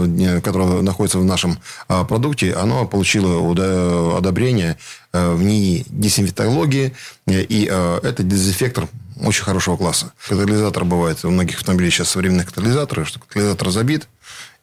которое 0.43 0.83
находится 0.83 1.19
в 1.19 1.25
нашем 1.25 1.59
э, 1.89 2.05
продукте, 2.05 2.53
оно 2.55 2.87
получило 2.87 4.19
одобрение 4.19 4.77
э, 5.13 5.35
в 5.35 5.43
НИИ 5.43 5.87
дезинфектологии, 5.89 6.95
и 7.27 7.69
э, 7.71 8.01
это 8.03 8.23
дезинфектор 8.23 8.89
очень 9.25 9.45
хорошего 9.45 9.77
класса. 9.77 10.13
Катализатор 10.29 10.85
бывает 10.85 11.25
у 11.25 11.31
многих 11.31 11.59
автомобилей 11.59 11.91
сейчас 11.91 12.11
современных 12.11 12.47
катализаторов, 12.47 13.09
что 13.09 13.21
катализатор 13.21 13.71
забит, 13.71 14.09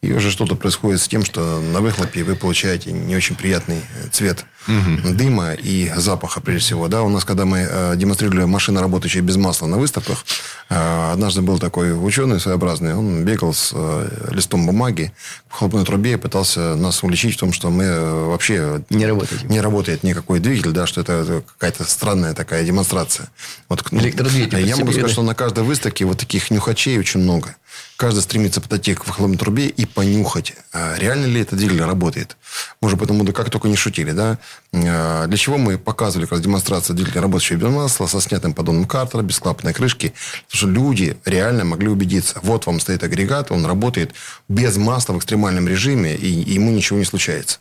и 0.02 0.14
уже 0.14 0.32
что-то 0.32 0.56
происходит 0.56 1.02
с 1.02 1.08
тем, 1.08 1.26
что 1.26 1.60
на 1.60 1.82
выхлопе 1.82 2.24
вы 2.24 2.36
получаете 2.36 2.92
не 2.92 3.16
очень 3.16 3.36
приятный 3.36 3.82
цвет 4.12 4.46
угу. 4.68 5.14
дыма 5.14 5.54
и 5.54 5.92
запаха, 5.96 6.42
прежде 6.42 6.62
всего. 6.62 6.88
Да, 6.88 7.02
у 7.04 7.10
нас, 7.10 7.26
когда 7.26 7.46
мы 7.46 7.68
э, 7.70 7.96
демонстрировали 7.96 8.46
машины, 8.46 8.82
работающие 8.82 9.24
без 9.24 9.36
масла 9.38 9.68
на 9.68 9.78
выставках, 9.78 10.26
э, 10.70 11.12
однажды 11.12 11.42
был 11.42 11.60
такой 11.60 11.92
ученый 11.94 12.40
своеобразный, 12.40 12.94
он 12.94 13.24
бегал 13.26 13.54
с 13.54 13.72
э, 13.74 14.30
листом 14.32 14.66
бумаги 14.66 15.12
в 15.48 15.54
хлопной 15.54 15.86
трубе 15.86 16.14
и 16.14 16.18
пытался 16.18 16.76
нас 16.76 17.04
уличить 17.04 17.36
в 17.36 17.40
том, 17.40 17.54
что 17.54 17.70
мы 17.70 17.84
э, 17.84 18.26
вообще... 18.26 18.84
Не 18.90 19.06
работает. 19.08 19.50
Не 19.50 19.62
работает 19.62 20.04
никакой 20.04 20.40
двигатель, 20.40 20.72
да, 20.72 20.86
что 20.86 21.02
это 21.02 21.44
какая-то 21.58 21.84
странная 21.84 22.34
такая 22.34 22.64
демонстрация. 22.64 23.30
Вот, 23.70 23.84
ну, 23.92 24.00
Электродвигатель. 24.02 24.68
Я 24.68 24.78
могу 24.78 24.92
сказать, 24.92 25.12
что 25.12 25.24
на 25.24 25.34
каждой 25.34 25.64
выставке 25.64 26.06
вот 26.06 26.20
таких 26.20 26.52
нюхачей 26.52 27.00
очень 27.00 27.22
много. 27.22 27.56
Каждый 27.98 28.22
стремится 28.22 28.60
подойти 28.60 28.94
к 28.94 29.08
выхлопной 29.08 29.38
трубе 29.38 29.68
и 29.68 29.86
понюхать, 29.86 30.54
а 30.74 30.96
реально 30.98 31.28
ли 31.28 31.42
этот 31.42 31.58
двигатель 31.58 31.84
работает. 31.84 32.36
Мы 32.82 32.88
уже 32.88 32.98
потому, 32.98 33.24
да 33.24 33.32
как 33.32 33.50
только 33.50 33.70
не 33.70 33.78
шутили, 33.78 34.12
да. 34.12 34.38
А, 34.74 35.28
для 35.28 35.38
чего 35.38 35.58
мы 35.58 35.78
показывали 35.78 36.26
как 36.26 36.34
раз 36.34 36.42
демонстрацию 36.42 36.96
двигателя, 36.96 37.22
работающего 37.22 37.58
без 37.58 37.70
масла, 37.70 38.08
со 38.08 38.20
снятым 38.20 38.54
поддоном 38.54 38.86
картера, 38.86 39.22
без 39.22 39.40
клапанной 39.40 39.74
крышки. 39.74 40.14
Потому 40.50 40.58
что 40.58 40.68
люди 40.68 41.18
реально 41.24 41.64
могли 41.64 41.88
убедиться. 41.88 42.38
Вот 42.44 42.66
вам 42.66 42.82
стоит 42.82 43.02
агрегат, 43.04 43.52
он 43.52 43.66
работает 43.66 44.14
без 44.50 44.76
масла 44.76 45.14
в 45.14 45.18
экстремальном 45.20 45.68
режиме, 45.68 46.16
и 46.16 46.28
ему 46.28 46.72
ничего 46.72 47.00
не 47.00 47.06
случается. 47.06 47.60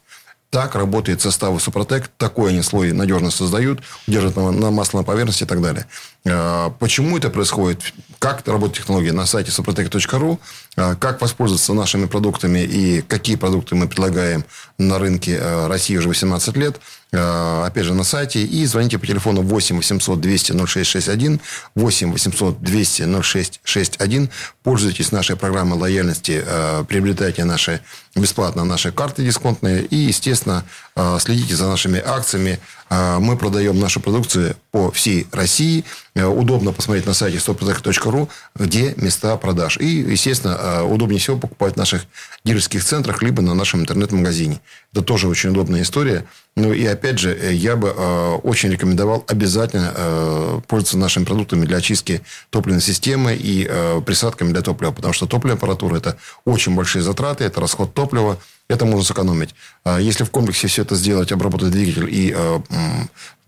Так 0.54 0.76
работает 0.76 1.20
составы 1.20 1.58
Супротек, 1.58 2.06
такой 2.16 2.50
они 2.50 2.62
слой 2.62 2.92
надежно 2.92 3.32
создают, 3.32 3.80
удерживают 4.06 4.36
на, 4.36 4.52
на 4.52 4.70
масляной 4.70 5.04
поверхности 5.04 5.42
и 5.42 5.46
так 5.46 5.60
далее. 5.60 5.84
А, 6.24 6.70
почему 6.78 7.18
это 7.18 7.28
происходит? 7.28 7.80
Как 8.20 8.46
работает 8.46 8.76
технология? 8.76 9.10
На 9.10 9.26
сайте 9.26 9.50
suprotec.ru. 9.50 10.38
А, 10.76 10.94
как 10.94 11.20
воспользоваться 11.20 11.74
нашими 11.74 12.06
продуктами 12.06 12.60
и 12.60 13.02
какие 13.02 13.34
продукты 13.34 13.74
мы 13.74 13.88
предлагаем 13.88 14.44
на 14.78 15.00
рынке 15.00 15.40
а, 15.40 15.66
России 15.66 15.96
уже 15.96 16.06
18 16.06 16.56
лет. 16.56 16.80
Опять 17.14 17.85
же, 17.85 17.94
на 17.94 18.05
сайте. 18.05 18.42
И 18.42 18.66
звоните 18.66 18.98
по 18.98 19.07
телефону 19.07 19.42
8 19.42 19.77
800 19.77 20.20
200 20.20 20.53
0661. 20.66 21.40
8 21.74 22.12
800 22.12 22.62
200 22.62 23.22
0661. 23.22 24.31
Пользуйтесь 24.62 25.12
нашей 25.12 25.37
программой 25.37 25.79
лояльности. 25.79 26.44
Приобретайте 26.88 27.44
наши 27.44 27.81
бесплатно 28.14 28.64
наши 28.64 28.92
карты 28.92 29.24
дисконтные. 29.24 29.85
И, 29.85 29.96
естественно, 29.96 30.64
следите 31.18 31.57
за 31.57 31.66
нашими 31.66 32.00
акциями. 32.04 32.61
Мы 32.90 33.37
продаем 33.37 33.78
нашу 33.80 34.00
продукцию 34.00 34.57
по 34.70 34.90
всей 34.90 35.26
России. 35.33 35.85
Э, 36.16 36.26
удобно 36.26 36.72
посмотреть 36.72 37.07
на 37.07 37.14
сайте 37.14 37.38
stopproject.ru, 37.38 38.28
где 38.54 38.94
места 38.96 39.37
продаж. 39.37 39.78
И, 39.78 39.87
естественно, 39.87 40.57
э, 40.61 40.83
удобнее 40.83 41.18
всего 41.18 41.37
покупать 41.37 41.74
в 41.74 41.76
наших 41.76 42.07
дилерских 42.44 42.85
центрах, 42.85 43.20
либо 43.20 43.42
на 43.42 43.54
нашем 43.54 43.80
интернет-магазине. 43.80 44.61
Это 44.92 45.02
тоже 45.02 45.26
очень 45.26 45.50
удобная 45.50 45.83
история. 45.83 46.24
Ну 46.54 46.72
и 46.72 46.87
опять 46.87 47.18
же, 47.18 47.37
э, 47.37 47.52
я 47.52 47.74
бы 47.74 47.90
очень 48.44 48.70
рекомендовал 48.70 49.24
обязательно 49.26 50.62
пользоваться 50.68 50.98
нашими 50.98 51.24
продуктами 51.24 51.66
для 51.66 51.78
очистки 51.78 52.22
топливной 52.50 52.80
системы 52.80 53.35
и 53.35 53.68
присадками 54.07 54.52
для 54.52 54.62
топлива. 54.62 54.92
Потому 54.92 55.12
что 55.12 55.26
топливная 55.26 55.57
аппаратура– 55.57 55.96
это 55.98 56.16
очень 56.44 56.74
большие 56.74 57.02
затраты, 57.02 57.44
это 57.44 57.61
расход 57.61 57.92
топлива, 57.92 58.38
это 58.68 58.87
можно 58.87 59.05
сэкономить. 59.05 59.55
А 59.85 59.98
если 59.98 60.24
в 60.24 60.31
комплексе 60.31 60.68
все 60.68 60.83
это 60.83 60.94
сделать, 60.94 61.33
обработать 61.33 61.70
двигатель 61.70 62.09
и 62.09 62.35
э, 62.35 62.61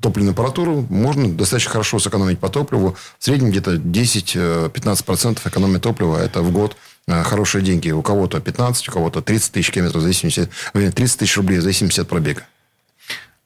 топливную 0.01 0.33
аппаратуру, 0.33 0.87
можно 0.91 1.29
достаточно 1.29 1.71
хорошо 1.71 1.99
сэкономить 1.99 2.39
по 2.39 2.49
топливу. 2.49 2.97
В 3.19 3.25
среднем 3.25 3.51
где-то 3.51 3.75
10-15% 3.75 5.41
э, 5.45 5.49
экономия 5.49 5.81
топлива. 5.81 6.19
Это 6.19 6.43
в 6.43 6.53
год 6.53 6.77
э, 7.09 7.23
хорошие 7.23 7.63
деньги. 7.63 7.91
У 7.91 8.03
кого-то 8.03 8.41
15, 8.41 8.89
у 8.89 8.93
кого-то 8.93 9.23
30 9.23 9.53
тысяч 9.53 9.71
километров, 9.71 10.01
в 10.01 10.03
зависимости, 10.03 10.49
30 10.73 11.19
тысяч 11.19 11.37
рублей, 11.37 11.61
зависимости 11.61 12.01
от 12.01 12.09
пробега. 12.09 12.43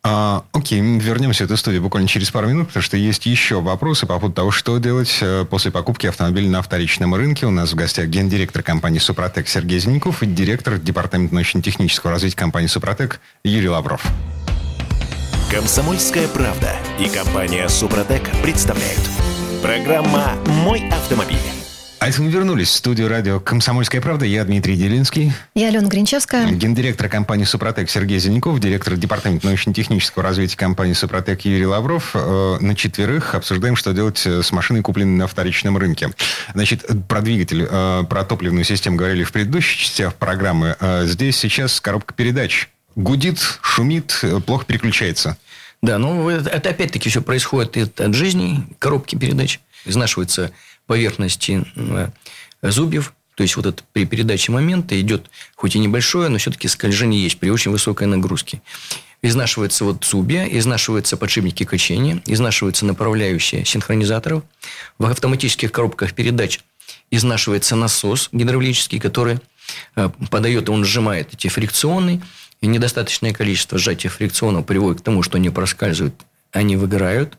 А, 0.02 0.44
окей, 0.52 0.80
вернемся 0.80 1.44
в 1.44 1.46
эту 1.46 1.58
студию 1.58 1.82
буквально 1.82 2.08
через 2.08 2.30
пару 2.30 2.48
минут, 2.48 2.68
потому 2.68 2.82
что 2.82 2.96
есть 2.96 3.26
еще 3.26 3.60
вопросы 3.60 4.06
по 4.06 4.14
поводу 4.18 4.34
того, 4.34 4.50
что 4.50 4.78
делать 4.78 5.18
э, 5.20 5.44
после 5.44 5.70
покупки 5.70 6.06
автомобиля 6.06 6.48
на 6.48 6.62
вторичном 6.62 7.14
рынке. 7.14 7.46
У 7.46 7.50
нас 7.50 7.72
в 7.72 7.74
гостях 7.74 8.06
гендиректор 8.06 8.62
компании 8.62 8.98
«Супротек» 8.98 9.46
Сергей 9.46 9.78
Зеленков 9.78 10.22
и 10.22 10.26
директор 10.26 10.78
департамента 10.78 11.34
научно-технического 11.34 12.12
развития 12.12 12.36
компании 12.36 12.68
«Супротек» 12.68 13.20
Юрий 13.44 13.68
Лавров. 13.68 14.02
Комсомольская 15.50 16.28
правда 16.28 16.76
и 16.98 17.08
компания 17.08 17.68
«Супротек» 17.68 18.22
представляют. 18.42 19.02
Программа 19.60 20.32
«Мой 20.46 20.88
автомобиль». 20.88 21.59
А 22.00 22.06
если 22.06 22.22
мы 22.22 22.30
вернулись 22.30 22.68
в 22.68 22.74
студию 22.74 23.08
радио 23.08 23.40
«Комсомольская 23.40 24.00
правда», 24.00 24.24
я 24.24 24.42
Дмитрий 24.46 24.74
Делинский. 24.74 25.34
Я 25.54 25.68
Алена 25.68 25.86
Гринчевская. 25.86 26.50
Гендиректор 26.50 27.10
компании 27.10 27.44
«Супротек» 27.44 27.90
Сергей 27.90 28.18
Зеленков, 28.18 28.58
директор 28.58 28.96
департамента 28.96 29.46
научно-технического 29.46 30.24
развития 30.24 30.56
компании 30.56 30.94
«Супротек» 30.94 31.42
Юрий 31.42 31.66
Лавров. 31.66 32.12
Э, 32.14 32.56
на 32.58 32.74
четверых 32.74 33.34
обсуждаем, 33.34 33.76
что 33.76 33.92
делать 33.92 34.26
с 34.26 34.50
машиной, 34.50 34.80
купленной 34.80 35.18
на 35.18 35.26
вторичном 35.26 35.76
рынке. 35.76 36.08
Значит, 36.54 36.86
про 37.06 37.20
двигатель, 37.20 37.68
э, 37.70 38.04
про 38.08 38.24
топливную 38.24 38.64
систему 38.64 38.96
говорили 38.96 39.22
в 39.22 39.32
предыдущих 39.32 39.78
частях 39.78 40.14
программы. 40.14 40.76
Э, 40.80 41.04
здесь 41.04 41.36
сейчас 41.36 41.82
коробка 41.82 42.14
передач. 42.14 42.70
Гудит, 42.96 43.40
шумит, 43.60 44.24
плохо 44.46 44.64
переключается. 44.64 45.36
Да, 45.82 45.98
ну 45.98 46.30
это 46.30 46.70
опять-таки 46.70 47.10
все 47.10 47.20
происходит 47.20 48.00
от 48.00 48.14
жизни, 48.14 48.66
коробки 48.78 49.16
передач. 49.16 49.60
Изнашивается 49.84 50.50
поверхности 50.90 51.64
э, 51.76 52.08
зубьев, 52.62 53.14
то 53.36 53.44
есть 53.44 53.54
вот 53.54 53.64
это 53.64 53.84
при 53.92 54.06
передаче 54.06 54.50
момента 54.50 55.00
идет 55.00 55.30
хоть 55.54 55.76
и 55.76 55.78
небольшое, 55.78 56.28
но 56.28 56.38
все-таки 56.38 56.66
скольжение 56.66 57.22
есть 57.22 57.38
при 57.38 57.48
очень 57.48 57.70
высокой 57.70 58.08
нагрузке. 58.08 58.60
Изнашиваются 59.22 59.84
вот 59.84 60.04
зубья, 60.04 60.44
изнашиваются 60.46 61.16
подшипники 61.16 61.62
качения, 61.62 62.20
изнашиваются 62.26 62.86
направляющие 62.86 63.64
синхронизаторов. 63.64 64.42
В 64.98 65.06
автоматических 65.06 65.70
коробках 65.70 66.12
передач 66.12 66.58
изнашивается 67.12 67.76
насос 67.76 68.28
гидравлический, 68.32 68.98
который 68.98 69.38
э, 69.94 70.10
подает, 70.28 70.68
он 70.68 70.84
сжимает 70.84 71.32
эти 71.34 71.46
фрикционные, 71.46 72.20
и 72.60 72.66
недостаточное 72.66 73.32
количество 73.32 73.78
сжатия 73.78 74.08
фрикционов 74.08 74.66
приводит 74.66 75.02
к 75.02 75.04
тому, 75.04 75.22
что 75.22 75.36
они 75.36 75.50
проскальзывают, 75.50 76.16
они 76.50 76.74
выгорают. 76.74 77.38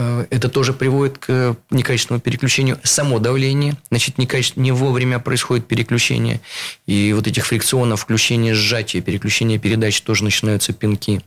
Э, 0.00 0.26
это 0.30 0.48
тоже 0.48 0.72
приводит 0.72 1.18
к 1.18 1.56
некачественному 1.70 2.22
переключению. 2.22 2.80
Само 2.82 3.18
давление, 3.18 3.76
значит, 3.90 4.16
некачественно, 4.16 4.62
не 4.64 4.72
вовремя 4.72 5.18
происходит 5.18 5.66
переключение. 5.66 6.40
И 6.86 7.12
вот 7.12 7.26
этих 7.26 7.46
фрикционов, 7.46 8.00
включение 8.00 8.54
сжатия, 8.54 9.02
переключение 9.02 9.58
передач 9.58 10.00
тоже 10.00 10.24
начинаются 10.24 10.72
пинки. 10.72 11.20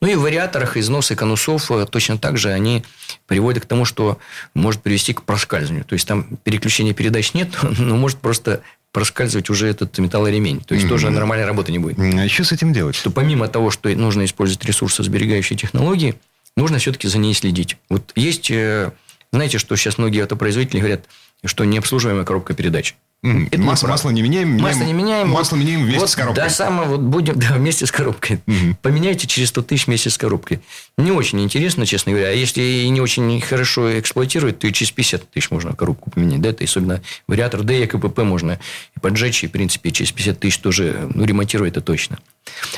Ну 0.00 0.08
и 0.08 0.16
в 0.16 0.22
вариаторах 0.22 0.76
износы 0.76 1.14
конусов 1.14 1.70
э, 1.70 1.86
точно 1.86 2.18
так 2.18 2.38
же 2.38 2.50
они 2.50 2.84
приводят 3.28 3.62
к 3.62 3.66
тому, 3.66 3.84
что 3.84 4.18
может 4.52 4.82
привести 4.82 5.12
к 5.12 5.22
проскальзыванию. 5.22 5.84
То 5.84 5.92
есть 5.92 6.08
там 6.08 6.38
переключения 6.42 6.94
передач 6.94 7.34
нет, 7.34 7.50
но 7.78 7.96
может 7.96 8.18
просто 8.18 8.62
проскальзывать 8.90 9.48
уже 9.48 9.68
этот 9.68 9.96
металлоремень. 9.98 10.60
То 10.62 10.74
есть 10.74 10.86
mm-hmm. 10.86 10.88
тоже 10.88 11.10
нормальной 11.10 11.46
работы 11.46 11.70
не 11.70 11.78
будет. 11.78 11.98
А 12.00 12.28
что 12.28 12.42
с 12.42 12.50
этим 12.50 12.72
делать? 12.72 13.00
То 13.00 13.12
помимо 13.12 13.46
того, 13.46 13.70
что 13.70 13.88
нужно 13.90 14.24
использовать 14.24 14.64
ресурсосберегающие 14.64 15.56
технологии, 15.56 16.16
нужно 16.58 16.78
все-таки 16.78 17.08
за 17.08 17.18
ней 17.18 17.32
следить. 17.34 17.76
Вот 17.88 18.12
есть, 18.14 18.50
э, 18.50 18.90
знаете, 19.32 19.58
что 19.58 19.76
сейчас 19.76 19.96
многие 19.96 20.22
автопроизводители 20.22 20.80
говорят, 20.80 21.04
что 21.44 21.64
необслуживаемая 21.64 22.24
коробка 22.24 22.52
передач. 22.52 22.96
Mm. 23.24 23.48
Это 23.50 23.60
масло, 23.60 23.88
масло 23.88 24.10
не 24.10 24.22
меняем, 24.22 24.48
меняем. 24.50 24.62
Масло 24.62 24.84
не 24.84 24.92
меняем. 24.92 25.28
Масло 25.28 25.56
меняем 25.56 25.82
вместе 25.82 26.00
вот, 26.00 26.10
с 26.10 26.14
коробкой. 26.14 26.44
Да, 26.44 26.50
самое 26.50 26.88
вот 26.88 27.00
будем 27.00 27.34
да, 27.38 27.54
вместе 27.54 27.84
с 27.84 27.90
коробкой. 27.90 28.40
Mm-hmm. 28.46 28.76
Поменяйте 28.80 29.26
через 29.26 29.48
100 29.48 29.62
тысяч 29.62 29.86
вместе 29.86 30.10
с 30.10 30.18
коробкой. 30.18 30.60
Не 30.96 31.10
очень 31.10 31.40
интересно, 31.40 31.84
честно 31.84 32.12
говоря. 32.12 32.28
А 32.28 32.32
если 32.32 32.62
и 32.62 32.88
не 32.88 33.00
очень 33.00 33.40
хорошо 33.40 33.98
эксплуатирует, 33.98 34.60
то 34.60 34.68
и 34.68 34.72
через 34.72 34.92
50 34.92 35.30
тысяч 35.30 35.50
можно 35.50 35.74
коробку 35.74 36.10
поменять. 36.10 36.40
Да, 36.40 36.50
это 36.50 36.62
особенно 36.62 37.02
вариатор 37.26 37.62
D 37.64 37.82
и 37.82 37.86
КПП 37.86 38.18
можно 38.18 38.60
и 38.96 39.00
поджечь, 39.00 39.42
и, 39.42 39.48
в 39.48 39.50
принципе, 39.50 39.90
через 39.90 40.12
50 40.12 40.38
тысяч 40.38 40.58
тоже 40.58 41.08
ну, 41.12 41.24
ремонтировать 41.24 41.72
это 41.72 41.80
точно. 41.80 42.18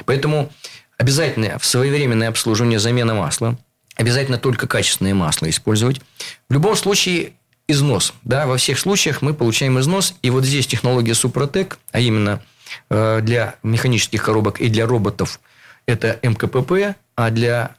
Поэтому 0.07 0.51
обязательно 0.97 1.59
в 1.59 1.67
своевременное 1.67 2.29
обслуживание 2.29 2.79
замена 2.79 3.15
масла– 3.15 3.59
Обязательно 4.01 4.39
только 4.39 4.67
качественное 4.67 5.13
масло 5.13 5.51
использовать. 5.51 6.01
В 6.49 6.55
любом 6.55 6.75
случае 6.75 7.35
износ. 7.69 8.15
Да, 8.23 8.47
во 8.47 8.57
всех 8.57 8.79
случаях 8.79 9.21
мы 9.21 9.35
получаем 9.35 9.79
износ. 9.79 10.15
И 10.23 10.31
вот 10.31 10.47
здесь 10.47 10.67
технология 10.67 11.13
Супротек, 11.13 11.79
а 11.93 12.01
именно 12.01 12.41
э, 12.89 13.21
для 13.21 13.57
механических 13.63 14.23
коробок 14.23 14.59
и 14.59 14.71
для 14.71 14.87
роботов 14.87 15.39
это 15.85 16.19
МКПП, 16.23 16.97
а 17.15 17.29
для 17.29 17.77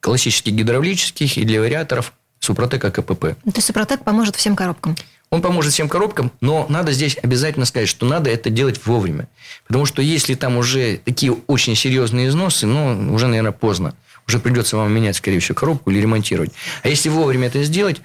классических 0.00 0.52
гидравлических 0.52 1.38
и 1.38 1.44
для 1.44 1.62
вариаторов 1.62 2.12
Супротек 2.38 2.84
АКПП. 2.84 3.20
То 3.20 3.36
есть 3.54 3.66
Супротек 3.66 4.04
поможет 4.04 4.36
всем 4.36 4.56
коробкам? 4.56 4.94
Он 5.30 5.40
поможет 5.40 5.72
всем 5.72 5.88
коробкам, 5.88 6.32
но 6.42 6.66
надо 6.68 6.92
здесь 6.92 7.16
обязательно 7.22 7.64
сказать, 7.64 7.88
что 7.88 8.04
надо 8.04 8.28
это 8.28 8.50
делать 8.50 8.84
вовремя. 8.84 9.26
Потому 9.66 9.86
что 9.86 10.02
если 10.02 10.34
там 10.34 10.58
уже 10.58 10.98
такие 10.98 11.32
очень 11.32 11.74
серьезные 11.76 12.28
износы, 12.28 12.66
ну, 12.66 13.14
уже, 13.14 13.26
наверное, 13.26 13.52
поздно 13.52 13.94
уже 14.28 14.38
придется 14.38 14.76
вам 14.76 14.92
менять, 14.92 15.16
скорее 15.16 15.40
всего, 15.40 15.54
коробку 15.54 15.90
или 15.90 16.00
ремонтировать. 16.00 16.52
А 16.82 16.88
если 16.88 17.08
вовремя 17.08 17.48
это 17.48 17.62
сделать, 17.62 18.00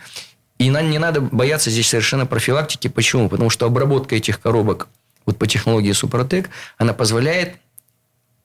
и 0.57 0.69
нам 0.69 0.91
не 0.91 0.99
надо 0.99 1.21
бояться 1.21 1.71
здесь 1.71 1.89
совершенно 1.89 2.25
профилактики. 2.25 2.87
Почему? 2.87 3.29
Потому 3.29 3.49
что 3.49 3.65
обработка 3.65 4.15
этих 4.15 4.39
коробок 4.39 4.87
вот 5.25 5.37
по 5.37 5.47
технологии 5.47 5.91
Супротек, 5.91 6.49
она 6.77 6.93
позволяет 6.93 7.55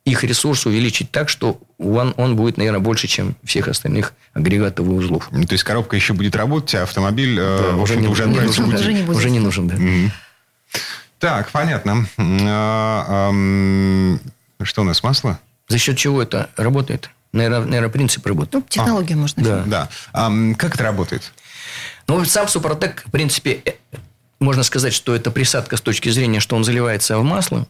их 0.05 0.23
ресурс 0.23 0.65
увеличить 0.67 1.11
так, 1.11 1.29
что 1.29 1.61
он, 1.79 2.15
он 2.17 2.37
будет, 2.37 2.59
наверное, 2.59 2.81
больше, 2.81 3.09
чем 3.09 3.35
всех 3.45 3.67
остальных 3.69 4.15
агрегатов 4.35 4.87
и 4.87 4.91
узлов. 4.91 5.29
То 5.31 5.53
есть 5.53 5.65
коробка 5.65 5.97
еще 5.97 6.13
будет 6.13 6.37
работать, 6.37 6.77
а 6.77 6.85
автомобиль 6.85 7.37
э, 7.39 7.59
да, 7.73 7.77
уже, 7.77 7.97
не, 7.97 8.07
уже, 8.07 8.27
не, 8.27 8.39
нужен, 8.39 8.73
уже 8.73 8.93
не 8.93 9.03
будет. 9.03 9.17
Уже 9.17 9.31
не 9.31 9.41
нужен, 9.41 9.69
да. 9.69 9.75
Mm-hmm. 9.75 10.11
Так, 11.19 11.51
понятно. 11.51 12.07
А, 12.19 13.33
а, 14.61 14.65
что 14.65 14.83
у 14.83 14.85
нас, 14.85 15.03
масло? 15.03 15.41
За 15.69 15.79
счет 15.79 15.97
чего 15.97 16.23
это 16.23 16.51
работает? 16.57 17.11
Наверное, 17.37 17.61
наверное 17.67 17.91
принцип 17.91 18.27
работы. 18.27 18.51
Ну, 18.59 18.65
технологию 18.67 19.19
а, 19.19 19.21
можно. 19.21 19.43
Да. 19.43 19.63
да. 19.67 19.89
А, 20.13 20.31
как 20.57 20.75
это 20.75 20.85
работает? 20.85 21.33
Ну, 22.09 22.25
сам 22.25 22.49
Супротек, 22.49 23.05
в 23.07 23.11
принципе, 23.11 23.61
э, 23.65 23.73
можно 24.41 24.63
сказать, 24.63 24.95
что 24.95 25.15
это 25.15 25.31
присадка 25.31 25.77
с 25.77 25.81
точки 25.83 26.09
зрения, 26.09 26.41
что 26.41 26.57
он 26.57 26.65
заливается 26.65 27.19
в 27.19 27.25
масло, 27.25 27.69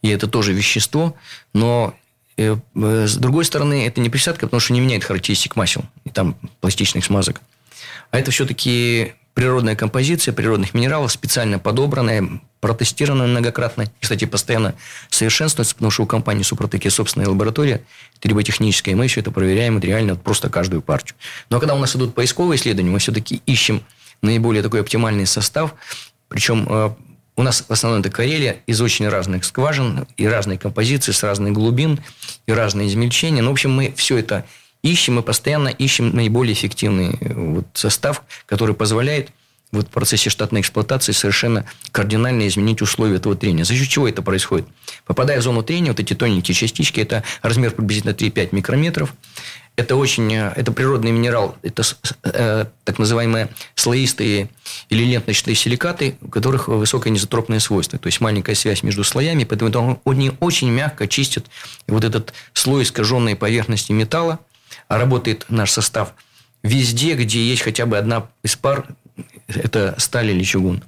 и 0.00 0.08
это 0.08 0.26
тоже 0.26 0.54
вещество, 0.54 1.16
но 1.52 1.94
э, 2.38 2.56
э, 2.74 3.06
с 3.06 3.16
другой 3.16 3.44
стороны, 3.44 3.86
это 3.86 4.00
не 4.00 4.08
присадка, 4.08 4.46
потому 4.46 4.60
что 4.60 4.72
не 4.72 4.80
меняет 4.80 5.04
характеристик 5.04 5.54
масел 5.54 5.84
и 6.04 6.10
там 6.10 6.36
пластичных 6.60 7.04
смазок. 7.04 7.42
А 8.10 8.18
это 8.18 8.30
все-таки 8.30 9.12
природная 9.34 9.74
композиция 9.74 10.32
природных 10.32 10.74
минералов, 10.74 11.10
специально 11.12 11.58
подобранная, 11.58 12.40
протестированная 12.60 13.26
многократно. 13.26 13.82
И, 13.82 13.88
кстати, 14.00 14.24
постоянно 14.24 14.74
совершенствуется, 15.10 15.74
потому 15.74 15.90
что 15.90 16.04
у 16.04 16.06
компании 16.06 16.44
Супротек 16.44 16.84
есть 16.84 16.96
собственная 16.96 17.28
лаборатория 17.28 17.82
триботехническая, 18.20 18.94
и 18.94 18.96
мы 18.96 19.08
все 19.08 19.20
это 19.20 19.32
проверяем 19.32 19.74
вот 19.74 19.84
реально 19.84 20.14
вот 20.14 20.22
просто 20.22 20.48
каждую 20.48 20.82
партию. 20.82 21.16
Но 21.50 21.58
когда 21.58 21.74
у 21.74 21.78
нас 21.78 21.94
идут 21.96 22.14
поисковые 22.14 22.58
исследования, 22.58 22.90
мы 22.90 23.00
все-таки 23.00 23.42
ищем 23.44 23.82
наиболее 24.22 24.62
такой 24.62 24.80
оптимальный 24.80 25.26
состав. 25.26 25.74
Причем 26.28 26.66
э, 26.68 26.90
у 27.36 27.42
нас 27.42 27.64
в 27.68 27.70
основном 27.70 28.00
это 28.00 28.10
Карелия 28.10 28.58
из 28.66 28.80
очень 28.80 29.08
разных 29.08 29.44
скважин 29.44 30.06
и 30.16 30.26
разной 30.26 30.56
композиции, 30.56 31.10
с 31.12 31.22
разных 31.24 31.52
глубин 31.52 31.98
и 32.46 32.52
разные 32.52 32.88
измельчения. 32.88 33.42
Ну, 33.42 33.50
в 33.50 33.52
общем, 33.52 33.72
мы 33.72 33.92
все 33.96 34.16
это 34.16 34.44
ищем, 34.84 35.14
мы 35.14 35.22
постоянно 35.22 35.68
ищем 35.68 36.14
наиболее 36.14 36.52
эффективный 36.52 37.16
э, 37.20 37.34
вот 37.34 37.66
состав, 37.74 38.22
который 38.46 38.74
позволяет 38.74 39.30
вот 39.72 39.86
в 39.86 39.90
процессе 39.90 40.30
штатной 40.30 40.60
эксплуатации 40.60 41.12
совершенно 41.12 41.64
кардинально 41.90 42.46
изменить 42.46 42.80
условия 42.80 43.16
этого 43.16 43.34
трения. 43.34 43.64
За 43.64 43.74
счет 43.74 43.88
чего 43.88 44.06
это 44.06 44.22
происходит? 44.22 44.68
Попадая 45.04 45.40
в 45.40 45.42
зону 45.42 45.62
трения, 45.62 45.90
вот 45.90 45.98
эти 45.98 46.14
тоненькие 46.14 46.54
частички, 46.54 47.00
это 47.00 47.24
размер 47.42 47.72
приблизительно 47.72 48.12
3-5 48.12 48.50
микрометров, 48.52 49.12
это 49.76 49.96
очень, 49.96 50.32
э, 50.32 50.52
это 50.54 50.70
природный 50.70 51.10
минерал, 51.10 51.56
это 51.62 51.82
э, 52.22 52.66
так 52.84 52.98
называемые 52.98 53.48
слоистые 53.74 54.50
или 54.90 55.02
ленточные 55.02 55.56
силикаты, 55.56 56.16
у 56.20 56.28
которых 56.28 56.68
высокое 56.68 57.12
низотропное 57.12 57.58
свойство, 57.58 57.98
то 57.98 58.06
есть 58.06 58.20
маленькая 58.20 58.54
связь 58.54 58.82
между 58.82 59.02
слоями, 59.02 59.44
поэтому 59.44 60.00
они 60.04 60.32
очень 60.40 60.70
мягко 60.70 61.08
чистят 61.08 61.46
вот 61.88 62.04
этот 62.04 62.34
слой 62.52 62.84
искаженной 62.84 63.34
поверхности 63.34 63.92
металла, 63.92 64.38
работает 64.88 65.46
наш 65.48 65.70
состав 65.70 66.14
везде, 66.62 67.14
где 67.14 67.42
есть 67.42 67.62
хотя 67.62 67.86
бы 67.86 67.98
одна 67.98 68.28
из 68.42 68.56
пар, 68.56 68.86
это 69.46 69.94
сталь 69.98 70.30
или 70.30 70.42
чугун. 70.42 70.82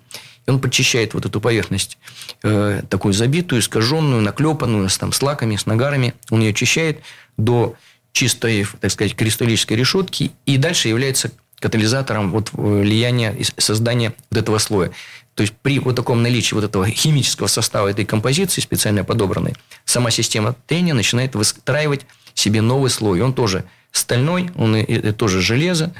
И 0.46 0.50
он 0.50 0.60
подчищает 0.60 1.14
вот 1.14 1.26
эту 1.26 1.40
поверхность, 1.40 1.98
э, 2.42 2.82
такую 2.88 3.12
забитую, 3.14 3.60
искаженную, 3.60 4.22
наклепанную, 4.22 4.88
с, 4.88 4.96
там, 4.96 5.12
с 5.12 5.20
лаками, 5.20 5.56
с 5.56 5.66
нагарами. 5.66 6.14
Он 6.30 6.40
ее 6.40 6.50
очищает 6.50 7.00
до 7.36 7.74
чистой, 8.12 8.66
так 8.80 8.90
сказать, 8.90 9.14
кристаллической 9.14 9.76
решетки 9.76 10.32
и 10.46 10.56
дальше 10.56 10.88
является 10.88 11.30
катализатором 11.58 12.30
вот 12.30 12.50
влияния 12.52 13.34
и 13.34 13.44
создания 13.60 14.14
вот 14.30 14.38
этого 14.38 14.58
слоя. 14.58 14.92
То 15.34 15.42
есть 15.42 15.52
при 15.60 15.78
вот 15.78 15.96
таком 15.96 16.22
наличии 16.22 16.54
вот 16.54 16.64
этого 16.64 16.88
химического 16.88 17.46
состава 17.46 17.88
этой 17.88 18.06
композиции, 18.06 18.62
специально 18.62 19.04
подобранной, 19.04 19.54
сама 19.84 20.10
система 20.10 20.54
трения 20.66 20.94
начинает 20.94 21.34
выстраивать 21.34 22.06
себе 22.36 22.60
новый 22.60 22.90
слой. 22.90 23.20
Он 23.20 23.34
тоже 23.34 23.64
стальной, 23.90 24.50
он 24.54 24.76
и, 24.76 24.82
и, 24.82 25.12
тоже 25.12 25.40
железо. 25.40 25.92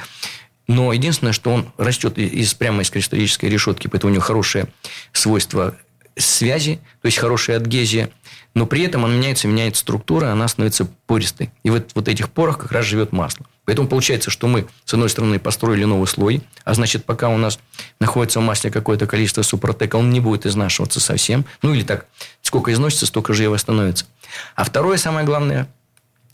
Но 0.68 0.92
единственное, 0.92 1.32
что 1.32 1.50
он 1.50 1.72
растет 1.78 2.18
из, 2.18 2.54
прямо 2.54 2.82
из 2.82 2.90
кристаллической 2.90 3.48
решетки, 3.48 3.88
поэтому 3.88 4.12
у 4.12 4.14
него 4.14 4.22
хорошее 4.22 4.66
свойство 5.12 5.76
связи, 6.16 6.80
то 7.02 7.06
есть 7.06 7.18
хорошая 7.18 7.58
адгезия, 7.58 8.10
но 8.54 8.66
при 8.66 8.82
этом 8.82 9.04
он 9.04 9.14
меняется, 9.14 9.48
меняет 9.48 9.76
структура, 9.76 10.32
она 10.32 10.48
становится 10.48 10.86
пористой. 11.06 11.50
И 11.62 11.70
вот, 11.70 11.90
вот 11.94 12.08
этих 12.08 12.30
порах 12.30 12.58
как 12.58 12.72
раз 12.72 12.86
живет 12.86 13.12
масло. 13.12 13.44
Поэтому 13.66 13.86
получается, 13.86 14.30
что 14.30 14.46
мы, 14.46 14.66
с 14.84 14.94
одной 14.94 15.10
стороны, 15.10 15.38
построили 15.38 15.84
новый 15.84 16.06
слой, 16.06 16.42
а 16.64 16.72
значит, 16.72 17.04
пока 17.04 17.28
у 17.28 17.36
нас 17.36 17.58
находится 18.00 18.40
в 18.40 18.44
масле 18.44 18.70
какое-то 18.70 19.06
количество 19.06 19.42
супротека, 19.42 19.96
он 19.96 20.10
не 20.10 20.20
будет 20.20 20.46
изнашиваться 20.46 21.00
совсем. 21.00 21.44
Ну, 21.62 21.74
или 21.74 21.82
так, 21.82 22.06
сколько 22.40 22.72
износится, 22.72 23.06
столько 23.06 23.34
же 23.34 23.44
и 23.44 23.48
восстановится. 23.48 24.06
А 24.54 24.64
второе, 24.64 24.96
самое 24.96 25.26
главное, 25.26 25.68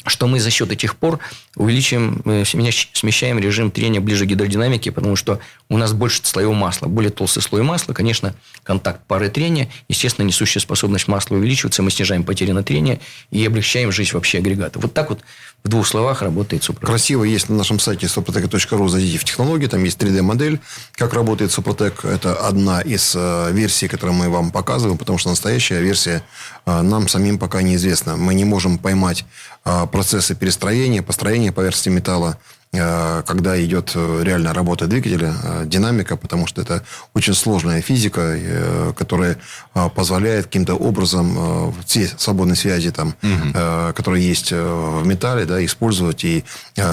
что 0.06 0.26
мы 0.26 0.40
за 0.40 0.50
счет 0.50 0.70
этих 0.70 0.96
пор 0.96 1.18
увеличиваем, 1.56 2.22
э, 2.24 2.44
смещаем 2.44 3.38
режим 3.38 3.70
трения 3.70 4.00
ближе 4.00 4.24
к 4.24 4.28
гидродинамике, 4.28 4.92
потому 4.92 5.16
что 5.16 5.40
у 5.68 5.76
нас 5.76 5.92
больше 5.92 6.20
слоев 6.22 6.54
масла, 6.54 6.86
более 6.86 7.10
толстый 7.10 7.40
слой 7.40 7.62
масла, 7.62 7.92
конечно, 7.92 8.34
контакт 8.62 9.00
пары 9.06 9.28
трения, 9.28 9.68
естественно, 9.88 10.26
несущая 10.26 10.60
способность 10.60 11.08
масла 11.08 11.36
увеличивается, 11.36 11.82
мы 11.82 11.90
снижаем 11.90 12.24
потери 12.24 12.52
на 12.52 12.62
трение 12.62 13.00
и 13.30 13.44
облегчаем 13.44 13.92
жизнь 13.92 14.12
вообще 14.14 14.38
агрегата. 14.38 14.78
Вот 14.78 14.92
так 14.92 15.10
вот 15.10 15.20
в 15.64 15.68
двух 15.68 15.86
словах 15.86 16.22
работает 16.22 16.64
Супротек. 16.64 16.88
Красиво 16.88 17.22
есть 17.22 17.48
на 17.48 17.56
нашем 17.56 17.78
сайте 17.78 18.06
suprotec.ru, 18.06 18.88
зайдите 18.88 19.18
в 19.18 19.24
технологии, 19.24 19.66
там 19.68 19.84
есть 19.84 19.96
3D-модель, 19.98 20.58
как 20.94 21.14
работает 21.14 21.52
Супротек. 21.52 22.04
Это 22.04 22.34
одна 22.34 22.80
из 22.80 23.14
э, 23.14 23.52
версий, 23.52 23.86
которую 23.86 24.16
мы 24.16 24.28
вам 24.28 24.50
показываем, 24.50 24.98
потому 24.98 25.18
что 25.18 25.30
настоящая 25.30 25.80
версия 25.80 26.24
э, 26.66 26.82
нам 26.82 27.06
самим 27.06 27.38
пока 27.38 27.62
неизвестна. 27.62 28.16
Мы 28.16 28.34
не 28.34 28.44
можем 28.44 28.76
поймать 28.76 29.24
процессы 29.64 30.34
перестроения, 30.34 31.02
построения 31.02 31.52
поверхности 31.52 31.88
металла, 31.88 32.38
Э, 32.74 33.22
когда 33.26 33.62
идет 33.62 33.92
э, 33.94 34.22
реальная 34.24 34.54
работа 34.54 34.86
двигателя, 34.86 35.34
э, 35.42 35.64
динамика, 35.66 36.16
потому 36.16 36.46
что 36.46 36.62
это 36.62 36.82
очень 37.12 37.34
сложная 37.34 37.82
физика, 37.82 38.92
которая 38.96 39.36
позволяет 39.94 40.46
каким-то 40.46 40.74
образом 40.74 41.74
все 41.84 42.06
свободные 42.16 42.56
связи, 42.56 42.90
там, 42.90 43.14
угу. 43.22 43.92
которые 43.94 44.26
есть 44.26 44.52
в 44.52 45.02
металле, 45.04 45.44
да, 45.44 45.64
использовать. 45.64 46.24
И 46.24 46.44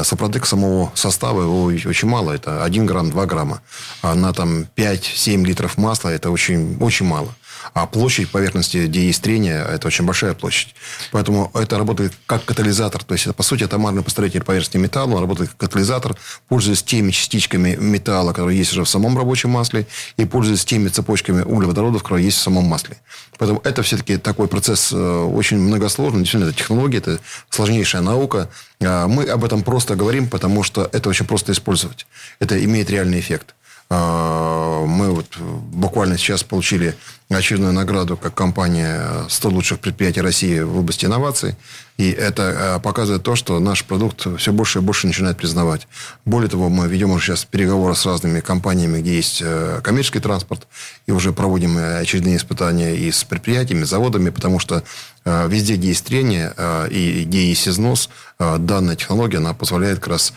сопротек 0.03 0.45
самого 0.45 0.91
состава 0.95 1.41
его 1.41 1.63
очень 1.65 2.07
мало. 2.07 2.31
Это 2.33 2.63
1 2.63 2.85
грамм, 2.85 3.09
2 3.11 3.25
грамма. 3.25 3.61
А 4.01 4.15
на 4.15 4.33
там 4.33 4.65
5-7 4.75 5.45
литров 5.45 5.77
масла 5.77 6.09
это 6.09 6.31
очень, 6.31 6.77
очень 6.79 7.05
мало. 7.05 7.33
А 7.73 7.85
площадь 7.85 8.29
поверхности, 8.29 8.85
где 8.87 9.05
есть 9.05 9.21
трение, 9.21 9.65
это 9.69 9.87
очень 9.87 10.05
большая 10.05 10.33
площадь. 10.33 10.75
Поэтому 11.11 11.51
это 11.53 11.77
работает 11.77 12.13
как 12.25 12.45
катализатор. 12.45 13.03
То 13.03 13.13
есть, 13.13 13.25
это, 13.25 13.33
по 13.33 13.43
сути, 13.43 13.63
атомарный 13.63 14.03
построитель 14.03 14.43
поверхности 14.43 14.77
металла. 14.77 15.15
Он 15.15 15.21
работает 15.21 15.49
как 15.51 15.59
катализатор, 15.59 16.15
пользуясь 16.47 16.83
теми 16.83 17.11
частичками 17.11 17.75
металла, 17.75 18.33
которые 18.33 18.57
есть 18.57 18.71
уже 18.73 18.83
в 18.83 18.89
самом 18.89 19.17
рабочем 19.17 19.51
масле, 19.51 19.87
и 20.17 20.25
пользуясь 20.25 20.65
теми 20.65 20.89
цепочками 20.89 21.41
углеводородов, 21.41 22.03
которые 22.03 22.25
есть 22.25 22.37
в 22.37 22.41
самом 22.41 22.65
масле. 22.65 22.97
Поэтому 23.37 23.61
это 23.63 23.83
все-таки 23.83 24.17
такой 24.17 24.47
процесс 24.47 24.91
э, 24.91 24.95
очень 24.95 25.57
многосложный. 25.57 26.21
Действительно, 26.21 26.49
это 26.49 26.57
технология, 26.57 26.97
это 26.97 27.19
сложнейшая 27.49 28.01
наука. 28.01 28.49
А 28.81 29.07
мы 29.07 29.25
об 29.25 29.43
этом 29.43 29.63
просто 29.63 29.95
говорим, 29.95 30.27
потому 30.27 30.63
что 30.63 30.89
это 30.91 31.09
очень 31.09 31.25
просто 31.25 31.51
использовать. 31.51 32.05
Это 32.39 32.63
имеет 32.63 32.89
реальный 32.89 33.19
эффект. 33.19 33.55
А, 33.91 34.85
мы 34.85 35.09
вот 35.11 35.37
буквально 35.39 36.17
сейчас 36.17 36.43
получили 36.43 36.95
очередную 37.27 37.73
награду 37.73 38.17
как 38.17 38.35
компания 38.35 39.25
100 39.27 39.49
лучших 39.49 39.79
предприятий 39.79 40.21
России 40.21 40.59
в 40.59 40.77
области 40.77 41.05
инноваций. 41.05 41.55
И 41.97 42.11
это 42.11 42.75
а, 42.75 42.79
показывает 42.79 43.23
то, 43.23 43.35
что 43.35 43.59
наш 43.59 43.83
продукт 43.83 44.27
все 44.37 44.53
больше 44.53 44.77
и 44.77 44.81
больше 44.83 45.07
начинает 45.07 45.37
признавать. 45.37 45.87
Более 46.23 46.51
того, 46.51 46.69
мы 46.69 46.87
ведем 46.87 47.09
уже 47.11 47.25
сейчас 47.25 47.45
переговоры 47.45 47.95
с 47.95 48.05
разными 48.05 48.41
компаниями, 48.41 49.01
где 49.01 49.15
есть 49.15 49.41
э, 49.43 49.81
коммерческий 49.83 50.19
транспорт, 50.19 50.67
и 51.07 51.11
уже 51.11 51.33
проводим 51.33 51.75
очередные 51.77 52.37
испытания 52.37 52.95
и 52.95 53.11
с 53.11 53.23
предприятиями, 53.23 53.85
заводами, 53.85 54.29
потому 54.29 54.59
что 54.59 54.83
э, 55.25 55.47
везде, 55.49 55.77
где 55.77 55.87
есть 55.87 56.05
трение 56.05 56.53
э, 56.55 56.89
и 56.91 57.23
где 57.25 57.49
есть 57.49 57.67
износ, 57.67 58.09
данная 58.37 58.95
технология, 58.95 59.37
она 59.37 59.53
позволяет 59.53 59.99
как 59.99 60.09
раз 60.09 60.33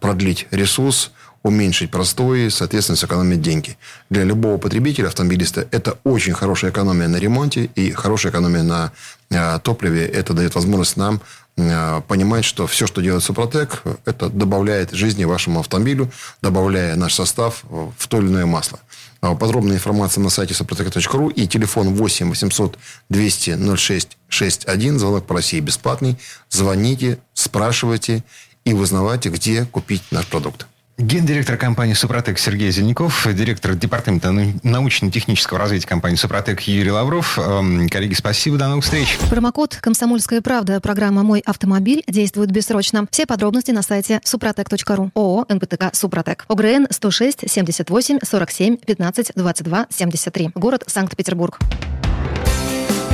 продлить 0.00 0.46
ресурс, 0.50 1.12
уменьшить 1.42 1.90
простой, 1.90 2.50
соответственно, 2.50 2.96
сэкономить 2.96 3.40
деньги. 3.40 3.76
Для 4.10 4.24
любого 4.24 4.58
потребителя, 4.58 5.08
автомобилиста, 5.08 5.66
это 5.70 5.98
очень 6.04 6.34
хорошая 6.34 6.70
экономия 6.70 7.08
на 7.08 7.16
ремонте 7.16 7.70
и 7.74 7.92
хорошая 7.92 8.32
экономия 8.32 8.62
на 8.62 8.92
э, 9.30 9.58
топливе. 9.62 10.06
Это 10.06 10.34
дает 10.34 10.54
возможность 10.54 10.96
нам 10.96 11.20
э, 11.56 12.02
понимать, 12.06 12.44
что 12.44 12.66
все, 12.66 12.86
что 12.86 13.00
делает 13.00 13.22
Супротек, 13.22 13.82
это 14.04 14.28
добавляет 14.28 14.92
жизни 14.92 15.24
вашему 15.24 15.60
автомобилю, 15.60 16.10
добавляя 16.42 16.94
наш 16.96 17.14
состав 17.14 17.64
в 17.70 18.06
то 18.08 18.18
или 18.18 18.26
иное 18.26 18.46
масло. 18.46 18.78
А 19.22 19.34
подробная 19.34 19.76
информация 19.76 20.22
на 20.22 20.30
сайте 20.30 20.54
супротек.ру 20.54 21.28
и 21.28 21.46
телефон 21.46 21.94
8 21.94 22.28
800 22.30 22.78
200 23.10 23.76
06 23.76 24.16
61. 24.28 24.98
Звонок 24.98 25.26
по 25.26 25.34
России 25.34 25.60
бесплатный. 25.60 26.16
Звоните, 26.48 27.18
спрашивайте 27.34 28.24
и 28.64 28.72
узнавайте, 28.72 29.28
где 29.28 29.66
купить 29.66 30.02
наш 30.10 30.26
продукт. 30.26 30.66
Гендиректор 31.00 31.56
компании 31.56 31.94
«Супротек» 31.94 32.38
Сергей 32.38 32.70
Зеленяков, 32.70 33.26
директор 33.32 33.74
департамента 33.74 34.32
научно-технического 34.62 35.58
развития 35.58 35.88
компании 35.88 36.16
«Супротек» 36.16 36.60
Юрий 36.60 36.90
Лавров. 36.90 37.38
Эм, 37.38 37.88
коллеги, 37.88 38.12
спасибо, 38.12 38.58
до 38.58 38.68
новых 38.68 38.84
встреч. 38.84 39.16
Промокод 39.30 39.78
«Комсомольская 39.80 40.42
правда» 40.42 40.78
программа 40.78 41.22
«Мой 41.22 41.40
автомобиль» 41.40 42.04
действует 42.06 42.50
бессрочно. 42.50 43.06
Все 43.10 43.24
подробности 43.24 43.70
на 43.70 43.80
сайте 43.80 44.20
супротек.ру. 44.24 45.10
ООО 45.14 45.46
«НПТК 45.48 45.90
Супротек». 45.94 46.44
ОГРН 46.48 46.88
106 46.90 47.48
78 47.50 48.18
47 48.22 48.76
15 48.76 49.32
22 49.34 49.86
73. 49.88 50.50
Город 50.54 50.84
Санкт-Петербург. 50.86 51.58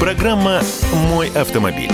Программа 0.01 0.61
«Мой 0.93 1.29
автомобиль». 1.29 1.93